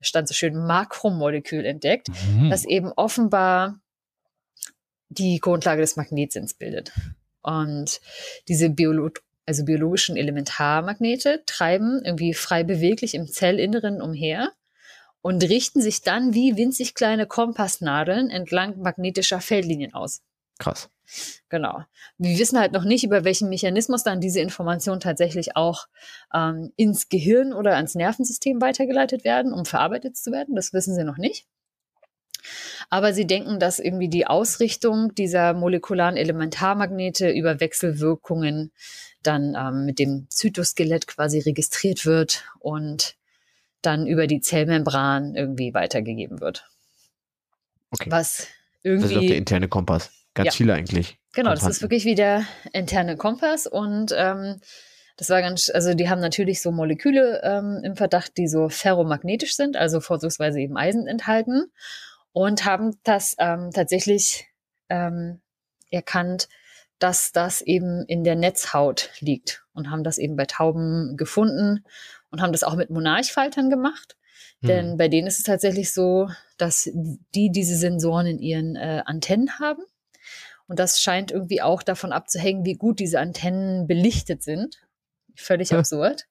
stand 0.00 0.28
so 0.28 0.34
schön, 0.34 0.56
Makromolekül 0.66 1.64
entdeckt, 1.64 2.08
Mhm. 2.08 2.50
das 2.50 2.64
eben 2.64 2.92
offenbar 2.92 3.80
die 5.08 5.38
Grundlage 5.38 5.80
des 5.80 5.96
Magnetsinns 5.96 6.54
bildet. 6.54 6.92
Und 7.42 8.00
diese 8.48 8.70
Biolo 8.70 9.10
also 9.46 9.64
biologischen 9.64 10.16
Elementarmagnete 10.16 11.42
treiben 11.44 12.00
irgendwie 12.02 12.32
frei 12.32 12.64
beweglich 12.64 13.14
im 13.14 13.26
Zellinneren 13.28 14.00
umher 14.00 14.52
und 15.24 15.42
richten 15.42 15.80
sich 15.80 16.02
dann 16.02 16.34
wie 16.34 16.58
winzig 16.58 16.94
kleine 16.94 17.26
Kompassnadeln 17.26 18.28
entlang 18.28 18.78
magnetischer 18.82 19.40
Feldlinien 19.40 19.94
aus. 19.94 20.20
Krass. 20.58 20.90
Genau. 21.48 21.82
Wir 22.18 22.38
wissen 22.38 22.58
halt 22.58 22.72
noch 22.72 22.84
nicht, 22.84 23.04
über 23.04 23.24
welchen 23.24 23.48
Mechanismus 23.48 24.02
dann 24.02 24.20
diese 24.20 24.40
Informationen 24.40 25.00
tatsächlich 25.00 25.56
auch 25.56 25.86
ähm, 26.34 26.74
ins 26.76 27.08
Gehirn 27.08 27.54
oder 27.54 27.76
ans 27.76 27.94
Nervensystem 27.94 28.60
weitergeleitet 28.60 29.24
werden, 29.24 29.54
um 29.54 29.64
verarbeitet 29.64 30.18
zu 30.18 30.30
werden. 30.30 30.56
Das 30.56 30.74
wissen 30.74 30.94
sie 30.94 31.04
noch 31.04 31.16
nicht. 31.16 31.46
Aber 32.90 33.14
sie 33.14 33.26
denken, 33.26 33.58
dass 33.58 33.78
irgendwie 33.78 34.10
die 34.10 34.26
Ausrichtung 34.26 35.14
dieser 35.14 35.54
molekularen 35.54 36.18
Elementarmagnete 36.18 37.30
über 37.30 37.60
Wechselwirkungen 37.60 38.72
dann 39.22 39.56
ähm, 39.58 39.86
mit 39.86 39.98
dem 39.98 40.26
Zytoskelett 40.28 41.06
quasi 41.06 41.38
registriert 41.38 42.04
wird 42.04 42.44
und 42.58 43.16
dann 43.86 44.06
über 44.06 44.26
die 44.26 44.40
Zellmembran 44.40 45.34
irgendwie 45.34 45.74
weitergegeben 45.74 46.40
wird. 46.40 46.68
Okay. 47.90 48.10
Was 48.10 48.48
Das 48.82 48.94
ist 48.94 49.02
doch 49.02 49.08
der 49.08 49.16
irgendwie 49.16 49.36
interne 49.36 49.68
Kompass. 49.68 50.10
Ganz 50.34 50.46
Ja. 50.46 50.52
viele 50.52 50.74
eigentlich. 50.74 51.18
Genau, 51.32 51.50
das 51.50 51.64
ist 51.64 51.82
wirklich 51.82 52.04
wie 52.04 52.14
der 52.14 52.44
interne 52.72 53.16
Kompass 53.16 53.66
und 53.66 54.12
ähm, 54.16 54.60
Das 55.16 55.30
war 55.30 55.40
ganz, 55.42 55.70
also 55.70 55.94
die 55.94 56.08
haben 56.08 56.20
natürlich 56.20 56.60
so 56.60 56.72
Moleküle 56.72 57.40
ähm, 57.44 57.80
im 57.84 57.94
Verdacht, 57.94 58.36
die 58.36 58.48
so 58.48 58.68
ferromagnetisch 58.68 59.54
sind, 59.54 59.76
also 59.76 60.00
vorzugsweise 60.00 60.58
eben 60.58 60.76
Eisen 60.76 61.06
enthalten 61.06 61.70
und 62.32 62.64
haben 62.64 62.98
das 63.04 63.36
ähm, 63.38 63.70
tatsächlich 63.72 64.48
ähm, 64.88 65.40
erkannt, 65.92 66.48
dass 66.98 67.30
das 67.30 67.62
eben 67.62 68.04
in 68.06 68.24
der 68.24 68.34
Netzhaut 68.34 69.10
liegt 69.20 69.64
und 69.72 69.88
haben 69.88 70.02
das 70.02 70.18
eben 70.18 70.34
bei 70.34 70.46
Tauben 70.46 71.16
gefunden 71.16 71.84
und 72.34 72.42
haben 72.42 72.50
das 72.50 72.64
auch 72.64 72.74
mit 72.74 72.90
Monarchfaltern 72.90 73.70
gemacht. 73.70 74.16
Hm. 74.60 74.68
Denn 74.68 74.96
bei 74.96 75.06
denen 75.06 75.28
ist 75.28 75.38
es 75.38 75.44
tatsächlich 75.44 75.92
so, 75.92 76.28
dass 76.58 76.90
die 76.92 77.52
diese 77.52 77.76
Sensoren 77.76 78.26
in 78.26 78.40
ihren 78.40 78.74
äh, 78.74 79.02
Antennen 79.06 79.60
haben. 79.60 79.84
Und 80.66 80.80
das 80.80 81.00
scheint 81.00 81.30
irgendwie 81.30 81.62
auch 81.62 81.84
davon 81.84 82.12
abzuhängen, 82.12 82.64
wie 82.64 82.74
gut 82.74 82.98
diese 82.98 83.20
Antennen 83.20 83.86
belichtet 83.86 84.42
sind. 84.42 84.80
Völlig 85.36 85.70
ja. 85.70 85.78
absurd. 85.78 86.26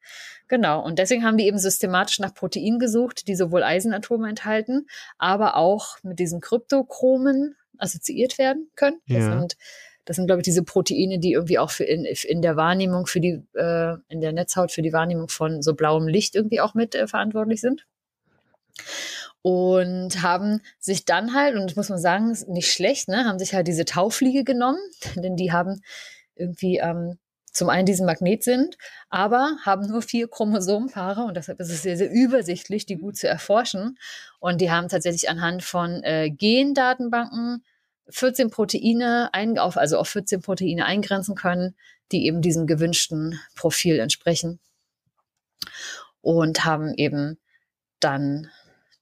Genau. 0.49 0.83
Und 0.83 0.99
deswegen 0.99 1.23
haben 1.23 1.37
die 1.37 1.47
eben 1.47 1.57
systematisch 1.57 2.19
nach 2.19 2.33
Proteinen 2.33 2.79
gesucht, 2.79 3.29
die 3.29 3.35
sowohl 3.35 3.63
Eisenatome 3.63 4.27
enthalten, 4.27 4.87
aber 5.17 5.55
auch 5.55 5.99
mit 6.03 6.19
diesen 6.19 6.41
Kryptochromen 6.41 7.55
assoziiert 7.77 8.37
werden 8.37 8.69
können. 8.75 8.99
Das 9.07 9.19
ja. 9.19 9.39
sind, 9.39 9.55
das 10.05 10.17
sind, 10.17 10.27
glaube 10.27 10.41
ich, 10.41 10.45
diese 10.45 10.63
Proteine, 10.63 11.19
die 11.19 11.33
irgendwie 11.33 11.59
auch 11.59 11.71
für 11.71 11.85
in, 11.85 12.05
in 12.05 12.41
der 12.41 12.55
Wahrnehmung 12.55 13.05
für 13.05 13.19
die, 13.19 13.41
äh, 13.53 13.95
in 14.09 14.21
der 14.21 14.33
Netzhaut 14.33 14.71
für 14.71 14.81
die 14.81 14.93
Wahrnehmung 14.93 15.29
von 15.29 15.61
so 15.61 15.73
blauem 15.73 16.07
Licht 16.07 16.35
irgendwie 16.35 16.61
auch 16.61 16.73
mit 16.73 16.95
äh, 16.95 17.07
verantwortlich 17.07 17.61
sind 17.61 17.85
und 19.43 20.21
haben 20.21 20.61
sich 20.79 21.05
dann 21.05 21.33
halt, 21.33 21.55
und 21.55 21.69
das 21.69 21.75
muss 21.75 21.89
man 21.89 21.99
sagen, 21.99 22.31
ist 22.31 22.47
nicht 22.47 22.71
schlecht, 22.71 23.09
ne, 23.09 23.25
haben 23.25 23.39
sich 23.39 23.53
halt 23.53 23.67
diese 23.67 23.85
Taufliege 23.85 24.43
genommen, 24.43 24.79
denn 25.15 25.35
die 25.35 25.51
haben 25.51 25.81
irgendwie 26.35 26.77
ähm, 26.77 27.19
zum 27.51 27.69
einen 27.69 27.85
diesen 27.85 28.07
Magnetsinn, 28.07 28.71
aber 29.09 29.57
haben 29.63 29.85
nur 29.85 30.01
vier 30.01 30.27
Chromosomenpaare 30.27 31.23
und 31.23 31.37
deshalb 31.37 31.59
ist 31.59 31.69
es 31.69 31.83
sehr, 31.83 31.97
sehr 31.97 32.09
übersichtlich, 32.09 32.87
die 32.87 32.95
gut 32.95 33.15
zu 33.15 33.27
erforschen. 33.27 33.99
Und 34.39 34.59
die 34.59 34.71
haben 34.71 34.87
tatsächlich 34.87 35.29
anhand 35.29 35.61
von 35.61 36.01
äh, 36.03 36.31
Gendatenbanken 36.31 37.63
14 38.09 38.49
Proteine 38.49 39.29
ein, 39.33 39.57
auf, 39.57 39.77
also 39.77 39.97
auf 39.97 40.09
14 40.09 40.41
Proteine 40.41 40.85
eingrenzen 40.85 41.35
können, 41.35 41.75
die 42.11 42.25
eben 42.25 42.41
diesem 42.41 42.67
gewünschten 42.67 43.39
Profil 43.55 43.99
entsprechen. 43.99 44.59
Und 46.21 46.65
haben 46.65 46.93
eben 46.95 47.39
dann 47.99 48.49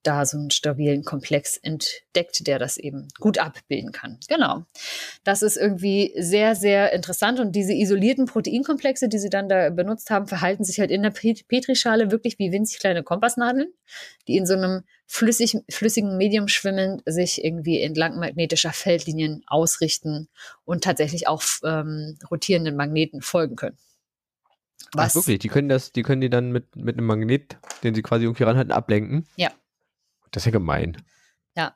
da 0.04 0.26
so 0.26 0.38
einen 0.38 0.52
stabilen 0.52 1.04
Komplex 1.04 1.58
entdeckt, 1.58 2.48
der 2.48 2.60
das 2.60 2.78
eben 2.78 3.08
gut 3.20 3.38
abbilden 3.38 3.92
kann. 3.92 4.20
Genau. 4.28 4.66
Das 5.24 5.42
ist 5.42 5.58
irgendwie 5.58 6.14
sehr, 6.18 6.56
sehr 6.56 6.94
interessant. 6.94 7.40
Und 7.40 7.54
diese 7.54 7.74
isolierten 7.74 8.26
Proteinkomplexe, 8.26 9.10
die 9.10 9.20
sie 9.20 9.30
dann 9.30 9.50
da 9.50 9.70
benutzt 9.70 10.10
haben, 10.10 10.28
verhalten 10.28 10.64
sich 10.64 10.80
halt 10.80 10.92
in 10.92 11.04
der 11.04 11.12
Petrischale 11.12 12.12
wirklich 12.12 12.40
wie 12.40 12.52
winzig 12.52 12.80
kleine 12.80 13.04
Kompassnadeln, 13.04 13.72
die 14.28 14.38
in 14.38 14.46
so 14.46 14.54
einem 14.54 14.84
flüssig, 15.06 15.58
flüssigen 15.70 16.18
Medium 16.18 16.48
schwimmend 16.48 17.04
sich 17.06 17.44
irgendwie 17.44 17.82
entlang 17.82 18.18
magnetischer 18.18 18.72
Feldlinien 18.72 19.44
ausrichten 19.46 20.30
und 20.64 20.84
tatsächlich 20.84 21.28
auch 21.28 21.44
ähm, 21.64 22.18
rotierenden 22.30 22.76
Magneten 22.76 23.22
folgen 23.22 23.56
können. 23.56 23.78
Was? 24.94 25.12
Ach, 25.12 25.16
wirklich? 25.16 25.40
Die 25.40 25.48
können 25.48 25.70
das, 25.70 25.92
die 25.92 26.04
können 26.04 26.22
die 26.22 26.30
dann 26.30 26.52
mit, 26.52 26.76
mit 26.76 26.98
einem 26.98 27.08
Magnet, 27.08 27.58
den 27.84 27.94
sie 27.94 28.02
quasi 28.02 28.26
irgendwie 28.26 28.44
ranhalten, 28.44 28.72
ablenken? 28.72 29.26
Ja. 29.36 29.52
Das 30.32 30.42
ist 30.42 30.46
ja 30.46 30.52
gemein. 30.52 30.98
Ja, 31.56 31.76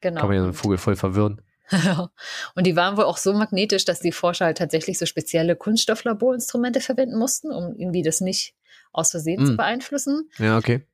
genau. 0.00 0.20
Kann 0.20 0.28
man 0.28 0.36
ja 0.36 0.42
so 0.42 0.46
einen 0.46 0.54
Vogel 0.54 0.78
voll 0.78 0.96
verwirren. 0.96 1.40
und 2.54 2.66
die 2.66 2.76
waren 2.76 2.96
wohl 2.96 3.04
auch 3.04 3.16
so 3.16 3.32
magnetisch, 3.32 3.84
dass 3.84 4.00
die 4.00 4.12
Forscher 4.12 4.46
halt 4.46 4.58
tatsächlich 4.58 4.98
so 4.98 5.06
spezielle 5.06 5.56
Kunststofflaborinstrumente 5.56 6.80
verwenden 6.80 7.16
mussten, 7.16 7.50
um 7.50 7.74
irgendwie 7.74 8.02
das 8.02 8.20
nicht 8.20 8.54
aus 8.92 9.10
Versehen 9.10 9.42
mm. 9.42 9.46
zu 9.46 9.56
beeinflussen. 9.56 10.30
Ja, 10.38 10.58
okay. 10.58 10.86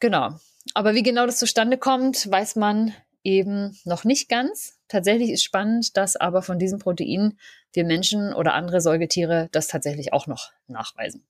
Genau. 0.00 0.38
Aber 0.74 0.94
wie 0.94 1.02
genau 1.02 1.26
das 1.26 1.38
zustande 1.38 1.78
kommt, 1.78 2.30
weiß 2.30 2.56
man 2.56 2.92
eben 3.24 3.76
noch 3.84 4.04
nicht 4.04 4.28
ganz. 4.28 4.78
Tatsächlich 4.88 5.30
ist 5.30 5.44
spannend, 5.44 5.96
dass 5.96 6.16
aber 6.16 6.42
von 6.42 6.58
diesen 6.58 6.78
Proteinen 6.78 7.38
wir 7.72 7.84
Menschen 7.84 8.32
oder 8.32 8.54
andere 8.54 8.80
Säugetiere 8.80 9.48
das 9.52 9.66
tatsächlich 9.66 10.12
auch 10.12 10.26
noch 10.26 10.50
nachweisen. 10.66 11.26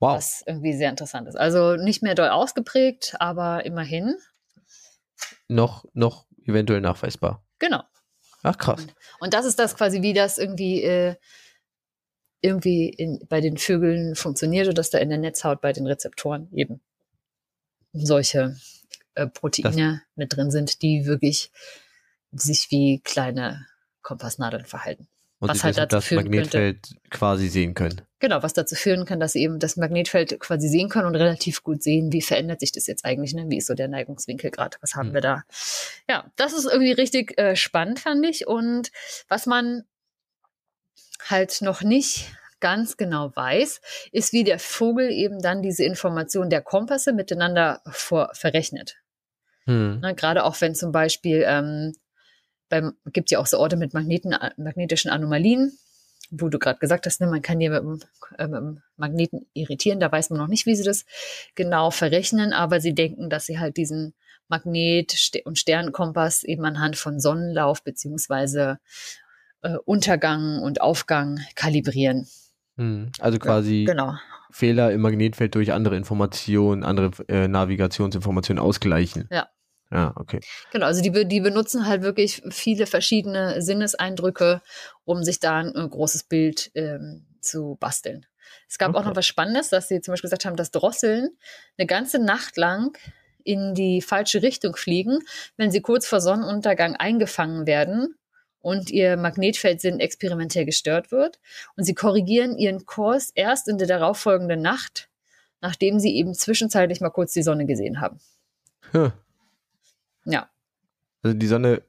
Wow. 0.00 0.16
Was 0.16 0.44
irgendwie 0.46 0.76
sehr 0.76 0.90
interessant 0.90 1.28
ist. 1.28 1.36
Also 1.36 1.76
nicht 1.76 2.02
mehr 2.02 2.14
doll 2.14 2.28
ausgeprägt, 2.28 3.16
aber 3.18 3.66
immerhin. 3.66 4.16
Noch, 5.48 5.84
noch 5.92 6.26
eventuell 6.44 6.80
nachweisbar. 6.80 7.44
Genau. 7.58 7.82
Ach 8.42 8.56
krass. 8.56 8.82
Und, 8.82 8.94
und 9.20 9.34
das 9.34 9.44
ist 9.44 9.58
das 9.58 9.76
quasi, 9.76 10.02
wie 10.02 10.12
das 10.12 10.38
irgendwie, 10.38 10.82
äh, 10.82 11.16
irgendwie 12.40 12.88
in, 12.88 13.26
bei 13.28 13.40
den 13.40 13.56
Vögeln 13.56 14.14
funktioniert 14.14 14.68
und 14.68 14.78
dass 14.78 14.90
da 14.90 14.98
in 14.98 15.08
der 15.08 15.18
Netzhaut 15.18 15.60
bei 15.60 15.72
den 15.72 15.86
Rezeptoren 15.86 16.48
eben 16.52 16.80
solche 17.92 18.56
äh, 19.14 19.26
Proteine 19.26 19.92
das 19.92 20.16
mit 20.16 20.36
drin 20.36 20.50
sind, 20.50 20.82
die 20.82 21.06
wirklich 21.06 21.50
sich 22.32 22.70
wie 22.70 23.00
kleine 23.00 23.66
Kompassnadeln 24.02 24.66
verhalten. 24.66 25.08
Und 25.40 25.50
was 25.50 25.64
halt 25.64 25.78
dazu 25.78 25.96
das 25.96 26.10
Magnetfeld 26.10 26.82
könnte, 26.88 27.08
quasi 27.10 27.48
sehen 27.48 27.74
können. 27.74 28.02
Genau, 28.20 28.42
was 28.42 28.52
dazu 28.52 28.74
führen 28.74 29.04
kann, 29.04 29.20
dass 29.20 29.32
sie 29.32 29.42
eben 29.42 29.60
das 29.60 29.76
Magnetfeld 29.76 30.40
quasi 30.40 30.68
sehen 30.68 30.88
können 30.88 31.06
und 31.06 31.14
relativ 31.14 31.62
gut 31.62 31.82
sehen, 31.82 32.12
wie 32.12 32.22
verändert 32.22 32.58
sich 32.60 32.72
das 32.72 32.88
jetzt 32.88 33.04
eigentlich, 33.04 33.32
ne? 33.32 33.46
wie 33.48 33.58
ist 33.58 33.66
so 33.66 33.74
der 33.74 33.86
Neigungswinkel 33.86 34.50
gerade, 34.50 34.76
was 34.80 34.94
haben 34.94 35.08
hm. 35.08 35.14
wir 35.14 35.20
da. 35.20 35.42
Ja, 36.08 36.30
das 36.36 36.52
ist 36.52 36.64
irgendwie 36.64 36.92
richtig 36.92 37.38
äh, 37.38 37.54
spannend, 37.54 38.00
fand 38.00 38.26
ich. 38.26 38.48
Und 38.48 38.90
was 39.28 39.46
man 39.46 39.84
halt 41.28 41.62
noch 41.62 41.82
nicht 41.82 42.32
ganz 42.60 42.96
genau 42.96 43.34
weiß, 43.36 43.80
ist, 44.10 44.32
wie 44.32 44.42
der 44.42 44.58
Vogel 44.58 45.10
eben 45.10 45.40
dann 45.40 45.62
diese 45.62 45.84
Information 45.84 46.50
der 46.50 46.60
Kompasse 46.60 47.12
miteinander 47.12 47.82
vor, 47.88 48.30
verrechnet. 48.32 48.96
Hm. 49.64 50.00
Ne, 50.00 50.14
Gerade 50.16 50.44
auch 50.44 50.60
wenn 50.60 50.74
zum 50.74 50.90
Beispiel 50.90 51.44
ähm, 51.46 51.94
beim, 52.68 52.94
gibt 53.06 53.30
ja 53.30 53.38
auch 53.38 53.46
so 53.46 53.58
Orte 53.58 53.76
mit 53.76 53.94
Magneten, 53.94 54.34
magnetischen 54.56 55.10
Anomalien, 55.10 55.78
wo 56.30 56.48
du 56.48 56.58
gerade 56.58 56.78
gesagt 56.78 57.06
hast, 57.06 57.20
ne, 57.20 57.26
man 57.26 57.42
kann 57.42 57.58
die 57.58 57.68
mit 57.68 57.82
dem, 57.82 58.00
äh, 58.36 58.46
mit 58.46 58.56
dem 58.56 58.82
Magneten 58.96 59.46
irritieren, 59.54 60.00
da 60.00 60.10
weiß 60.10 60.30
man 60.30 60.38
noch 60.38 60.48
nicht, 60.48 60.66
wie 60.66 60.74
sie 60.74 60.84
das 60.84 61.04
genau 61.54 61.90
verrechnen, 61.90 62.52
aber 62.52 62.80
sie 62.80 62.94
denken, 62.94 63.30
dass 63.30 63.46
sie 63.46 63.58
halt 63.58 63.76
diesen 63.76 64.14
Magnet- 64.48 65.42
und 65.44 65.58
Sternkompass 65.58 66.42
eben 66.42 66.64
anhand 66.64 66.96
von 66.96 67.20
Sonnenlauf 67.20 67.82
beziehungsweise 67.82 68.78
äh, 69.62 69.76
Untergang 69.84 70.60
und 70.60 70.80
Aufgang 70.80 71.40
kalibrieren. 71.54 72.26
Hm, 72.76 73.10
also 73.18 73.38
quasi 73.38 73.84
ja, 73.86 73.92
genau. 73.92 74.14
Fehler 74.50 74.92
im 74.92 75.02
Magnetfeld 75.02 75.54
durch 75.54 75.72
andere 75.72 75.96
Informationen, 75.96 76.82
andere 76.82 77.10
äh, 77.28 77.48
Navigationsinformationen 77.48 78.62
ausgleichen. 78.62 79.28
Ja, 79.30 79.48
ja, 79.90 80.12
okay. 80.16 80.40
Genau, 80.70 80.86
also 80.86 81.02
die, 81.02 81.26
die 81.26 81.40
benutzen 81.40 81.86
halt 81.86 82.02
wirklich 82.02 82.42
viele 82.50 82.86
verschiedene 82.86 83.62
Sinneseindrücke, 83.62 84.60
um 85.04 85.24
sich 85.24 85.40
da 85.40 85.58
ein, 85.58 85.74
ein 85.74 85.88
großes 85.88 86.24
Bild 86.24 86.70
ähm, 86.74 87.26
zu 87.40 87.76
basteln. 87.80 88.26
Es 88.68 88.78
gab 88.78 88.90
okay. 88.90 88.98
auch 88.98 89.04
noch 89.04 89.16
was 89.16 89.26
Spannendes, 89.26 89.70
dass 89.70 89.88
sie 89.88 90.00
zum 90.00 90.12
Beispiel 90.12 90.28
gesagt 90.28 90.44
haben, 90.44 90.56
dass 90.56 90.70
Drosseln 90.70 91.30
eine 91.78 91.86
ganze 91.86 92.18
Nacht 92.18 92.56
lang 92.56 92.98
in 93.44 93.74
die 93.74 94.02
falsche 94.02 94.42
Richtung 94.42 94.76
fliegen, 94.76 95.20
wenn 95.56 95.70
sie 95.70 95.80
kurz 95.80 96.06
vor 96.06 96.20
Sonnenuntergang 96.20 96.96
eingefangen 96.96 97.66
werden 97.66 98.14
und 98.60 98.90
ihr 98.90 99.16
Magnetfeldsinn 99.16 100.00
experimentell 100.00 100.66
gestört 100.66 101.10
wird. 101.10 101.40
Und 101.76 101.84
sie 101.84 101.94
korrigieren 101.94 102.58
ihren 102.58 102.84
Kurs 102.84 103.30
erst 103.34 103.68
in 103.68 103.78
der 103.78 103.86
darauffolgenden 103.86 104.60
Nacht, 104.60 105.08
nachdem 105.62 105.98
sie 105.98 106.14
eben 106.16 106.34
zwischenzeitlich 106.34 107.00
mal 107.00 107.10
kurz 107.10 107.32
die 107.32 107.42
Sonne 107.42 107.64
gesehen 107.64 108.02
haben. 108.02 108.20
Huh. 108.92 109.12
Ja. 110.30 110.48
Also 111.22 111.36
die 111.36 111.46
Sonne 111.46 111.82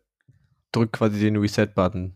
drückt 0.71 0.93
quasi 0.93 1.19
den 1.19 1.37
Reset-Button. 1.37 2.15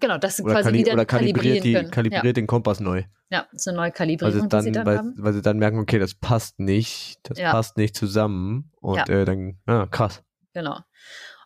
Genau, 0.00 0.18
das 0.18 0.40
oder 0.40 0.54
quasi 0.54 0.72
wieder 0.72 0.92
oder 0.94 1.06
kalibriert, 1.06 1.64
die, 1.64 1.74
kalibriert 1.90 2.24
ja. 2.24 2.32
den 2.32 2.46
Kompass 2.46 2.80
neu. 2.80 3.04
Ja, 3.30 3.46
so 3.52 3.70
eine 3.70 3.78
neue 3.78 3.92
Kalibrierung, 3.92 4.42
weil 4.42 4.48
dann, 4.48 4.60
die 4.60 4.64
sie 4.66 4.72
dann 4.72 4.86
weil, 4.86 4.98
haben. 4.98 5.14
Weil 5.16 5.32
sie 5.32 5.42
dann 5.42 5.58
merken, 5.58 5.78
okay, 5.78 5.98
das 5.98 6.14
passt 6.14 6.58
nicht, 6.58 7.18
das 7.22 7.38
ja. 7.38 7.52
passt 7.52 7.76
nicht 7.76 7.96
zusammen 7.96 8.70
und 8.80 8.96
ja. 8.96 9.08
äh, 9.08 9.24
dann, 9.24 9.58
ja, 9.66 9.86
krass. 9.86 10.22
Genau. 10.52 10.78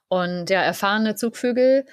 Und 0.08 0.50
ja, 0.50 0.62
erfahrene 0.62 1.14
Zugvögel 1.14 1.84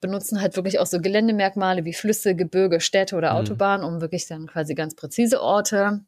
benutzen 0.00 0.40
halt 0.40 0.56
wirklich 0.56 0.78
auch 0.78 0.86
so 0.86 1.00
Geländemerkmale 1.00 1.84
wie 1.84 1.94
Flüsse, 1.94 2.34
Gebirge, 2.34 2.80
Städte 2.80 3.16
oder 3.16 3.32
mhm. 3.32 3.38
Autobahnen, 3.38 3.86
um 3.86 4.00
wirklich 4.00 4.26
dann 4.26 4.46
quasi 4.46 4.74
ganz 4.74 4.94
präzise 4.94 5.40
Orte 5.40 6.04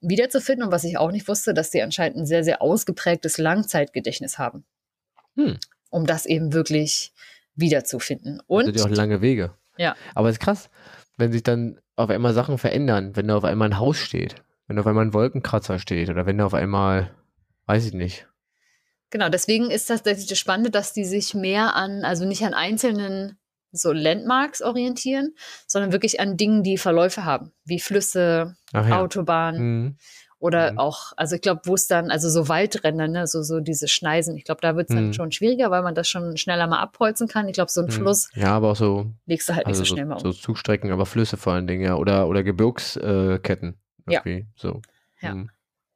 wiederzufinden. 0.00 0.66
Und 0.66 0.72
was 0.72 0.84
ich 0.84 0.98
auch 0.98 1.12
nicht 1.12 1.28
wusste, 1.28 1.54
dass 1.54 1.70
die 1.70 1.82
anscheinend 1.82 2.18
ein 2.18 2.26
sehr, 2.26 2.44
sehr 2.44 2.62
ausgeprägtes 2.62 3.38
Langzeitgedächtnis 3.38 4.38
haben 4.38 4.64
hm. 5.36 5.58
um 5.90 6.06
das 6.06 6.26
eben 6.26 6.52
wirklich 6.52 7.12
wiederzufinden. 7.54 8.42
Und 8.46 8.66
das 8.66 8.82
sind 8.82 8.90
ja 8.90 8.92
auch 8.92 8.96
lange 8.96 9.20
Wege. 9.20 9.54
Ja. 9.78 9.94
Aber 10.14 10.28
es 10.28 10.36
ist 10.36 10.40
krass, 10.40 10.70
wenn 11.16 11.32
sich 11.32 11.42
dann 11.42 11.80
auf 11.96 12.10
einmal 12.10 12.34
Sachen 12.34 12.58
verändern, 12.58 13.16
wenn 13.16 13.28
da 13.28 13.36
auf 13.36 13.44
einmal 13.44 13.68
ein 13.68 13.78
Haus 13.78 13.98
steht, 13.98 14.36
wenn 14.66 14.76
da 14.76 14.82
auf 14.82 14.86
einmal 14.86 15.04
ein 15.04 15.14
Wolkenkratzer 15.14 15.78
steht 15.78 16.10
oder 16.10 16.26
wenn 16.26 16.38
da 16.38 16.46
auf 16.46 16.54
einmal, 16.54 17.14
weiß 17.66 17.86
ich 17.86 17.92
nicht. 17.92 18.26
Genau, 19.10 19.28
deswegen 19.28 19.70
ist 19.70 19.88
das, 19.88 20.02
das 20.02 20.38
Spannende, 20.38 20.70
dass 20.70 20.92
die 20.92 21.04
sich 21.04 21.32
mehr 21.32 21.74
an, 21.76 22.04
also 22.04 22.24
nicht 22.24 22.44
an 22.44 22.54
einzelnen 22.54 23.38
so 23.72 23.92
Landmarks 23.92 24.62
orientieren, 24.62 25.34
sondern 25.66 25.92
wirklich 25.92 26.18
an 26.20 26.36
Dingen, 26.36 26.62
die 26.62 26.78
Verläufe 26.78 27.24
haben, 27.24 27.52
wie 27.64 27.78
Flüsse, 27.78 28.56
ja. 28.72 28.98
Autobahnen 29.00 29.60
Mhm. 29.60 29.96
Oder 30.38 30.72
Mhm. 30.72 30.78
auch, 30.78 31.12
also 31.16 31.34
ich 31.36 31.40
glaube, 31.42 31.62
wo 31.64 31.74
es 31.74 31.86
dann, 31.86 32.10
also 32.10 32.28
so 32.28 32.48
Waldränder, 32.48 33.08
ne, 33.08 33.26
so, 33.26 33.42
so 33.42 33.60
diese 33.60 33.88
Schneisen, 33.88 34.36
ich 34.36 34.44
glaube, 34.44 34.60
da 34.60 34.76
wird 34.76 34.90
es 34.90 34.94
dann 34.94 35.08
Mhm. 35.08 35.12
schon 35.14 35.32
schwieriger, 35.32 35.70
weil 35.70 35.82
man 35.82 35.94
das 35.94 36.08
schon 36.08 36.36
schneller 36.36 36.66
mal 36.66 36.78
abholzen 36.80 37.26
kann. 37.28 37.48
Ich 37.48 37.54
glaube, 37.54 37.70
so 37.70 37.80
ein 37.80 37.86
Mhm. 37.86 37.90
Fluss 37.92 38.28
Ja, 38.34 38.48
aber 38.56 38.72
auch 38.72 38.76
so, 38.76 39.06
legst 39.26 39.48
du 39.48 39.54
halt 39.54 39.66
also 39.66 39.80
nicht 39.80 39.88
so 39.88 39.92
so, 39.92 39.96
schnell 39.96 40.06
mal 40.06 40.14
um. 40.16 40.20
so 40.20 40.32
Zugstrecken, 40.32 40.92
aber 40.92 41.06
Flüsse 41.06 41.36
vor 41.36 41.54
allen 41.54 41.66
Dingen, 41.66 41.82
ja. 41.82 41.94
Oder, 41.96 42.28
oder 42.28 42.42
Gebirgsketten. 42.42 43.76
Ja. 44.08 44.20
Irgendwie, 44.24 44.46
so. 44.56 44.82
Ja. 45.20 45.34
Mhm. 45.34 45.50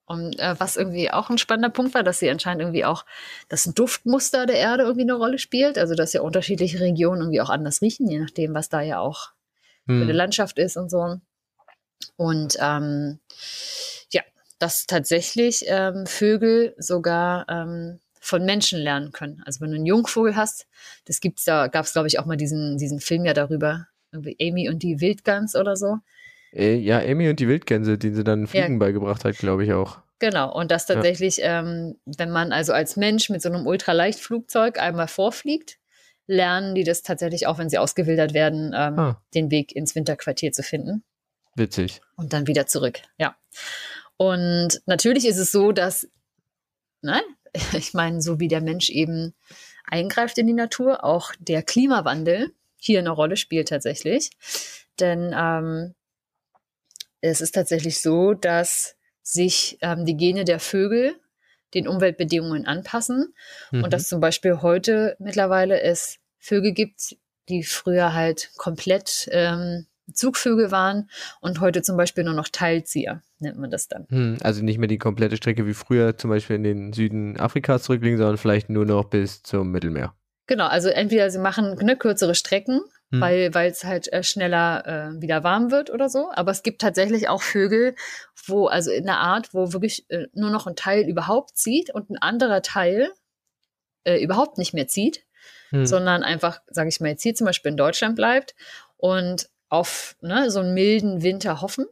Und 0.06 0.40
äh, 0.40 0.56
was 0.58 0.76
irgendwie 0.76 1.10
auch 1.12 1.30
ein 1.30 1.38
spannender 1.38 1.68
Punkt 1.70 1.94
war, 1.94 2.02
dass 2.02 2.18
sie 2.18 2.28
anscheinend 2.30 2.62
irgendwie 2.62 2.84
auch 2.84 3.04
das 3.48 3.64
Duftmuster 3.64 4.46
der 4.46 4.56
Erde 4.56 4.82
irgendwie 4.82 5.02
eine 5.02 5.14
Rolle 5.14 5.38
spielt. 5.38 5.78
Also 5.78 5.94
dass 5.94 6.12
ja 6.12 6.22
unterschiedliche 6.22 6.80
Regionen 6.80 7.20
irgendwie 7.20 7.40
auch 7.40 7.50
anders 7.50 7.80
riechen, 7.80 8.08
je 8.08 8.18
nachdem, 8.18 8.52
was 8.54 8.68
da 8.68 8.80
ja 8.80 8.98
auch 8.98 9.28
für 9.86 9.92
eine 9.92 10.04
Mhm. 10.06 10.10
Landschaft 10.10 10.58
ist 10.58 10.76
und 10.76 10.90
so. 10.90 11.20
Und 12.16 12.56
ähm, 12.60 13.20
ja, 13.28 13.99
dass 14.60 14.86
tatsächlich 14.86 15.64
ähm, 15.66 16.06
Vögel 16.06 16.74
sogar 16.78 17.46
ähm, 17.48 17.98
von 18.20 18.44
Menschen 18.44 18.78
lernen 18.78 19.10
können. 19.12 19.42
Also 19.46 19.60
wenn 19.60 19.70
du 19.70 19.76
einen 19.76 19.86
Jungvogel 19.86 20.36
hast, 20.36 20.66
das 21.06 21.20
gibt's 21.20 21.44
da, 21.44 21.66
gab 21.66 21.86
es 21.86 21.92
glaube 21.94 22.06
ich 22.06 22.18
auch 22.20 22.26
mal 22.26 22.36
diesen, 22.36 22.78
diesen 22.78 23.00
Film 23.00 23.24
ja 23.24 23.32
darüber, 23.34 23.86
irgendwie 24.12 24.36
Amy 24.40 24.68
und 24.68 24.82
die 24.82 25.00
Wildgans 25.00 25.56
oder 25.56 25.74
so. 25.76 25.96
Äh, 26.52 26.74
ja, 26.76 26.98
Amy 27.00 27.28
und 27.30 27.40
die 27.40 27.48
Wildgänse, 27.48 27.96
die 27.98 28.10
sie 28.12 28.22
dann 28.24 28.46
Fliegen 28.46 28.78
beigebracht 28.78 29.24
hat, 29.24 29.36
glaube 29.38 29.64
ich 29.64 29.72
auch. 29.72 29.98
Genau, 30.18 30.52
und 30.54 30.70
das 30.70 30.86
Ja. 30.88 30.96
tatsächlich, 30.96 31.38
ähm, 31.40 31.96
wenn 32.04 32.30
man 32.30 32.52
also 32.52 32.72
als 32.74 32.96
Mensch 32.96 33.30
mit 33.30 33.40
so 33.40 33.48
einem 33.48 33.66
Ultraleichtflugzeug 33.66 34.78
einmal 34.78 35.08
vorfliegt, 35.08 35.78
lernen 36.26 36.74
die 36.74 36.84
das 36.84 37.02
tatsächlich 37.02 37.46
auch, 37.46 37.56
wenn 37.58 37.70
sie 37.70 37.78
ausgewildert 37.78 38.34
werden, 38.34 38.72
ähm, 38.76 38.98
Ah. 38.98 39.22
den 39.34 39.50
Weg 39.50 39.74
ins 39.74 39.94
Winterquartier 39.94 40.52
zu 40.52 40.62
finden 40.62 41.02
Witzig. 41.56 42.00
und 42.16 42.32
dann 42.34 42.46
wieder 42.46 42.66
zurück. 42.66 43.00
Ja. 43.16 43.34
Und 44.20 44.82
natürlich 44.84 45.24
ist 45.24 45.38
es 45.38 45.50
so, 45.50 45.72
dass, 45.72 46.06
ne, 47.00 47.22
ich 47.72 47.94
meine, 47.94 48.20
so 48.20 48.38
wie 48.38 48.48
der 48.48 48.60
Mensch 48.60 48.90
eben 48.90 49.34
eingreift 49.86 50.36
in 50.36 50.46
die 50.46 50.52
Natur, 50.52 51.04
auch 51.04 51.32
der 51.38 51.62
Klimawandel 51.62 52.52
hier 52.76 52.98
eine 52.98 53.08
Rolle 53.08 53.38
spielt 53.38 53.70
tatsächlich. 53.70 54.28
Denn 55.00 55.34
ähm, 55.34 55.94
es 57.22 57.40
ist 57.40 57.52
tatsächlich 57.54 58.02
so, 58.02 58.34
dass 58.34 58.94
sich 59.22 59.78
ähm, 59.80 60.04
die 60.04 60.18
Gene 60.18 60.44
der 60.44 60.60
Vögel 60.60 61.16
den 61.72 61.88
Umweltbedingungen 61.88 62.66
anpassen 62.66 63.34
Mhm. 63.70 63.84
und 63.84 63.92
dass 63.94 64.06
zum 64.06 64.20
Beispiel 64.20 64.60
heute 64.60 65.16
mittlerweile 65.18 65.80
es 65.80 66.18
Vögel 66.38 66.72
gibt, 66.72 67.16
die 67.48 67.62
früher 67.62 68.12
halt 68.12 68.50
komplett 68.58 69.30
ähm, 69.32 69.86
Zugvögel 70.12 70.70
waren 70.70 71.08
und 71.40 71.60
heute 71.60 71.82
zum 71.82 71.96
Beispiel 71.96 72.24
nur 72.24 72.34
noch 72.34 72.48
Teilzieher, 72.48 73.22
nennt 73.38 73.58
man 73.58 73.70
das 73.70 73.88
dann. 73.88 74.06
Hm, 74.10 74.38
also 74.42 74.62
nicht 74.64 74.78
mehr 74.78 74.88
die 74.88 74.98
komplette 74.98 75.36
Strecke 75.36 75.66
wie 75.66 75.74
früher, 75.74 76.16
zum 76.16 76.30
Beispiel 76.30 76.56
in 76.56 76.62
den 76.64 76.92
Süden 76.92 77.38
Afrikas 77.38 77.82
zurücklegen, 77.84 78.18
sondern 78.18 78.38
vielleicht 78.38 78.70
nur 78.70 78.84
noch 78.86 79.04
bis 79.04 79.42
zum 79.42 79.70
Mittelmeer. 79.70 80.14
Genau, 80.46 80.66
also 80.66 80.88
entweder 80.88 81.30
sie 81.30 81.38
machen 81.38 81.76
ne, 81.80 81.96
kürzere 81.96 82.34
Strecken, 82.34 82.80
Hm. 83.12 83.20
weil 83.20 83.54
weil 83.54 83.70
es 83.70 83.84
halt 83.84 84.12
äh, 84.12 84.22
schneller 84.22 84.86
äh, 85.16 85.20
wieder 85.20 85.42
warm 85.42 85.72
wird 85.72 85.90
oder 85.90 86.08
so. 86.08 86.30
Aber 86.32 86.52
es 86.52 86.62
gibt 86.62 86.80
tatsächlich 86.80 87.28
auch 87.28 87.42
Vögel, 87.42 87.96
wo 88.46 88.66
also 88.66 88.92
in 88.92 89.08
einer 89.08 89.18
Art, 89.18 89.52
wo 89.52 89.72
wirklich 89.72 90.08
äh, 90.10 90.28
nur 90.32 90.50
noch 90.50 90.68
ein 90.68 90.76
Teil 90.76 91.08
überhaupt 91.08 91.56
zieht 91.56 91.92
und 91.92 92.10
ein 92.10 92.18
anderer 92.18 92.62
Teil 92.62 93.10
äh, 94.04 94.22
überhaupt 94.22 94.58
nicht 94.58 94.74
mehr 94.74 94.86
zieht, 94.86 95.24
Hm. 95.70 95.86
sondern 95.86 96.22
einfach, 96.22 96.60
sage 96.68 96.88
ich 96.88 97.00
mal, 97.00 97.08
jetzt 97.10 97.22
hier 97.22 97.34
zum 97.34 97.46
Beispiel 97.46 97.70
in 97.72 97.76
Deutschland 97.76 98.14
bleibt 98.16 98.54
und 98.96 99.48
auf 99.70 100.16
ne, 100.20 100.50
so 100.50 100.60
einen 100.60 100.74
milden 100.74 101.22
Winter 101.22 101.62
hoffen. 101.62 101.86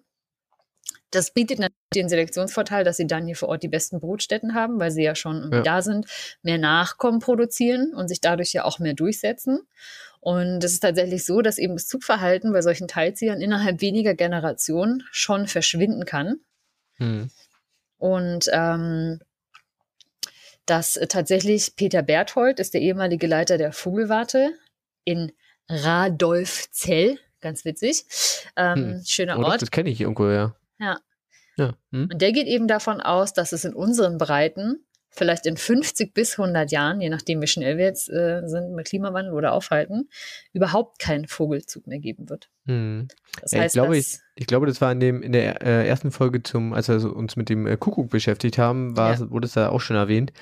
Das 1.10 1.32
bietet 1.32 1.58
natürlich 1.58 1.78
den 1.94 2.08
Selektionsvorteil, 2.10 2.84
dass 2.84 2.98
sie 2.98 3.06
dann 3.06 3.24
hier 3.24 3.36
vor 3.36 3.48
Ort 3.48 3.62
die 3.62 3.68
besten 3.68 3.98
Brutstätten 3.98 4.54
haben, 4.54 4.78
weil 4.78 4.90
sie 4.90 5.02
ja 5.02 5.14
schon 5.14 5.50
Ja. 5.50 5.62
da 5.62 5.80
sind, 5.80 6.06
mehr 6.42 6.58
Nachkommen 6.58 7.20
produzieren 7.20 7.94
und 7.94 8.08
sich 8.08 8.20
dadurch 8.20 8.52
ja 8.52 8.64
auch 8.64 8.78
mehr 8.78 8.92
durchsetzen. 8.92 9.60
Und 10.20 10.62
es 10.62 10.72
ist 10.72 10.80
tatsächlich 10.80 11.24
so, 11.24 11.40
dass 11.40 11.56
eben 11.56 11.76
das 11.76 11.86
Zugverhalten 11.86 12.52
bei 12.52 12.60
solchen 12.60 12.88
Teilziehern 12.88 13.40
innerhalb 13.40 13.80
weniger 13.80 14.14
Generationen 14.14 15.04
schon 15.10 15.46
verschwinden 15.46 16.04
kann. 16.04 16.40
Hm. 16.96 17.30
Und 17.96 18.50
ähm, 18.52 19.20
dass 20.66 21.00
tatsächlich 21.08 21.76
Peter 21.76 22.02
Berthold 22.02 22.60
ist 22.60 22.74
der 22.74 22.82
ehemalige 22.82 23.26
Leiter 23.26 23.56
der 23.56 23.72
Vogelwarte 23.72 24.50
in 25.04 25.32
Radolfzell, 25.70 27.18
ganz 27.40 27.64
witzig. 27.64 28.04
Ähm, 28.56 28.76
Hm. 28.94 29.02
Schöner 29.06 29.38
Oh, 29.38 29.42
doch, 29.42 29.48
Ort. 29.50 29.62
das 29.62 29.70
kenne 29.70 29.90
ich 29.90 30.00
irgendwo, 30.00 30.28
ja. 30.28 30.54
Ja. 30.78 30.98
Ja. 31.56 31.74
Hm? 31.92 32.08
Und 32.12 32.22
der 32.22 32.32
geht 32.32 32.46
eben 32.46 32.68
davon 32.68 33.00
aus, 33.00 33.32
dass 33.32 33.52
es 33.52 33.64
in 33.64 33.74
unseren 33.74 34.16
Breiten 34.18 34.84
vielleicht 35.10 35.46
in 35.46 35.56
50 35.56 36.14
bis 36.14 36.38
100 36.38 36.70
Jahren, 36.70 37.00
je 37.00 37.08
nachdem 37.08 37.42
wie 37.42 37.46
schnell 37.48 37.76
wir 37.78 37.86
jetzt 37.86 38.08
äh, 38.08 38.42
sind 38.44 38.74
mit 38.74 38.86
Klimawandel 38.86 39.32
oder 39.32 39.52
aufhalten, 39.52 40.08
überhaupt 40.52 41.00
keinen 41.00 41.26
Vogelzug 41.26 41.88
mehr 41.88 41.98
geben 41.98 42.28
wird. 42.28 42.50
Hm. 42.66 43.08
Das 43.40 43.50
Ja, 43.52 43.64
ich 43.64 43.72
glaube, 43.72 43.96
dass, 43.96 44.20
Ich 44.36 44.46
glaube, 44.46 44.66
das 44.66 44.80
war 44.80 44.92
in 44.92 45.00
dem 45.00 45.22
in 45.22 45.32
der 45.32 45.60
äh, 45.62 45.88
ersten 45.88 46.12
Folge 46.12 46.42
zum, 46.44 46.72
als 46.72 46.88
wir 46.88 47.16
uns 47.16 47.34
mit 47.34 47.48
dem 47.48 47.66
äh, 47.66 47.76
Kuckuck 47.76 48.10
beschäftigt 48.10 48.58
haben, 48.58 48.96
war, 48.96 49.18
wurde 49.30 49.46
es 49.46 49.54
da 49.54 49.70
auch 49.70 49.80
schon 49.80 49.96
erwähnt, 49.96 50.32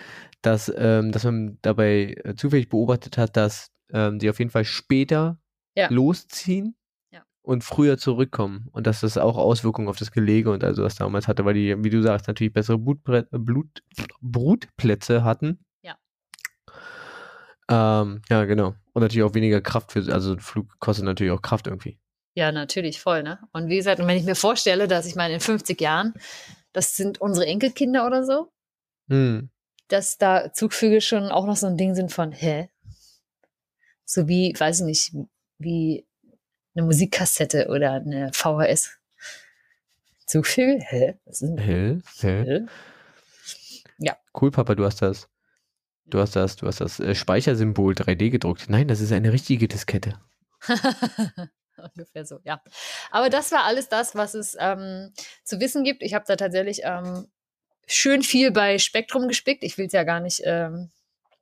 dass, 0.42 0.70
ähm, 0.76 1.12
dass 1.12 1.24
man 1.24 1.58
dabei 1.62 2.14
äh, 2.24 2.34
zufällig 2.34 2.68
beobachtet 2.68 3.16
hat, 3.16 3.36
dass 3.36 3.70
ähm, 3.92 4.18
die 4.18 4.28
auf 4.28 4.38
jeden 4.40 4.50
Fall 4.50 4.64
später 4.66 5.38
Ja. 5.74 5.88
losziehen 5.90 6.66
Ja. 6.66 6.72
Und 7.46 7.62
früher 7.62 7.96
zurückkommen 7.96 8.68
und 8.72 8.86
dass 8.88 9.00
das 9.00 9.16
auch 9.16 9.36
Auswirkungen 9.36 9.88
auf 9.88 9.96
das 9.96 10.10
Gelege 10.10 10.50
und 10.50 10.64
also 10.64 10.82
was 10.82 10.96
damals 10.96 11.28
hatte, 11.28 11.44
weil 11.44 11.54
die, 11.54 11.76
wie 11.84 11.90
du 11.90 12.02
sagst, 12.02 12.26
natürlich 12.26 12.52
bessere 12.52 12.76
Brutbre 12.78 13.28
Blut 13.30 13.82
Brutplätze 14.20 15.22
hatten. 15.22 15.60
Ja. 15.82 15.96
Ähm, 17.68 18.22
ja, 18.28 18.44
genau. 18.44 18.74
Und 18.92 19.02
natürlich 19.02 19.22
auch 19.22 19.34
weniger 19.34 19.60
Kraft 19.60 19.92
für, 19.92 20.00
also 20.12 20.32
ein 20.32 20.40
Flug 20.40 20.78
kostet 20.80 21.04
natürlich 21.04 21.32
auch 21.32 21.42
Kraft 21.42 21.66
irgendwie. 21.66 21.98
ja, 22.34 22.50
natürlich, 22.52 23.00
voll, 23.00 23.22
ne? 23.22 23.38
Und 23.52 23.68
wie 23.68 23.76
gesagt, 23.76 24.00
und 24.00 24.06
wenn 24.08 24.16
ich 24.18 24.24
mir 24.24 24.34
vorstelle, 24.34 24.88
dass 24.88 25.06
ich 25.06 25.14
meine, 25.14 25.34
in 25.34 25.40
50 25.40 25.80
Jahren, 25.80 26.14
das 26.72 26.96
sind 26.96 27.20
unsere 27.20 27.46
Enkelkinder 27.46 28.06
oder 28.06 28.24
so, 28.24 28.50
Hm. 29.08 29.50
dass 29.88 30.18
da 30.18 30.52
Zugvögel 30.52 31.00
schon 31.00 31.24
auch 31.30 31.46
noch 31.46 31.56
so 31.56 31.66
ein 31.68 31.76
Ding 31.76 31.94
sind 31.94 32.12
von, 32.12 32.32
hä? 32.32 32.68
So 34.04 34.26
wie, 34.28 34.52
weiß 34.58 34.80
ich 34.80 34.86
nicht, 34.86 35.12
wie 35.58 36.06
eine 36.76 36.86
Musikkassette 36.86 37.68
oder 37.68 37.92
eine 37.92 38.30
VHS. 38.32 38.98
Zugvögel? 40.26 40.80
Hä? 40.80 41.18
Was 41.24 41.42
ist 41.42 41.58
Hä? 41.58 41.98
Hä? 42.20 42.44
Hä? 42.44 42.66
Ja. 43.98 44.16
Cool, 44.38 44.50
Papa, 44.50 44.74
du 44.74 44.84
hast 44.84 45.00
das. 45.00 45.28
Du 46.06 46.20
hast 46.20 46.36
das, 46.36 46.56
du 46.56 46.66
hast 46.66 46.80
das 46.80 47.00
äh, 47.00 47.14
Speichersymbol 47.14 47.94
3D 47.94 48.30
gedruckt. 48.30 48.68
Nein, 48.68 48.88
das 48.88 49.00
ist 49.00 49.12
eine 49.12 49.32
richtige 49.32 49.66
Diskette. 49.68 50.20
Ungefähr 51.94 52.24
so, 52.24 52.40
ja. 52.44 52.62
Aber 53.10 53.28
das 53.30 53.52
war 53.52 53.64
alles 53.64 53.88
das, 53.88 54.14
was 54.14 54.34
es 54.34 54.56
ähm, 54.58 55.12
zu 55.44 55.60
wissen 55.60 55.84
gibt. 55.84 56.02
Ich 56.02 56.14
habe 56.14 56.24
da 56.26 56.36
tatsächlich 56.36 56.80
ähm, 56.84 57.26
schön 57.86 58.22
viel 58.22 58.50
bei 58.50 58.78
Spektrum 58.78 59.28
gespickt. 59.28 59.62
Ich 59.62 59.78
will 59.78 59.86
es 59.86 59.92
ja 59.92 60.04
gar 60.04 60.20
nicht. 60.20 60.42
Ähm, 60.44 60.90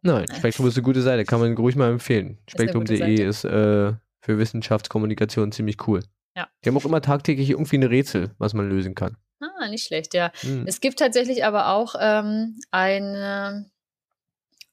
Nein, 0.03 0.27
Spektrum 0.37 0.67
ist 0.67 0.77
eine 0.77 0.83
gute 0.83 1.03
Seite, 1.03 1.25
kann 1.25 1.41
man 1.41 1.55
ruhig 1.57 1.77
mal 1.77 1.91
empfehlen. 1.91 2.39
Ist 2.47 2.53
Spektrum.de 2.53 2.99
Seite. 2.99 3.23
ist 3.23 3.45
äh, 3.45 3.93
für 4.25 4.39
Wissenschaftskommunikation 4.39 5.53
ziemlich 5.53 5.87
cool. 5.87 6.03
Ja. 6.35 6.49
Die 6.65 6.69
haben 6.69 6.77
auch 6.79 6.87
immer 6.87 7.03
tagtäglich 7.03 7.51
irgendwie 7.51 7.77
ein 7.77 7.83
Rätsel, 7.83 8.35
was 8.39 8.55
man 8.55 8.69
lösen 8.69 8.95
kann. 8.95 9.17
ah, 9.41 9.69
nicht 9.69 9.87
schlecht, 9.87 10.15
ja. 10.15 10.33
Hm. 10.41 10.65
Es 10.67 10.81
gibt 10.81 10.99
tatsächlich 10.99 11.45
aber 11.45 11.69
auch 11.69 11.95
ähm, 12.01 12.59
eine, 12.71 13.71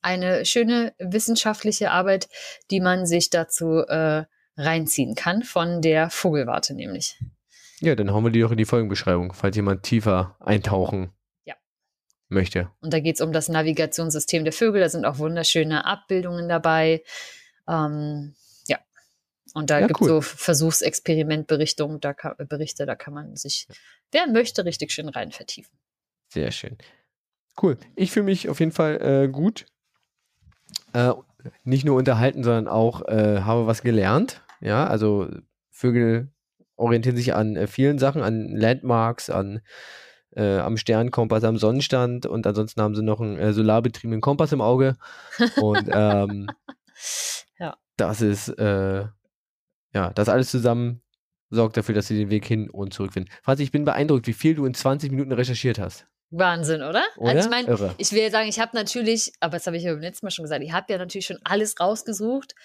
eine 0.02 0.46
schöne 0.46 0.94
wissenschaftliche 1.00 1.92
Arbeit, 1.92 2.30
die 2.72 2.80
man 2.80 3.06
sich 3.06 3.30
dazu 3.30 3.80
äh, 3.80 4.24
reinziehen 4.56 5.16
kann, 5.16 5.44
von 5.44 5.82
der 5.82 6.10
Vogelwarte 6.10 6.74
nämlich. 6.74 7.20
Ja, 7.82 7.96
dann 7.96 8.12
hauen 8.14 8.24
wir 8.24 8.32
die 8.32 8.42
doch 8.42 8.52
in 8.52 8.58
die 8.58 8.66
Folgenbeschreibung, 8.66 9.34
falls 9.34 9.56
jemand 9.56 9.84
tiefer 9.84 10.38
eintauchen 10.40 11.12
Ja. 11.44 11.56
möchte. 12.30 12.70
Und 12.80 12.94
da 12.94 13.02
geht 13.02 13.16
es 13.16 13.22
um 13.22 13.34
das 13.34 13.50
Navigationssystem 13.50 14.46
der 14.46 14.54
Vögel. 14.54 14.80
Da 14.80 14.88
sind 14.88 15.04
auch 15.04 15.18
wunderschöne 15.18 15.86
Abbildungen 15.86 16.48
dabei. 16.48 17.04
Ähm. 17.68 18.34
Und 19.54 19.70
da 19.70 19.80
Ja, 19.80 19.88
gibt 19.88 20.02
es 20.02 20.08
cool. 20.08 20.14
so 20.16 20.22
Versuchsexperimentberichtungen, 20.22 22.00
da 22.00 22.14
kann, 22.14 22.36
Berichte, 22.48 22.86
da 22.86 22.96
kann 22.96 23.14
man 23.14 23.36
sich, 23.36 23.68
wer 24.12 24.28
möchte, 24.28 24.66
richtig 24.66 24.92
schön 24.92 25.10
rein 25.10 25.32
vertiefen. 25.32 25.78
Sehr 26.30 26.52
schön. 26.52 26.78
Cool. 27.62 27.78
Ich 27.96 28.12
fühle 28.12 28.26
mich 28.26 28.48
auf 28.48 28.60
jeden 28.60 28.72
Fall 28.72 29.02
äh, 29.02 29.28
gut. 29.28 29.66
Äh, 30.94 31.12
nicht 31.64 31.86
nur 31.86 31.98
unterhalten, 31.98 32.44
sondern 32.44 32.68
auch 32.68 33.08
äh, 33.08 33.42
habe 33.42 33.68
was 33.68 33.82
gelernt. 33.82 34.42
Ja, 34.62 34.88
also 34.88 35.28
Vögel 35.70 36.32
orientieren 36.76 37.18
sich 37.18 37.34
an 37.34 37.56
äh, 37.56 37.68
vielen 37.68 38.00
Sachen, 38.00 38.22
an 38.22 38.48
Landmarks, 38.56 39.30
an 39.30 39.62
äh, 40.34 40.60
am 40.60 40.78
Sternkompass, 40.78 41.44
am 41.44 41.58
Sonnenstand 41.58 42.26
und 42.26 42.48
ansonsten 42.48 42.82
haben 42.82 42.96
sie 42.96 43.04
noch 43.04 43.20
einen 43.20 43.38
äh, 43.38 43.52
solarbetriebenen 43.52 44.22
Kompass 44.22 44.54
im 44.54 44.62
Auge. 44.62 44.96
Und 45.60 45.90
ähm, 45.92 46.48
Ja. 47.60 47.78
das 47.98 48.22
ist, 48.22 48.48
äh, 48.50 49.06
ja, 49.94 50.12
das 50.12 50.30
alles 50.30 50.52
zusammen 50.52 51.02
sorgt 51.50 51.76
dafür, 51.78 51.96
dass 51.96 52.08
sie 52.08 52.18
den 52.18 52.30
Weg 52.30 52.46
hin 52.46 52.70
und 52.70 52.94
zurück 52.94 53.14
finden. 53.14 53.30
Franzi, 53.44 53.64
ich 53.64 53.72
bin 53.72 53.84
beeindruckt, 53.84 54.26
wie 54.28 54.34
viel 54.34 54.56
du 54.56 54.66
in 54.66 54.74
20 54.74 55.12
Minuten 55.12 55.34
recherchiert 55.34 55.80
hast. 55.80 56.08
Wahnsinn, 56.30 56.82
oder? 56.82 57.04
Oder? 57.18 57.32
Also 57.32 57.50
ich 57.50 57.50
meine, 57.50 57.94
ich 57.98 58.12
will 58.14 58.32
sagen, 58.32 58.48
ich 58.48 58.60
habe 58.60 58.76
natürlich, 58.76 59.34
aber 59.42 59.58
das 59.58 59.68
habe 59.68 59.76
ich 59.76 59.84
ja 59.84 59.92
beim 59.92 60.02
letzten 60.02 60.26
Mal 60.26 60.32
schon 60.32 60.44
gesagt, 60.44 60.64
ich 60.64 60.72
habe 60.72 60.92
ja 60.92 60.98
natürlich 60.98 61.26
schon 61.26 61.40
alles 61.44 61.78
rausgesucht 61.78 62.56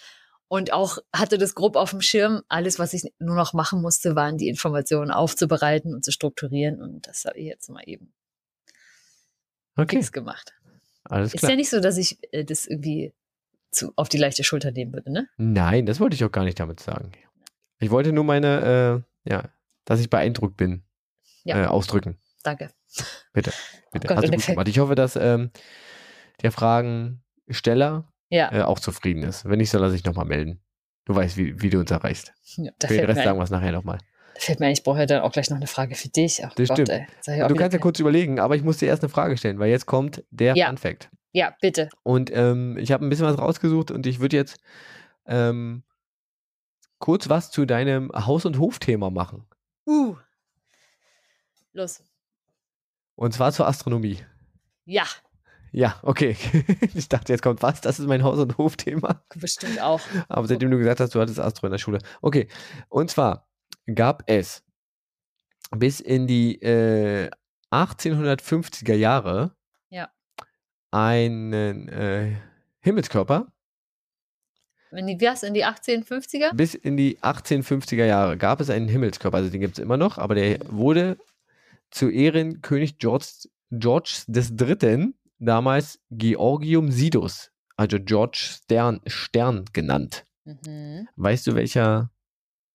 und 0.47 0.73
auch 0.73 0.99
hatte 1.13 1.37
das 1.37 1.57
grob 1.57 1.75
auf 1.75 1.91
dem 1.91 2.01
Schirm. 2.01 2.43
Alles, 2.49 2.79
was 2.79 2.93
ich 2.93 3.03
nur 3.19 3.35
noch 3.35 3.55
machen 3.55 3.83
musste, 3.83 4.15
waren 4.15 4.39
die 4.39 4.49
Informationen 4.49 5.11
aufzubereiten 5.11 5.93
und 5.93 6.05
zu 6.05 6.13
strukturieren 6.13 6.81
und 6.81 7.09
das 7.09 7.25
habe 7.25 7.39
ich 7.39 7.47
jetzt 7.47 7.69
mal 7.69 7.83
eben 7.87 8.13
Okay, 9.77 9.97
fix 9.97 10.13
gemacht. 10.13 10.55
alles 11.03 11.35
Ist 11.35 11.41
klar. 11.41 11.51
ja 11.51 11.57
nicht 11.57 11.69
so, 11.71 11.81
dass 11.81 11.97
ich 11.97 12.19
äh, 12.33 12.45
das 12.45 12.67
irgendwie 12.67 13.13
zu, 13.71 13.93
auf 13.97 14.09
die 14.09 14.19
leichte 14.19 14.45
Schulter 14.45 14.71
nehmen 14.73 14.93
würde, 14.93 15.13
ne? 15.13 15.29
Nein, 15.37 15.87
das 15.87 16.01
wollte 16.01 16.15
ich 16.15 16.25
auch 16.25 16.33
gar 16.33 16.45
nicht 16.45 16.59
damit 16.61 16.81
sagen. 16.81 17.13
Ich 17.79 17.91
wollte 17.91 18.13
nur 18.13 18.25
meine, 18.25 19.05
äh, 19.27 19.31
ja, 19.31 19.51
dass 19.85 20.01
ich 20.01 20.09
beeindruckt 20.11 20.57
bin, 20.57 20.83
Ja. 21.45 21.65
äh, 21.65 21.67
ausdrücken. 21.67 22.19
Danke. 22.43 22.71
Bitte. 23.33 23.53
Oh 23.93 23.99
Gott, 23.99 24.17
Hast 24.17 24.29
du 24.29 24.31
gut 24.33 24.47
gemacht. 24.47 24.69
Ich 24.69 24.79
hoffe, 24.79 24.95
dass 24.95 25.17
ähm, 25.17 25.51
der 26.43 26.53
Fragensteller 26.53 28.05
Ja, 28.29 28.53
äh, 28.53 28.63
auch 28.63 28.81
zufrieden 28.81 29.23
ist. 29.23 29.45
Wenn 29.45 29.59
nicht, 29.59 29.71
soll 29.71 29.83
er 29.83 29.91
sich 29.91 30.05
nochmal 30.05 30.25
melden. 30.27 30.61
Du 31.05 31.15
weißt, 31.15 31.37
wie, 31.37 31.61
wie 31.63 31.71
du 31.71 31.79
uns 31.79 31.91
erreichst. 31.91 32.33
ja 32.57 32.73
Für 32.85 32.95
den 32.97 33.05
Rest 33.07 33.23
sagen 33.23 33.39
wir 33.39 33.45
es 33.45 33.51
nachher 33.51 33.73
nochmal. 33.73 33.99
fällt 34.39 34.59
mir 34.61 34.67
ein, 34.67 34.73
ich 34.73 34.83
brauche 34.83 34.99
ja 35.01 35.07
dann 35.07 35.23
auch 35.23 35.33
gleich 35.33 35.51
noch 35.51 35.57
eine 35.57 35.67
Frage 35.69 35.95
für 35.95 36.09
dich. 36.09 36.45
Ach 36.45 36.53
Das 36.55 36.69
Gott, 36.69 36.79
stimmt. 36.79 36.89
ey. 37.27 37.49
Du 37.49 37.55
kannst 37.55 37.75
ja 37.75 37.79
kurz 37.79 38.01
überlegen, 38.01 38.41
aber 38.41 38.57
ich 38.57 38.63
muss 38.63 38.79
dir 38.79 38.87
erst 38.89 39.03
eine 39.03 39.09
Frage 39.11 39.37
stellen, 39.37 39.59
weil 39.59 39.71
jetzt 39.71 39.87
kommt 39.87 40.25
der 40.31 40.57
Ja. 40.57 40.67
Fun 40.69 40.79
Fact. 40.79 41.11
Ja, 41.37 41.55
bitte. 41.61 41.91
Und 42.03 42.31
ähm, 42.33 42.79
ich 42.79 42.93
habe 42.93 43.05
ein 43.05 43.11
bisschen 43.11 43.27
was 43.27 43.37
rausgesucht 43.39 43.91
und 43.91 44.07
ich 44.07 44.21
würde 44.21 44.37
jetzt 44.37 44.59
ähm, 45.27 45.83
kurz 46.99 47.29
was 47.29 47.51
zu 47.51 47.67
deinem 47.67 48.11
Haus- 48.15 48.47
und 48.47 48.59
Hofthema 48.59 49.11
machen. 49.11 49.47
Uh. 49.87 50.17
Los. 51.75 52.03
Und 53.17 53.35
zwar 53.35 53.53
zur 53.53 53.67
Astronomie. 53.69 54.19
Ja, 54.87 55.05
Ja, 55.73 55.99
okay. 56.01 56.39
ich 56.95 57.11
dachte, 57.11 57.35
jetzt 57.35 57.43
kommt 57.43 57.63
was. 57.63 57.83
Das 57.83 57.99
ist 57.99 58.07
mein 58.07 58.23
Haus- 58.23 58.39
und 58.39 58.57
Hofthema. 58.57 59.23
bestimmt 59.35 59.79
auch. 59.83 60.01
Aber 60.29 60.47
seitdem 60.49 60.71
du 60.71 60.79
gesagt 60.79 61.01
hast, 61.01 61.15
du 61.15 61.21
hattest 61.21 61.39
Astro 61.39 61.67
in 61.67 61.73
der 61.73 61.79
Schule. 61.79 61.99
Okay. 62.23 62.49
Und 62.89 63.11
zwar 63.11 63.47
gab 63.95 64.23
es 64.27 64.65
bis 65.77 66.01
in 66.01 66.27
die 66.27 66.63
äh, 66.63 67.31
1850er 67.71 68.95
Jahre 68.95 69.39
Ja. 69.41 69.56
Einen 70.97 71.89
äh, 71.89 72.37
Himmelskörper. 72.81 73.53
Wenn 74.91 75.07
die, 75.07 75.21
wie 75.21 75.29
hast 75.29 75.43
du, 75.43 75.47
in 75.47 75.53
die 75.53 75.67
1850er? 75.67 76.55
Bis 76.55 76.75
in 76.75 76.97
die 76.97 77.19
1850er 77.19 78.07
Jahre 78.07 78.39
gab 78.39 78.61
es 78.61 78.71
einen 78.71 78.89
Himmelskörper. 78.89 79.37
Also 79.37 79.51
den 79.51 79.61
gibt 79.61 79.77
es 79.77 79.83
immer 79.83 79.99
noch, 79.99 80.17
aber 80.17 80.35
der 80.35 80.59
wurde 80.71 81.19
zu 81.91 82.09
Ehren 82.09 82.63
König 82.63 82.99
George, 82.99 83.27
George 83.71 84.23
des 84.27 84.57
Dritten, 84.57 85.15
damals 85.39 86.01
Georgium 86.11 86.91
Sidus, 86.91 87.51
also 87.77 87.99
George 88.01 88.39
Stern, 88.41 89.01
Stern 89.07 89.67
genannt. 89.75 90.25
Mhm. 90.45 91.09
Weißt 91.17 91.47
du, 91.47 91.55
welcher 91.55 92.11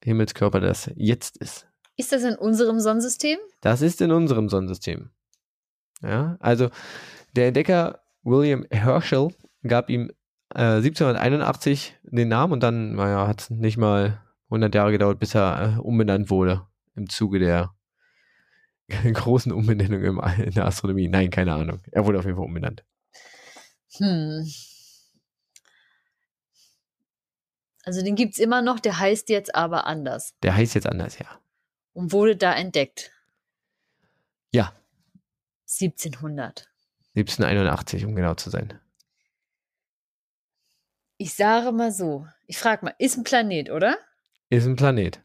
Himmelskörper 0.03 0.59
das 0.59 0.91
jetzt 0.95 1.37
ist? 1.37 1.67
Ist 1.97 2.11
das 2.11 2.23
in 2.23 2.35
unserem 2.35 2.79
Sonnensystem? 2.79 3.39
Das 3.61 3.81
ist 3.81 3.99
in 3.99 4.11
unserem 4.11 4.47
Sonnensystem. 4.47 5.09
Ja, 6.03 6.37
also 6.39 6.69
der 7.35 7.47
Entdecker 7.47 8.01
William 8.23 8.65
Herschel 8.69 9.29
gab 9.63 9.89
ihm 9.89 10.11
äh, 10.53 10.77
1781 10.77 11.97
den 12.03 12.27
Namen 12.27 12.53
und 12.53 12.61
dann, 12.61 12.95
naja, 12.95 13.27
hat 13.27 13.41
es 13.41 13.49
nicht 13.49 13.77
mal 13.77 14.21
100 14.45 14.73
Jahre 14.75 14.91
gedauert, 14.91 15.19
bis 15.19 15.35
er 15.35 15.77
äh, 15.77 15.79
umbenannt 15.79 16.29
wurde 16.29 16.67
im 16.95 17.09
Zuge 17.09 17.39
der 17.39 17.73
großen 19.13 19.51
Umbenennung 19.51 20.01
im, 20.03 20.21
in 20.43 20.51
der 20.51 20.65
Astronomie. 20.65 21.07
Nein, 21.07 21.29
keine 21.29 21.53
Ahnung. 21.53 21.81
Er 21.91 22.05
wurde 22.05 22.19
auf 22.19 22.25
jeden 22.25 22.37
Fall 22.37 22.45
umbenannt. 22.45 22.83
Hm. 23.97 24.45
Also 27.83 28.03
den 28.03 28.15
gibt's 28.15 28.37
immer 28.37 28.61
noch, 28.61 28.79
der 28.79 28.99
heißt 28.99 29.29
jetzt 29.29 29.55
aber 29.55 29.87
anders 29.87 30.35
Der 30.43 30.55
heißt 30.55 30.75
jetzt 30.75 30.87
anders, 30.87 31.17
ja. 31.17 31.25
und 31.93 32.11
wurde 32.11 32.35
da 32.37 32.53
entdeckt. 32.53 33.11
Ja, 34.53 34.73
1700. 35.71 36.70
1781, 37.15 38.05
um 38.05 38.15
genau 38.15 38.35
zu 38.35 38.49
sein. 38.49 38.79
Ich 41.17 41.35
sage 41.35 41.71
mal 41.71 41.91
so, 41.91 42.25
ich 42.47 42.57
frage 42.57 42.85
mal, 42.85 42.95
ist 42.97 43.17
ein 43.17 43.23
Planet, 43.23 43.69
oder? 43.69 43.97
Ist 44.49 44.65
ein 44.65 44.75
Planet. 44.75 45.21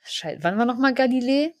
Scheiße, 0.00 0.42
wann 0.42 0.58
war 0.58 0.66
noch 0.66 0.78
mal 0.78 0.94
Galilei? 0.94 1.54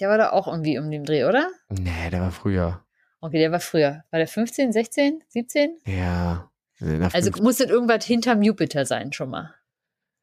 Der 0.00 0.08
war 0.08 0.18
da 0.18 0.30
auch 0.30 0.48
irgendwie 0.48 0.78
um 0.78 0.90
den 0.90 1.04
Dreh, 1.04 1.24
oder? 1.24 1.50
Nee, 1.68 2.10
der 2.10 2.20
war 2.20 2.32
früher. 2.32 2.84
Okay, 3.20 3.38
der 3.38 3.52
war 3.52 3.60
früher. 3.60 4.04
War 4.10 4.18
der 4.18 4.28
15, 4.28 4.72
16, 4.72 5.22
17? 5.28 5.78
Ja. 5.84 6.50
Also 6.80 7.30
50 7.30 7.42
muss 7.42 7.58
das 7.58 7.68
irgendwas 7.68 8.04
hinterm 8.06 8.42
Jupiter 8.42 8.86
sein, 8.86 9.12
schon 9.12 9.30
mal. 9.30 9.54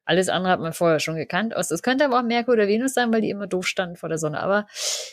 Alles 0.04 0.28
andere 0.28 0.52
hat 0.52 0.60
man 0.60 0.72
vorher 0.72 1.00
schon 1.00 1.16
gekannt. 1.16 1.52
Es 1.52 1.82
könnte 1.82 2.04
aber 2.04 2.18
auch 2.18 2.24
Merkur 2.24 2.54
oder 2.54 2.66
Venus 2.66 2.94
sein, 2.94 3.12
weil 3.12 3.20
die 3.20 3.30
immer 3.30 3.46
doof 3.46 3.66
standen 3.66 3.96
vor 3.96 4.08
der 4.08 4.18
Sonne. 4.18 4.40
Aber 4.40 4.66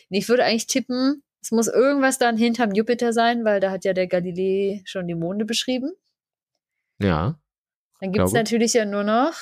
ich 0.09 0.30
würde 0.30 0.45
eigentlich 0.45 0.67
tippen, 0.67 1.21
es 1.46 1.52
muss 1.52 1.68
irgendwas 1.68 2.18
dann 2.18 2.38
hinterm 2.38 2.72
Jupiter 2.72 3.14
sein, 3.14 3.46
weil 3.46 3.60
da 3.60 3.70
hat 3.70 3.86
ja 3.86 3.93
der 3.93 4.08
Galilei 4.08 4.82
schon 4.86 5.08
die 5.08 5.14
Monde 5.14 5.46
beschrieben. 5.46 5.91
ja. 7.00 7.39
Dann 8.02 8.12
gibt 8.12 8.26
es 8.26 8.34
natürlich 8.34 8.74
ja 8.74 8.84
nur 8.84 9.04
noch 9.04 9.34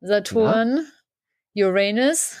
Saturn, 0.00 0.86
Uranus, 1.54 2.38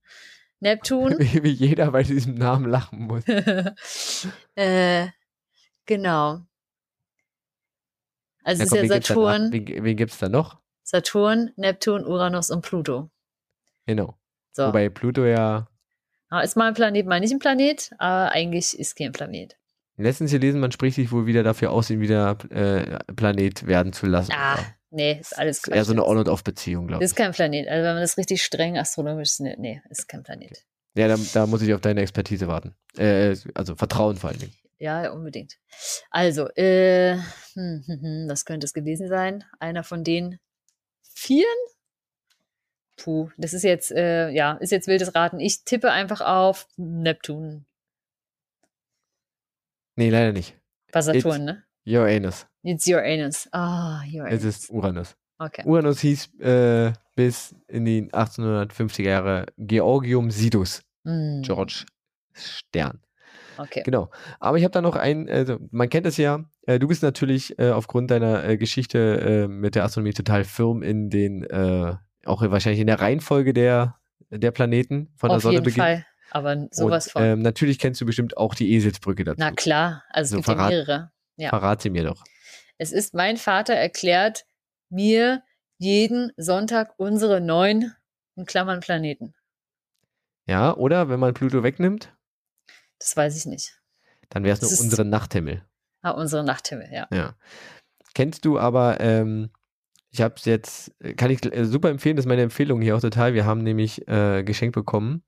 Neptun. 0.60 1.18
Wie, 1.18 1.50
jeder 1.50 1.90
bei 1.90 2.04
diesem 2.04 2.34
Namen 2.36 2.70
lachen 2.70 3.00
muss. 3.00 3.24
äh, 4.54 5.08
genau. 5.84 6.40
Also 8.44 8.60
Ja, 8.60 8.64
es 8.64 8.70
komm, 8.70 8.78
ist 8.78 8.88
ja 8.88 8.94
gibt's? 8.94 9.08
Saturn, 9.08 9.52
Wen, 9.52 9.84
wen 9.84 9.96
gibt's 9.96 10.18
da 10.18 10.28
noch? 10.28 10.60
Saturn, 10.84 11.52
Neptun, 11.56 12.06
Uranus 12.06 12.50
und 12.50 12.62
Pluto. 12.62 13.10
Genau. 13.86 14.16
So. 14.52 14.68
Wobei 14.68 14.88
Pluto 14.88 15.24
ja 15.24 15.68
Ist 16.40 16.56
mal 16.56 16.68
ein 16.68 16.74
Planet, 16.74 17.06
mal 17.06 17.20
nicht 17.20 17.32
ein 17.32 17.38
Planet, 17.38 17.90
aber 17.98 18.32
eigentlich 18.32 18.78
ist 18.78 18.96
kein 18.96 19.12
Planet. 19.12 19.56
letztens 19.96 20.30
gelesen, 20.30 20.60
man 20.60 20.72
spricht 20.72 20.96
sich 20.96 21.12
wohl 21.12 21.26
wieder 21.26 21.42
dafür 21.42 21.70
aus, 21.70 21.90
ihn 21.90 22.00
wieder 22.00 22.36
äh, 22.50 22.98
Planet 23.14 23.66
werden 23.66 23.92
zu 23.92 24.06
lassen. 24.06 24.32
Ah, 24.34 24.58
nee, 24.90 25.18
ist 25.20 25.38
alles 25.38 25.58
ist 25.58 25.68
eher 25.68 25.84
so 25.84 25.92
eine. 25.92 26.04
On- 26.06 26.16
und 26.18 26.28
Off-Beziehung, 26.28 26.86
glaube 26.88 27.02
Das 27.04 27.10
ich. 27.12 27.16
ist 27.16 27.22
kein 27.22 27.32
Planet. 27.32 27.68
Also 27.68 27.84
wenn 27.84 27.94
man 27.94 28.02
das 28.02 28.16
richtig 28.16 28.42
streng 28.42 28.78
astronomisch 28.78 29.38
nee, 29.40 29.82
ist 29.90 30.08
kein 30.08 30.22
Planet. 30.22 30.64
Ja, 30.94 31.08
da, 31.08 31.16
da 31.34 31.46
muss 31.46 31.62
ich 31.62 31.72
auf 31.74 31.80
deine 31.80 32.00
Expertise 32.02 32.48
warten. 32.48 32.74
Äh, 32.98 33.36
also 33.54 33.76
Vertrauen 33.76 34.16
vor 34.16 34.30
allen 34.30 34.38
Dingen. 34.40 34.52
Ja, 34.78 35.10
unbedingt. 35.12 35.58
Also, 36.10 36.48
äh, 36.56 37.14
hm, 37.54 37.84
hm, 37.86 38.00
hm, 38.02 38.26
was 38.28 38.44
könnte 38.44 38.64
es 38.66 38.72
gewesen 38.74 39.08
sein? 39.08 39.44
Einer 39.60 39.84
von 39.84 40.02
den 40.02 40.38
Vieren? 41.14 41.46
Puh, 42.96 43.30
das 43.36 43.52
ist 43.54 43.62
jetzt, 43.64 43.90
äh, 43.90 44.30
ja, 44.30 44.52
ist 44.54 44.70
jetzt 44.70 44.86
wildes 44.86 45.14
Raten. 45.14 45.40
Ich 45.40 45.64
tippe 45.64 45.90
einfach 45.90 46.20
auf 46.20 46.68
Neptun. 46.76 47.64
Nee, 49.96 50.10
leider 50.10 50.32
nicht. 50.32 50.56
War 50.92 51.02
Saturn, 51.02 51.44
ne? 51.44 51.64
Uranus. 51.86 52.46
It's 52.62 52.86
Uranus. 52.86 53.48
Ah, 53.52 54.02
Es 54.06 54.14
Uranus. 54.14 54.44
ist 54.44 54.70
Uranus. 54.70 55.16
Okay. 55.38 55.62
Uranus 55.64 56.00
hieß 56.00 56.38
äh, 56.40 56.92
bis 57.16 57.54
in 57.66 57.84
die 57.84 58.02
1850er 58.10 59.02
Jahre 59.02 59.46
Georgium 59.58 60.30
Sidus. 60.30 60.82
Hm, 61.04 61.42
George 61.42 61.84
Stern. 62.32 63.00
Okay. 63.58 63.82
Genau. 63.84 64.10
Aber 64.40 64.56
ich 64.56 64.64
habe 64.64 64.72
da 64.72 64.80
noch 64.80 64.96
ein, 64.96 65.28
also 65.28 65.58
man 65.70 65.88
kennt 65.90 66.06
es 66.06 66.16
ja, 66.16 66.44
äh, 66.66 66.78
du 66.78 66.88
bist 66.88 67.02
natürlich 67.02 67.58
äh, 67.58 67.70
aufgrund 67.70 68.10
deiner 68.10 68.44
äh, 68.44 68.56
Geschichte 68.56 68.98
äh, 69.20 69.48
mit 69.48 69.74
der 69.74 69.84
Astronomie 69.84 70.14
total 70.14 70.44
firm 70.44 70.82
in 70.82 71.10
den, 71.10 71.44
äh, 71.44 71.96
auch 72.26 72.42
wahrscheinlich 72.42 72.80
in 72.80 72.86
der 72.86 73.00
Reihenfolge 73.00 73.52
der, 73.52 73.98
der 74.30 74.50
Planeten 74.50 75.12
von 75.16 75.28
der 75.30 75.36
Auf 75.36 75.42
Sonne 75.42 75.54
jeden 75.54 75.64
beginnt. 75.64 75.84
Fall. 75.84 76.06
Aber 76.30 76.66
sowas 76.70 77.06
Und, 77.08 77.12
von. 77.12 77.22
ähm, 77.22 77.42
natürlich 77.42 77.78
kennst 77.78 78.00
du 78.00 78.06
bestimmt 78.06 78.36
auch 78.38 78.54
die 78.54 78.72
Eselsbrücke 78.72 79.24
dazu. 79.24 79.36
Na 79.38 79.50
klar, 79.52 80.02
also 80.10 80.28
es 80.28 80.30
So 80.30 80.36
gibt 80.36 80.48
ja 80.48 80.54
verrat- 80.54 80.70
mehrere. 80.70 81.12
Ja. 81.36 81.48
Verrat 81.50 81.82
sie 81.82 81.90
mir 81.90 82.04
doch. 82.04 82.24
Es 82.78 82.90
ist, 82.92 83.12
mein 83.14 83.36
Vater 83.36 83.74
erklärt 83.74 84.44
mir 84.88 85.42
jeden 85.78 86.32
Sonntag 86.36 86.94
unsere 86.96 87.40
neun, 87.40 87.92
in 88.36 88.46
Klammern 88.46 88.80
Planeten. 88.80 89.34
Ja, 90.46 90.74
oder 90.74 91.08
wenn 91.08 91.20
man 91.20 91.34
Pluto 91.34 91.62
wegnimmt, 91.62 92.14
Das 92.98 93.16
weiß 93.16 93.36
ich 93.36 93.46
nicht. 93.46 93.78
dann 94.30 94.44
wäre 94.44 94.54
es 94.54 94.62
nur 94.62 94.70
unsere 94.70 95.04
Nachthimmel. 95.04 95.64
Ah, 96.02 96.10
unsere 96.12 96.42
Nachthimmel, 96.44 96.88
ja. 96.92 97.06
Ja. 97.12 97.34
Kennst 98.14 98.44
du 98.44 98.58
aber, 98.58 99.00
ähm, 99.00 99.50
ich 100.12 100.20
habe 100.20 100.34
es 100.36 100.44
jetzt, 100.44 100.92
äh, 101.00 101.14
kann 101.14 101.30
ich 101.30 101.44
äh, 101.44 101.64
super 101.64 101.88
empfehlen, 101.88 102.16
das 102.16 102.26
ist 102.26 102.28
meine 102.28 102.42
Empfehlung 102.42 102.80
hier 102.80 102.96
auch 102.96 103.00
total. 103.00 103.34
Wir 103.34 103.44
haben 103.44 103.62
nämlich 103.62 104.06
äh, 104.08 104.44
geschenkt 104.44 104.74
bekommen, 104.74 105.22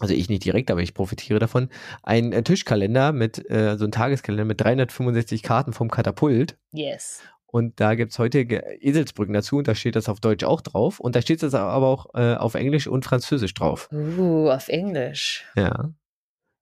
also 0.00 0.12
ich 0.12 0.28
nicht 0.28 0.44
direkt, 0.44 0.70
aber 0.70 0.82
ich 0.82 0.94
profitiere 0.94 1.38
davon, 1.38 1.68
einen 2.02 2.32
äh, 2.32 2.42
Tischkalender 2.42 3.12
mit, 3.12 3.48
äh, 3.50 3.76
so 3.78 3.84
ein 3.84 3.92
Tageskalender 3.92 4.44
mit 4.44 4.60
365 4.60 5.42
Karten 5.42 5.72
vom 5.72 5.90
Katapult. 5.90 6.58
Yes. 6.72 7.22
Und 7.46 7.80
da 7.80 7.94
gibt 7.94 8.12
es 8.12 8.18
heute 8.18 8.38
Eselsbrücken 8.38 9.34
dazu 9.34 9.58
und 9.58 9.68
da 9.68 9.74
steht 9.74 9.94
das 9.94 10.08
auf 10.08 10.20
Deutsch 10.20 10.42
auch 10.42 10.62
drauf. 10.62 10.98
Und 11.00 11.14
da 11.14 11.20
steht 11.20 11.42
es 11.42 11.54
aber 11.54 11.86
auch 11.86 12.14
äh, 12.14 12.34
auf 12.34 12.54
Englisch 12.54 12.86
und 12.86 13.04
Französisch 13.04 13.52
drauf. 13.52 13.90
Uh, 13.92 14.48
auf 14.48 14.68
Englisch. 14.68 15.44
Ja. 15.54 15.92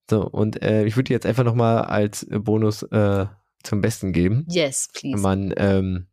So, 0.09 0.27
und 0.27 0.61
äh, 0.61 0.83
ich 0.83 0.97
würde 0.97 1.13
jetzt 1.13 1.25
einfach 1.25 1.45
nochmal 1.45 1.85
als 1.85 2.27
Bonus 2.29 2.83
äh, 2.83 3.25
zum 3.63 3.79
Besten 3.79 4.11
geben. 4.11 4.45
Yes, 4.49 4.89
please. 4.93 5.21
Man, 5.21 5.53
ähm, 5.55 6.07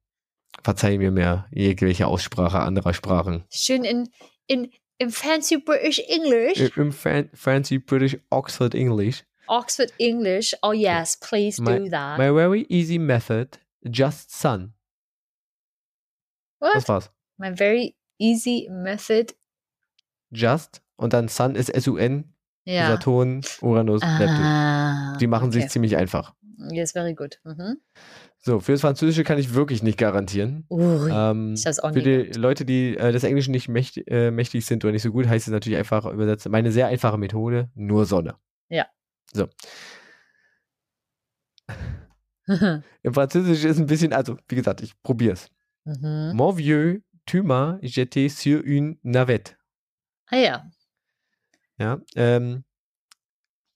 verzeih 0.62 0.98
mir 0.98 1.11
mehr 1.11 1.46
jegliche 1.50 2.06
Aussprache 2.06 2.59
anderer 2.61 2.94
Sprachen. 2.94 3.44
Schön 3.50 3.84
in, 3.84 4.09
in, 4.46 4.70
im 4.98 5.11
fancy 5.11 5.59
British 5.59 6.00
English. 6.09 6.59
Im 6.76 6.92
fan 6.92 7.30
fancy 7.34 7.78
British 7.78 8.18
Oxford 8.30 8.74
English. 8.74 9.24
Oxford 9.46 9.92
English. 9.98 10.54
Oh 10.62 10.72
yes, 10.72 11.18
please 11.18 11.61
My- 11.62 11.78
do 11.78 11.88
that. 11.90 12.18
My 12.18 12.30
very 12.32 12.66
easy 12.68 12.98
method, 12.98 13.59
just 13.82 14.30
sun. 14.30 14.74
What? 16.61 16.74
Das 16.74 16.88
war's. 16.88 17.11
My 17.38 17.52
very 17.54 17.94
easy 18.18 18.68
method. 18.70 19.34
Just 20.30 20.82
und 20.96 21.12
dann 21.12 21.28
Sun 21.28 21.54
ist 21.54 21.70
S-U-N, 21.70 22.34
Ja. 22.64 22.88
Saturn, 22.88 23.40
Uranus, 23.62 24.02
Neptun. 24.02 24.28
Ah, 24.28 25.16
Die 25.18 25.26
machen 25.28 25.48
okay. 25.48 25.61
sich 25.61 25.70
ziemlich 25.70 25.96
einfach. 25.96 26.34
Yes, 26.72 26.92
very 26.92 27.14
good. 27.14 27.38
Mhm. 27.44 27.78
So, 28.38 28.61
fürs 28.61 28.80
Französische 28.80 29.24
kann 29.24 29.38
ich 29.38 29.54
wirklich 29.54 29.82
nicht 29.82 29.98
garantieren. 29.98 30.64
Ui. 30.70 31.11
Ähm, 31.12 31.54
Ich 31.54 31.66
hab's 31.66 31.80
auch 31.80 31.92
für 31.92 32.02
die. 32.02 32.30
Leute, 32.38 32.64
die 32.64 32.96
äh, 32.96 33.12
des 33.12 33.24
Englischen 33.24 33.50
nicht 33.52 33.68
mächtig, 33.68 34.09
äh, 34.11 34.30
mächtig 34.30 34.64
sind 34.66 34.84
oder 34.84 34.92
nicht 34.92 35.02
so 35.02 35.11
gut, 35.12 35.26
heißt 35.26 35.46
es 35.48 35.52
natürlich 35.52 35.78
einfach 35.78 36.04
übersetzt. 36.06 36.48
Meine 36.48 36.72
sehr 36.72 36.86
einfache 36.88 37.18
Methode, 37.18 37.70
nur 37.74 38.04
Sonne. 38.06 38.36
Im 43.02 43.12
Französischen 43.14 43.70
ist 43.70 43.78
ein 43.78 43.86
bisschen, 43.86 44.12
also 44.14 44.38
wie 44.48 44.54
gesagt, 44.56 44.80
ich 44.80 44.94
probier's. 45.02 45.48
mhm. 45.84 46.32
Mon 46.34 46.56
vieux, 46.56 47.02
tu 47.26 47.42
m'as 47.42 47.78
jeté 47.82 48.28
sur 48.30 48.62
une 48.64 48.96
navette. 49.02 49.56
Ah 50.30 50.36
ja. 50.36 50.70
Ja, 51.78 52.00
ähm, 52.16 52.64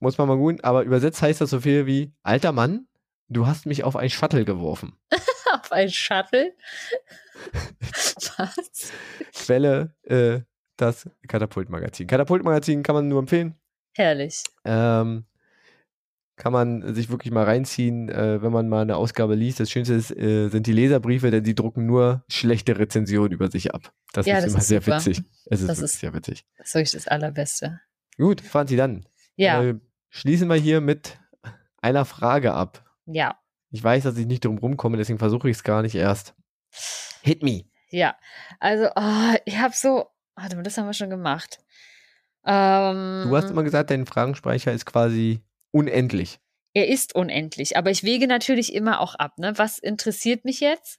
muss 0.03 0.19
man 0.19 0.29
mal 0.29 0.37
gut, 0.37 0.63
aber 0.65 0.83
übersetzt 0.83 1.23
heißt 1.23 1.41
das 1.41 1.51
so 1.51 1.61
viel 1.61 1.87
wie, 1.87 2.13
alter 2.23 2.53
Mann, 2.53 2.87
du 3.29 3.47
hast 3.47 3.65
mich 3.67 3.85
auf 3.85 3.97
ein 3.97 4.11
Shuttle 4.11 4.45
geworfen. 4.45 4.97
Auf 5.53 5.71
ein 5.71 5.91
Shuttle. 5.91 6.55
Was? 8.39 8.91
Quelle, 9.35 9.95
äh, 10.05 10.41
das 10.77 11.09
Katapultmagazin. 11.29 12.07
Katapultmagazin 12.07 12.83
kann 12.83 12.95
man 12.95 13.09
nur 13.09 13.19
empfehlen. 13.21 13.55
Herrlich. 13.95 14.43
Ähm, 14.65 15.27
kann 16.37 16.53
man 16.55 16.95
sich 16.95 17.11
wirklich 17.11 17.33
mal 17.33 17.45
reinziehen, 17.45 18.09
äh, 18.09 18.41
wenn 18.43 18.51
man 18.53 18.69
mal 18.69 18.81
eine 18.83 18.97
Ausgabe 18.97 19.35
liest. 19.35 19.61
Das 19.61 19.71
Schönste 19.71 19.95
ist, 19.95 20.11
äh, 20.17 20.49
sind 20.49 20.67
die 20.67 20.73
Leserbriefe, 20.73 21.31
denn 21.31 21.45
die 21.45 21.55
drucken 21.55 21.85
nur 21.87 22.25
schlechte 22.29 22.79
Rezensionen 22.79 23.33
über 23.33 23.51
sich 23.51 23.75
ab. 23.75 23.93
Das 24.15 24.25
Ja, 24.27 24.39
ist 24.39 24.45
das 24.45 24.53
immer 24.53 24.61
ist 24.61 24.69
sehr 24.69 24.81
super. 24.81 24.97
witzig. 24.97 25.23
Es 25.47 25.61
ist 25.61 25.69
Das 25.69 25.79
ist- 25.81 26.01
sehr 26.01 26.15
witzig. 26.15 26.47
Das 26.57 26.69
ist 26.69 26.75
wirklich 26.75 26.93
das 26.93 27.09
Allerbeste. 27.09 27.81
Gut, 28.17 28.41
Franzi, 28.41 28.77
dann 28.77 29.07
Ja, 29.37 29.63
äh, 29.63 29.75
schließen 30.13 30.49
wir 30.49 30.57
hier 30.57 30.81
mit 30.81 31.19
einer 31.81 32.05
Frage 32.05 32.53
ab. 32.53 32.85
ja, 33.07 33.39
Ich 33.71 33.83
weiß, 33.83 34.05
dass 34.05 34.17
ich 34.19 34.27
nicht 34.27 34.45
drum 34.45 34.59
rumkomme, 34.59 34.99
deswegen 34.99 35.19
versuche 35.19 35.49
ich 35.51 35.57
es 35.57 35.65
gar 35.65 35.83
nicht 35.83 35.95
erst. 35.95 36.35
Hit 37.23 37.43
me. 37.43 37.65
ja. 37.91 38.15
Also, 38.61 38.89
oh, 38.95 39.35
ich 39.45 39.59
habe 39.59 39.75
so. 39.75 40.07
Warte 40.37 40.57
mal, 40.57 40.63
das 40.63 40.77
haben 40.79 40.87
wir 40.87 40.93
schon 40.95 41.11
gemacht. 41.11 41.59
Ähm, 42.45 43.25
Du 43.29 43.37
hast 43.37 43.51
immer 43.51 43.63
gesagt, 43.63 43.91
dein 43.91 44.07
Fragenspeicher 44.07 44.73
ist 44.73 44.87
quasi 44.87 45.41
unendlich. 45.71 46.39
er 46.75 46.89
ist 46.89 47.15
unendlich, 47.15 47.77
aber 47.77 47.91
ich 47.91 48.03
wege 48.03 48.27
natürlich 48.27 48.73
immer 48.75 49.01
auch 49.01 49.15
ab. 49.15 49.39
Ne? 49.39 49.53
Was 49.57 49.79
interessiert 49.79 50.45
mich 50.45 50.61
jetzt 50.61 50.99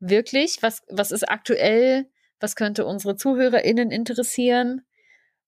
wirklich? 0.00 0.62
Was, 0.62 0.82
was 0.88 1.10
ist 1.12 1.28
aktuell? 1.28 2.10
Was 2.40 2.56
könnte 2.56 2.84
unsere 2.86 3.16
ZuhörerInnen 3.16 3.90
interessieren? 3.92 4.84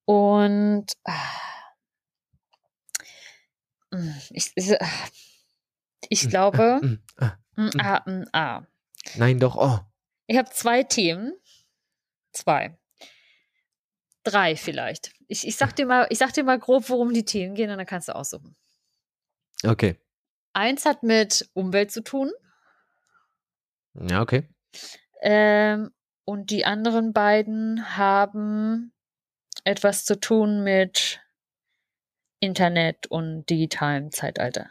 Und 0.05 0.87
ah, 1.05 1.12
ich, 4.30 4.53
ich, 4.55 4.80
ah, 4.80 4.88
ich 6.09 6.28
glaube, 6.28 6.80
Hm, 6.82 7.01
ah, 7.18 7.36
mm, 7.57 7.70
ah, 7.80 8.03
ah. 8.32 8.66
Nein, 9.16 9.38
doch. 9.38 9.57
Oh. 9.57 9.78
Ich 10.26 10.36
habe 10.36 10.51
zwei 10.51 10.82
Themen. 10.82 11.34
Zwei. 12.32 12.76
Drei 14.24 14.57
vielleicht. 14.57 15.12
Ich, 15.28 15.47
ich, 15.47 15.57
sag 15.57 15.76
dir 15.76 15.86
mal, 15.86 16.07
ich 16.11 16.18
sag 16.18 16.32
dir 16.32 16.45
mal 16.45 16.59
grob, 16.59 16.88
worum 16.88 17.12
die 17.12 17.24
Themen 17.24 17.55
gehen 17.55 17.70
und 17.70 17.78
dann 17.78 17.86
kannst 17.86 18.09
du 18.09 18.14
aussuchen. 18.14 18.57
Okay. 19.64 20.01
Eins 20.53 20.84
hat 20.84 21.03
mit 21.03 21.51
Umwelt 21.53 21.90
zu 21.90 22.03
tun 22.03 22.30
Ja, 23.95 24.22
okay. 24.22 24.49
ähm, 25.22 25.90
und 26.24 26.51
die 26.51 26.64
anderen 26.64 27.12
beiden 27.12 27.97
haben 27.97 28.92
etwas 29.64 30.05
zu 30.05 30.18
tun 30.20 30.62
mit 30.62 31.20
Internet 32.45 33.07
und 33.07 33.49
digitalem 33.49 34.12
Zeitalter. 34.12 34.68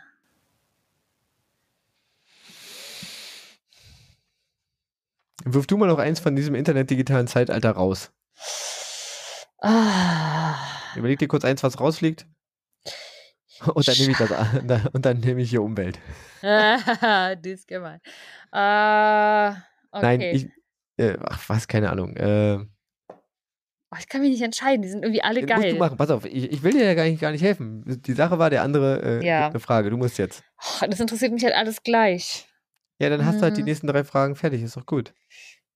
Wirf 5.43 5.67
du 5.67 5.78
mal 5.78 5.88
noch 5.88 5.97
eins 5.97 6.19
von 6.19 6.36
diesem 6.36 6.55
Internet-digitalen 6.55 7.28
Zeitalter 7.28 7.71
raus. 7.71 8.11
Ah, 9.59 10.55
Überleg 10.95 11.17
dir 11.19 11.28
kurz 11.28 11.43
eins, 11.43 11.63
was 11.63 11.80
rausfliegt. 11.80 12.28
Und 13.74 13.88
dann 13.88 13.97
nehme 13.97 14.11
ich 14.11 14.17
das 14.17 14.32
an. 14.32 14.89
Und 14.93 15.05
dann 15.05 15.19
nehme 15.19 15.41
ich 15.41 15.49
hier 15.49 15.63
Umwelt. 15.63 15.99
das 16.41 17.38
ist 17.43 17.67
gemein. 17.67 17.99
Äh, 18.51 19.49
okay. 19.91 20.01
Nein, 20.01 20.21
ich. 20.21 20.47
Äh, 20.97 21.17
ach, 21.24 21.49
was, 21.49 21.67
keine 21.67 21.89
Ahnung. 21.89 22.15
Äh, 22.17 22.59
Oh, 23.94 23.98
ich 24.00 24.08
kann 24.10 24.22
mich 24.22 24.32
nicht 24.32 24.41
entscheiden, 24.41 24.82
die 24.82 24.89
sind 24.89 25.04
irgendwie 25.04 25.22
alle 25.22 25.41
musst 25.41 25.54
du 25.54 25.60
geil. 25.62 25.74
machen. 25.76 25.98
Pass 25.98 26.10
auf, 26.10 26.26
ich, 26.26 26.52
ich 26.52 26.64
will 26.64 26.72
dir 26.72 26.84
ja 26.84 26.94
gar 26.96 27.04
nicht, 27.04 27.22
gar 27.22 27.32
nicht 27.32 27.44
helfen. 27.44 27.84
Die 27.86 28.14
Sache 28.14 28.39
war, 28.39 28.50
der 28.50 28.64
andere 28.64 29.22
äh, 29.22 29.26
Ja. 29.26 29.50
eine 29.50 29.60
Frage. 29.60 29.89
Du 29.89 29.98
musst 29.98 30.18
jetzt. 30.18 30.44
Oh, 30.82 30.86
das 30.88 31.00
interessiert 31.00 31.32
mich 31.32 31.44
halt 31.44 31.54
alles 31.56 31.84
gleich. 31.84 32.48
Ja, 33.00 33.10
dann 33.10 33.26
hast 33.26 33.38
du 33.39 33.44
halt 33.44 33.58
die 33.58 33.62
Mhm. 33.62 33.66
nächsten 33.68 33.88
drei 33.88 34.04
Fragen 34.04 34.36
fertig. 34.36 34.62
Ist 34.64 34.78
doch 34.78 34.86
gut. 34.86 35.14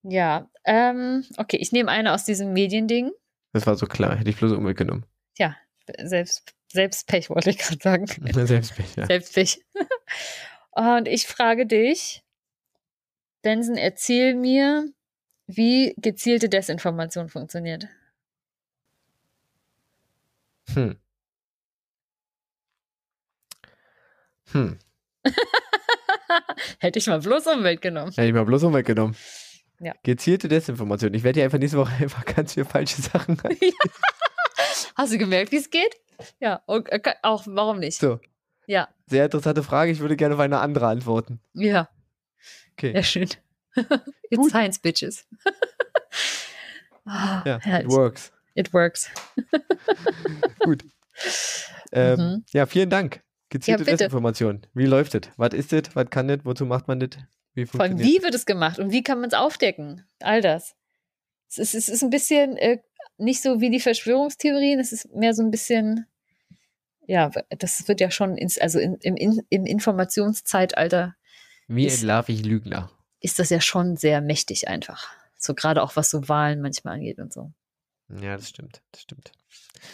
Ja, 0.04 0.50
ähm, 0.66 1.26
okay, 1.38 1.58
ich 1.58 1.72
nehme 1.72 1.92
eine 1.92 2.14
aus 2.14 2.24
diesem 2.26 2.54
Mediending. 2.54 3.12
Das 3.54 3.68
war 3.68 3.76
so 3.76 3.86
klar. 3.88 4.16
Hätte 4.18 4.30
ich 4.30 4.38
bloß 4.38 4.52
Umwelt 4.54 4.78
genommen. 4.78 5.06
Selbst, 6.04 6.54
Selbstpech 6.74 7.30
wollte 7.30 7.50
ich 7.50 7.60
gerade 7.60 7.82
sagen. 7.82 8.06
Selbstpech, 8.46 8.96
ja. 8.98 9.06
Selbstpech. 9.06 9.62
Und 10.72 11.08
ich 11.08 11.28
frage 11.28 11.66
dich, 11.66 12.24
Benson, 13.42 13.78
erzähl 13.78 14.36
mir, 14.36 14.86
wie 15.48 15.94
gezielte 15.98 16.50
Desinformation 16.50 17.30
funktioniert. 17.30 17.88
Hm. 20.74 20.98
Hm. 24.52 24.80
Hätte 26.80 27.00
ich 27.00 27.08
mal 27.08 27.20
bloß 27.20 27.48
Umwelt 27.48 27.82
genommen. 27.82 28.12
Hätte 28.12 28.28
ich 28.28 28.34
mal 28.34 28.46
bloß 28.46 28.64
Umwelt 28.64 28.86
genommen. 28.86 29.16
Ja. 29.80 29.94
Gezielte 30.04 30.48
Desinformation. 30.48 31.14
Ich 31.14 31.24
werde 31.24 31.40
dir 31.40 31.44
einfach 31.46 31.60
nächste 31.60 31.78
Woche 31.78 31.94
einfach 32.04 32.26
ganz 32.26 32.54
viele 32.54 32.66
falsche 32.66 33.02
Sachen 33.02 33.40
rein. 33.44 33.58
Hast 34.96 35.14
du 35.14 35.18
gemerkt, 35.18 35.52
wie 35.52 35.58
es 35.58 35.70
geht? 35.70 35.96
Ja, 36.40 36.62
und, 36.66 36.90
äh, 36.90 37.00
auch, 37.22 37.44
warum 37.48 37.80
nicht? 37.80 38.00
So. 38.00 38.20
Ja, 38.66 38.90
Sehr 39.06 39.26
interessante 39.26 39.64
Frage. 39.64 39.92
Ich 39.92 40.00
würde 40.00 40.16
gerne 40.18 40.34
auf 40.36 40.42
eine 40.42 40.60
andere 40.60 40.88
antworten. 40.88 41.40
ja, 41.54 41.90
Okay. 42.74 42.94
ja, 42.94 43.02
schön. 43.04 43.30
It's 44.30 44.36
Gut. 44.36 44.50
science, 44.52 44.80
bitches. 44.80 45.26
Ah, 47.06 47.42
Ja, 47.46 47.56
it 47.58 47.64
herrlich. 47.66 47.88
works. 47.92 48.32
It 48.58 48.74
works. 48.74 49.10
Gut. 50.60 50.84
Ähm, 51.92 52.18
Mhm. 52.20 52.46
Ja, 52.52 52.66
vielen 52.66 52.90
Dank. 52.90 53.22
Gezielte 53.50 53.86
bitte. 53.86 53.98
Desinformation. 53.98 54.66
Wie 54.74 54.86
läuft 54.86 55.16
es? 55.16 55.22
Was 55.38 55.54
ist 55.54 55.72
das? 55.72 55.96
Was 55.96 56.10
kann 56.10 56.28
das? 56.28 56.40
Wozu 56.44 56.66
macht 56.66 56.88
man 56.88 57.00
das? 57.00 57.12
Wie 57.54 57.66
Von 57.66 57.80
funktioniert 57.80 58.08
wie 58.20 58.24
wird 58.24 58.36
es 58.36 58.46
gemacht 58.46 58.78
und 58.80 58.92
wie 58.92 59.04
kann 59.04 59.20
man 59.22 59.30
es 59.30 59.34
aufdecken? 59.34 60.04
All 60.20 60.42
das. 60.42 60.76
Es 61.50 61.58
ist, 61.58 61.74
es 61.76 61.88
ist 61.90 62.04
ein 62.04 62.10
bisschen 62.10 62.58
äh, 62.58 62.80
nicht 63.18 63.42
so 63.42 63.62
wie 63.62 63.70
die 63.70 63.80
Verschwörungstheorien, 63.80 64.80
es 64.80 64.92
ist 64.92 65.14
mehr 65.16 65.34
so 65.34 65.42
ein 65.44 65.50
bisschen, 65.50 66.06
ja, 67.08 67.32
das 67.58 67.88
wird 67.88 68.02
ja 68.02 68.12
schon 68.12 68.36
ins, 68.38 68.58
also 68.60 68.80
in, 68.80 68.96
im, 68.98 69.16
in, 69.16 69.42
im 69.50 69.66
Informationszeitalter 69.66 71.16
Wie 71.68 71.86
ist- 71.86 72.00
entlarve 72.02 72.32
ich 72.34 72.44
Lügner? 72.46 72.92
ist 73.22 73.40
das 73.40 73.50
ja 73.50 73.62
schon 73.62 73.96
sehr 73.98 74.22
mächtig 74.22 74.68
einfach. 74.68 75.10
So 75.38 75.56
gerade 75.56 75.82
auch 75.82 75.96
was 75.96 76.10
so 76.12 76.28
Wahlen 76.30 76.62
manchmal 76.62 76.96
angeht 76.96 77.18
und 77.18 77.32
so. 77.34 77.52
Ja, 78.10 78.38
das 78.38 78.50
stimmt. 78.50 78.82
Das 78.92 79.02
stimmt. 79.02 79.32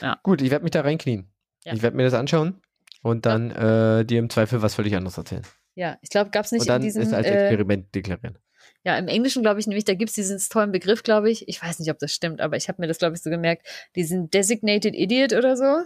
Ja. 0.02 0.20
Gut, 0.24 0.42
ich 0.42 0.52
werde 0.52 0.64
mich 0.64 0.72
da 0.72 0.82
reinknien. 0.82 1.32
Ja. 1.64 1.74
Ich 1.74 1.82
werde 1.82 1.98
mir 1.98 2.04
das 2.04 2.14
anschauen 2.14 2.62
und 3.02 3.26
dann 3.26 3.52
äh, 3.52 4.06
dir 4.06 4.20
im 4.20 4.30
Zweifel 4.30 4.62
was 4.62 4.76
völlig 4.76 4.96
anderes 4.96 5.18
erzählen. 5.18 5.44
Ja, 5.76 5.98
ich 6.02 6.10
glaube, 6.10 6.30
gab 6.30 6.46
es 6.46 6.52
nicht 6.52 6.62
und 6.62 6.68
dann 6.70 6.82
in 6.82 6.88
diesem, 6.88 7.02
ist 7.02 7.14
als 7.14 7.26
äh, 7.26 7.32
Experiment 7.32 7.94
deklarieren. 7.96 8.38
ja, 8.84 8.98
im 8.98 9.08
Englischen 9.08 9.42
glaube 9.42 9.60
ich 9.60 9.66
nämlich, 9.68 9.86
da 9.86 9.96
gibt 9.96 10.10
es 10.10 10.16
diesen 10.16 10.38
tollen 10.50 10.72
Begriff, 10.72 11.02
glaube 11.04 11.32
ich. 11.32 11.48
Ich 11.48 11.62
weiß 11.64 11.80
nicht, 11.80 11.90
ob 11.90 11.98
das 12.00 12.12
stimmt, 12.12 12.42
aber 12.42 12.58
ich 12.58 12.68
habe 12.68 12.82
mir 12.82 12.88
das, 12.88 13.00
glaube 13.00 13.16
ich, 13.16 13.24
so 13.24 13.30
gemerkt. 13.30 13.66
Diesen 13.96 14.30
Designated 14.30 14.94
Idiot 14.94 15.34
oder 15.34 15.58
so. 15.58 15.82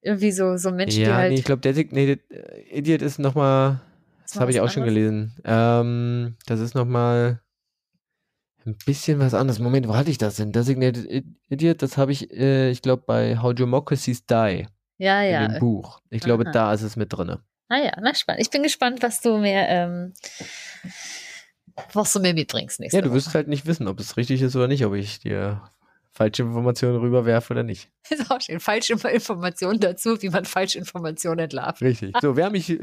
Irgendwie 0.00 0.30
so, 0.32 0.56
so 0.56 0.70
Menschen, 0.70 1.00
die 1.00 1.06
Ja, 1.06 1.16
halt. 1.16 1.32
nee, 1.32 1.38
ich 1.38 1.44
glaube, 1.44 1.60
Designated 1.60 2.20
äh, 2.30 2.78
Idiot 2.78 3.02
ist 3.02 3.18
nochmal 3.18 3.80
Das 4.22 4.40
habe 4.40 4.50
ich 4.52 4.60
auch 4.60 4.70
schon 4.70 4.84
gelesen. 4.84 5.34
Ähm, 5.44 6.36
das 6.46 6.60
ist 6.60 6.74
nochmal 6.74 7.40
ein 8.66 8.76
bisschen 8.84 9.18
was 9.18 9.34
anderes. 9.34 9.58
Moment, 9.58 9.88
wo 9.88 9.96
hatte 9.96 10.10
ich 10.10 10.18
das 10.18 10.36
denn? 10.36 10.52
Designated 10.52 11.24
Idiot, 11.48 11.82
das 11.82 11.96
habe 11.96 12.12
ich, 12.12 12.30
äh, 12.32 12.70
ich 12.70 12.82
glaube, 12.82 13.04
bei 13.06 13.38
How 13.38 13.54
Democracies 13.54 14.26
Die. 14.26 14.66
Ja, 14.98 15.22
ja. 15.22 15.44
In 15.44 15.52
dem 15.52 15.60
Buch. 15.60 16.00
Ich 16.10 16.22
glaube, 16.22 16.44
Aha. 16.44 16.52
da 16.52 16.72
ist 16.72 16.82
es 16.82 16.96
mit 16.96 17.12
drin. 17.12 17.36
Ah 17.68 17.78
ja, 17.78 17.92
na 18.00 18.14
spannend. 18.14 18.42
Ich 18.42 18.50
bin 18.50 18.62
gespannt, 18.62 19.02
was 19.02 19.20
du 19.20 19.38
mir, 19.38 19.66
ähm, 19.68 20.14
was 21.92 22.12
du 22.12 22.20
mir 22.20 22.32
mitbringst 22.32 22.80
nächste 22.80 22.98
Ja, 22.98 23.02
du 23.02 23.12
wirst 23.12 23.34
halt 23.34 23.48
nicht 23.48 23.66
wissen, 23.66 23.88
ob 23.88 24.00
es 24.00 24.16
richtig 24.16 24.40
ist 24.42 24.56
oder 24.56 24.68
nicht, 24.68 24.84
ob 24.84 24.94
ich 24.94 25.18
dir 25.18 25.62
falsche 26.12 26.42
Informationen 26.42 26.98
rüberwerfe 26.98 27.52
oder 27.52 27.62
nicht. 27.62 27.90
Ist 28.10 28.30
auch 28.30 28.40
schön. 28.40 28.60
Falsche 28.60 28.94
Informationen 28.94 29.80
dazu, 29.80 30.20
wie 30.22 30.30
man 30.30 30.44
falsche 30.44 30.78
Informationen 30.78 31.40
entlarvt. 31.40 31.82
Richtig. 31.82 32.14
So, 32.22 32.36
wer 32.36 32.50
mich, 32.50 32.78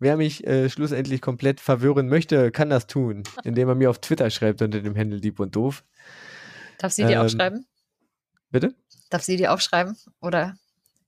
wer 0.00 0.16
mich 0.16 0.44
äh, 0.46 0.68
schlussendlich 0.68 1.20
komplett 1.20 1.60
verwirren 1.60 2.08
möchte, 2.08 2.50
kann 2.50 2.70
das 2.70 2.88
tun, 2.88 3.22
indem 3.44 3.68
er 3.68 3.74
mir 3.76 3.90
auf 3.90 4.00
Twitter 4.00 4.30
schreibt 4.30 4.60
unter 4.62 4.80
dem 4.80 4.96
Handel 4.96 5.20
Dieb 5.20 5.38
und 5.38 5.54
Doof. 5.54 5.84
Darf 6.78 6.92
sie 6.92 7.04
dir 7.04 7.16
ähm, 7.16 7.26
aufschreiben? 7.26 7.66
Bitte? 8.50 8.74
Darf 9.10 9.22
sie 9.22 9.36
dir 9.36 9.52
aufschreiben? 9.52 9.96
Oder? 10.20 10.56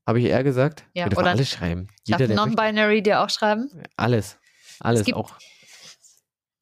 Habe 0.06 0.20
ich 0.20 0.26
eher 0.26 0.44
gesagt? 0.44 0.84
Ja, 0.94 1.06
oder 1.06 1.30
alles 1.30 1.50
schreiben. 1.50 1.88
Jeder, 2.04 2.28
darf 2.28 2.36
Non-Binary 2.36 3.02
dir 3.02 3.20
auch 3.20 3.30
schreiben? 3.30 3.70
Alles. 3.96 4.38
Alles 4.80 5.04
gibt, 5.04 5.16
auch. 5.16 5.36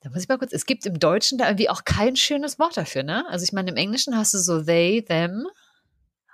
Da 0.00 0.10
muss 0.10 0.22
ich 0.22 0.28
mal 0.28 0.38
kurz, 0.38 0.52
es 0.52 0.66
gibt 0.66 0.86
im 0.86 0.98
Deutschen 0.98 1.38
da 1.38 1.46
irgendwie 1.46 1.68
auch 1.68 1.84
kein 1.84 2.16
schönes 2.16 2.58
Wort 2.58 2.76
dafür, 2.76 3.02
ne? 3.02 3.24
Also 3.28 3.44
ich 3.44 3.52
meine, 3.52 3.70
im 3.70 3.76
Englischen 3.76 4.16
hast 4.16 4.34
du 4.34 4.38
so 4.38 4.62
they, 4.62 5.02
them. 5.02 5.46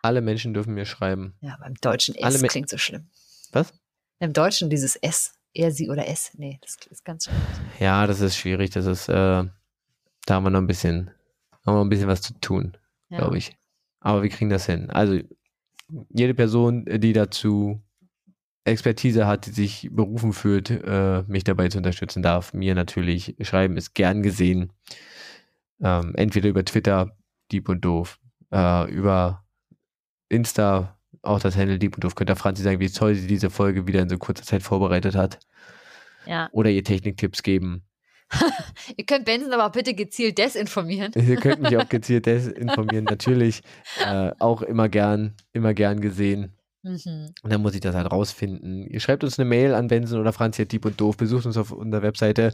Alle 0.02 0.20
Menschen 0.20 0.52
dürfen 0.52 0.74
mir 0.74 0.84
schreiben. 0.84 1.34
Ja, 1.40 1.56
beim 1.60 1.74
Deutschen 1.74 2.14
S 2.14 2.22
Alle 2.24 2.48
klingt 2.48 2.68
so 2.68 2.78
schlimm. 2.78 3.08
Was? 3.52 3.72
Im 4.18 4.32
Deutschen 4.32 4.70
dieses 4.70 4.96
S, 4.96 5.32
er, 5.56 5.72
sie 5.72 5.88
oder 5.88 6.06
S. 6.08 6.32
Nee, 6.36 6.58
das 6.60 6.76
ist 6.90 7.04
ganz 7.04 7.24
schlimm. 7.24 7.36
Ja, 7.80 8.06
das 8.06 8.20
ist 8.20 8.36
schwierig. 8.36 8.70
Das 8.70 8.86
ist, 8.86 9.08
äh, 9.08 9.12
da 9.12 9.50
haben 10.28 10.44
wir 10.44 10.50
noch 10.50 10.60
ein 10.60 10.66
bisschen, 10.66 11.10
haben 11.64 11.76
wir 11.76 11.80
ein 11.80 11.88
bisschen 11.88 12.08
was 12.08 12.22
zu 12.22 12.34
tun, 12.40 12.76
ja. 13.08 13.18
glaube 13.18 13.38
ich. 13.38 13.56
Aber 14.00 14.22
wir 14.22 14.30
kriegen 14.30 14.50
das 14.50 14.66
hin. 14.66 14.90
Also, 14.90 15.20
jede 16.10 16.34
Person, 16.34 16.84
die 16.84 17.12
dazu 17.12 17.80
Expertise 18.64 19.26
hat, 19.26 19.46
die 19.46 19.52
sich 19.52 19.88
berufen 19.92 20.32
fühlt, 20.32 20.70
äh, 20.70 21.22
mich 21.26 21.44
dabei 21.44 21.68
zu 21.68 21.78
unterstützen 21.78 22.22
darf, 22.22 22.52
mir 22.52 22.74
natürlich 22.74 23.36
schreiben, 23.40 23.76
ist 23.76 23.94
gern 23.94 24.22
gesehen. 24.22 24.72
Ähm, 25.80 26.14
entweder 26.16 26.48
über 26.48 26.64
Twitter, 26.64 27.16
Dieb 27.52 27.68
und 27.68 27.84
Doof, 27.84 28.18
äh, 28.52 28.90
über 28.90 29.44
Insta, 30.28 30.95
auch 31.26 31.40
das 31.40 31.56
Handle 31.56 31.78
Dieb 31.78 31.96
und 31.96 32.04
Doof. 32.04 32.14
Könnt 32.14 32.30
ihr 32.30 32.36
Franzi 32.36 32.62
sagen, 32.62 32.80
wie 32.80 32.90
toll 32.90 33.14
sie 33.14 33.26
diese 33.26 33.50
Folge 33.50 33.86
wieder 33.86 34.00
in 34.00 34.08
so 34.08 34.18
kurzer 34.18 34.44
Zeit 34.44 34.62
vorbereitet 34.62 35.14
hat. 35.14 35.38
Ja. 36.26 36.48
Oder 36.52 36.70
ihr 36.70 36.84
Techniktipps 36.84 37.42
geben. 37.42 37.82
ihr 38.96 39.06
könnt 39.06 39.24
Benson 39.24 39.52
aber 39.52 39.66
auch 39.66 39.72
bitte 39.72 39.94
gezielt 39.94 40.38
desinformieren. 40.38 41.12
ihr 41.16 41.36
könnt 41.36 41.62
mich 41.62 41.76
auch 41.76 41.88
gezielt 41.88 42.26
desinformieren, 42.26 43.04
natürlich. 43.04 43.62
Äh, 44.04 44.32
auch 44.38 44.62
immer 44.62 44.88
gern, 44.88 45.34
immer 45.52 45.74
gern 45.74 46.00
gesehen. 46.00 46.56
Mhm. 46.82 47.32
Und 47.42 47.52
dann 47.52 47.62
muss 47.62 47.74
ich 47.74 47.80
das 47.80 47.94
halt 47.94 48.10
rausfinden. 48.10 48.86
Ihr 48.86 49.00
schreibt 49.00 49.24
uns 49.24 49.38
eine 49.38 49.48
Mail 49.48 49.74
an 49.74 49.88
Benson 49.88 50.20
oder 50.20 50.32
Franz 50.32 50.56
Dieb 50.56 50.84
und 50.84 51.00
Doof, 51.00 51.16
besucht 51.16 51.46
uns 51.46 51.56
auf 51.56 51.72
unserer 51.72 52.02
Webseite. 52.02 52.52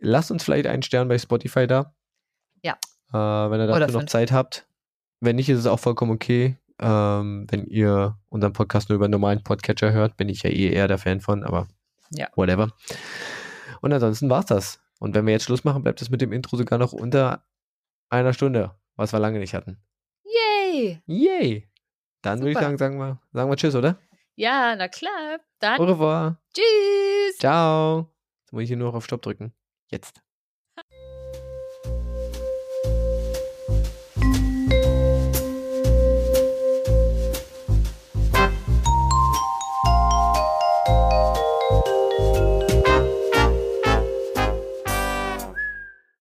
Lasst 0.00 0.30
uns 0.30 0.44
vielleicht 0.44 0.66
einen 0.66 0.82
Stern 0.82 1.08
bei 1.08 1.18
Spotify 1.18 1.66
da. 1.66 1.94
Ja. 2.62 2.76
Äh, 3.12 3.50
wenn 3.50 3.60
ihr 3.60 3.66
dafür 3.66 4.00
noch 4.00 4.06
Zeit 4.06 4.32
habt. 4.32 4.66
Wenn 5.20 5.36
nicht, 5.36 5.48
ist 5.48 5.58
es 5.58 5.66
auch 5.66 5.80
vollkommen 5.80 6.12
okay. 6.12 6.58
Ähm, 6.78 7.46
wenn 7.50 7.66
ihr 7.66 8.18
unseren 8.28 8.52
Podcast 8.52 8.88
nur 8.88 8.96
über 8.96 9.06
einen 9.06 9.12
normalen 9.12 9.42
Podcatcher 9.42 9.92
hört, 9.92 10.16
bin 10.16 10.28
ich 10.28 10.42
ja 10.42 10.50
eh 10.50 10.70
eher 10.70 10.88
der 10.88 10.98
Fan 10.98 11.20
von, 11.20 11.42
aber 11.42 11.68
ja. 12.10 12.28
whatever. 12.34 12.70
Und 13.80 13.92
ansonsten 13.92 14.28
war's 14.28 14.46
das. 14.46 14.80
Und 14.98 15.14
wenn 15.14 15.26
wir 15.26 15.32
jetzt 15.32 15.44
Schluss 15.44 15.64
machen, 15.64 15.82
bleibt 15.82 16.00
es 16.02 16.10
mit 16.10 16.20
dem 16.20 16.32
Intro 16.32 16.56
sogar 16.56 16.78
noch 16.78 16.92
unter 16.92 17.44
einer 18.08 18.32
Stunde, 18.32 18.74
was 18.96 19.12
wir 19.12 19.18
lange 19.18 19.38
nicht 19.38 19.54
hatten. 19.54 19.78
Yay! 20.24 21.02
Yay! 21.06 21.68
Dann 22.22 22.40
würde 22.40 22.52
ich 22.52 22.58
sagen, 22.58 22.78
sagen 22.78 22.98
wir, 22.98 23.20
sagen 23.32 23.50
wir 23.50 23.56
Tschüss, 23.56 23.74
oder? 23.74 23.98
Ja, 24.34 24.74
na 24.76 24.88
klar. 24.88 25.38
Dann. 25.60 25.80
Au 25.80 25.84
revoir. 25.84 26.40
Tschüss. 26.52 27.38
Ciao. 27.38 28.12
Jetzt 28.42 28.52
muss 28.52 28.62
ich 28.62 28.68
hier 28.68 28.76
nur 28.76 28.88
noch 28.88 28.96
auf 28.96 29.04
Stopp 29.04 29.22
drücken. 29.22 29.52
Jetzt. 29.90 30.25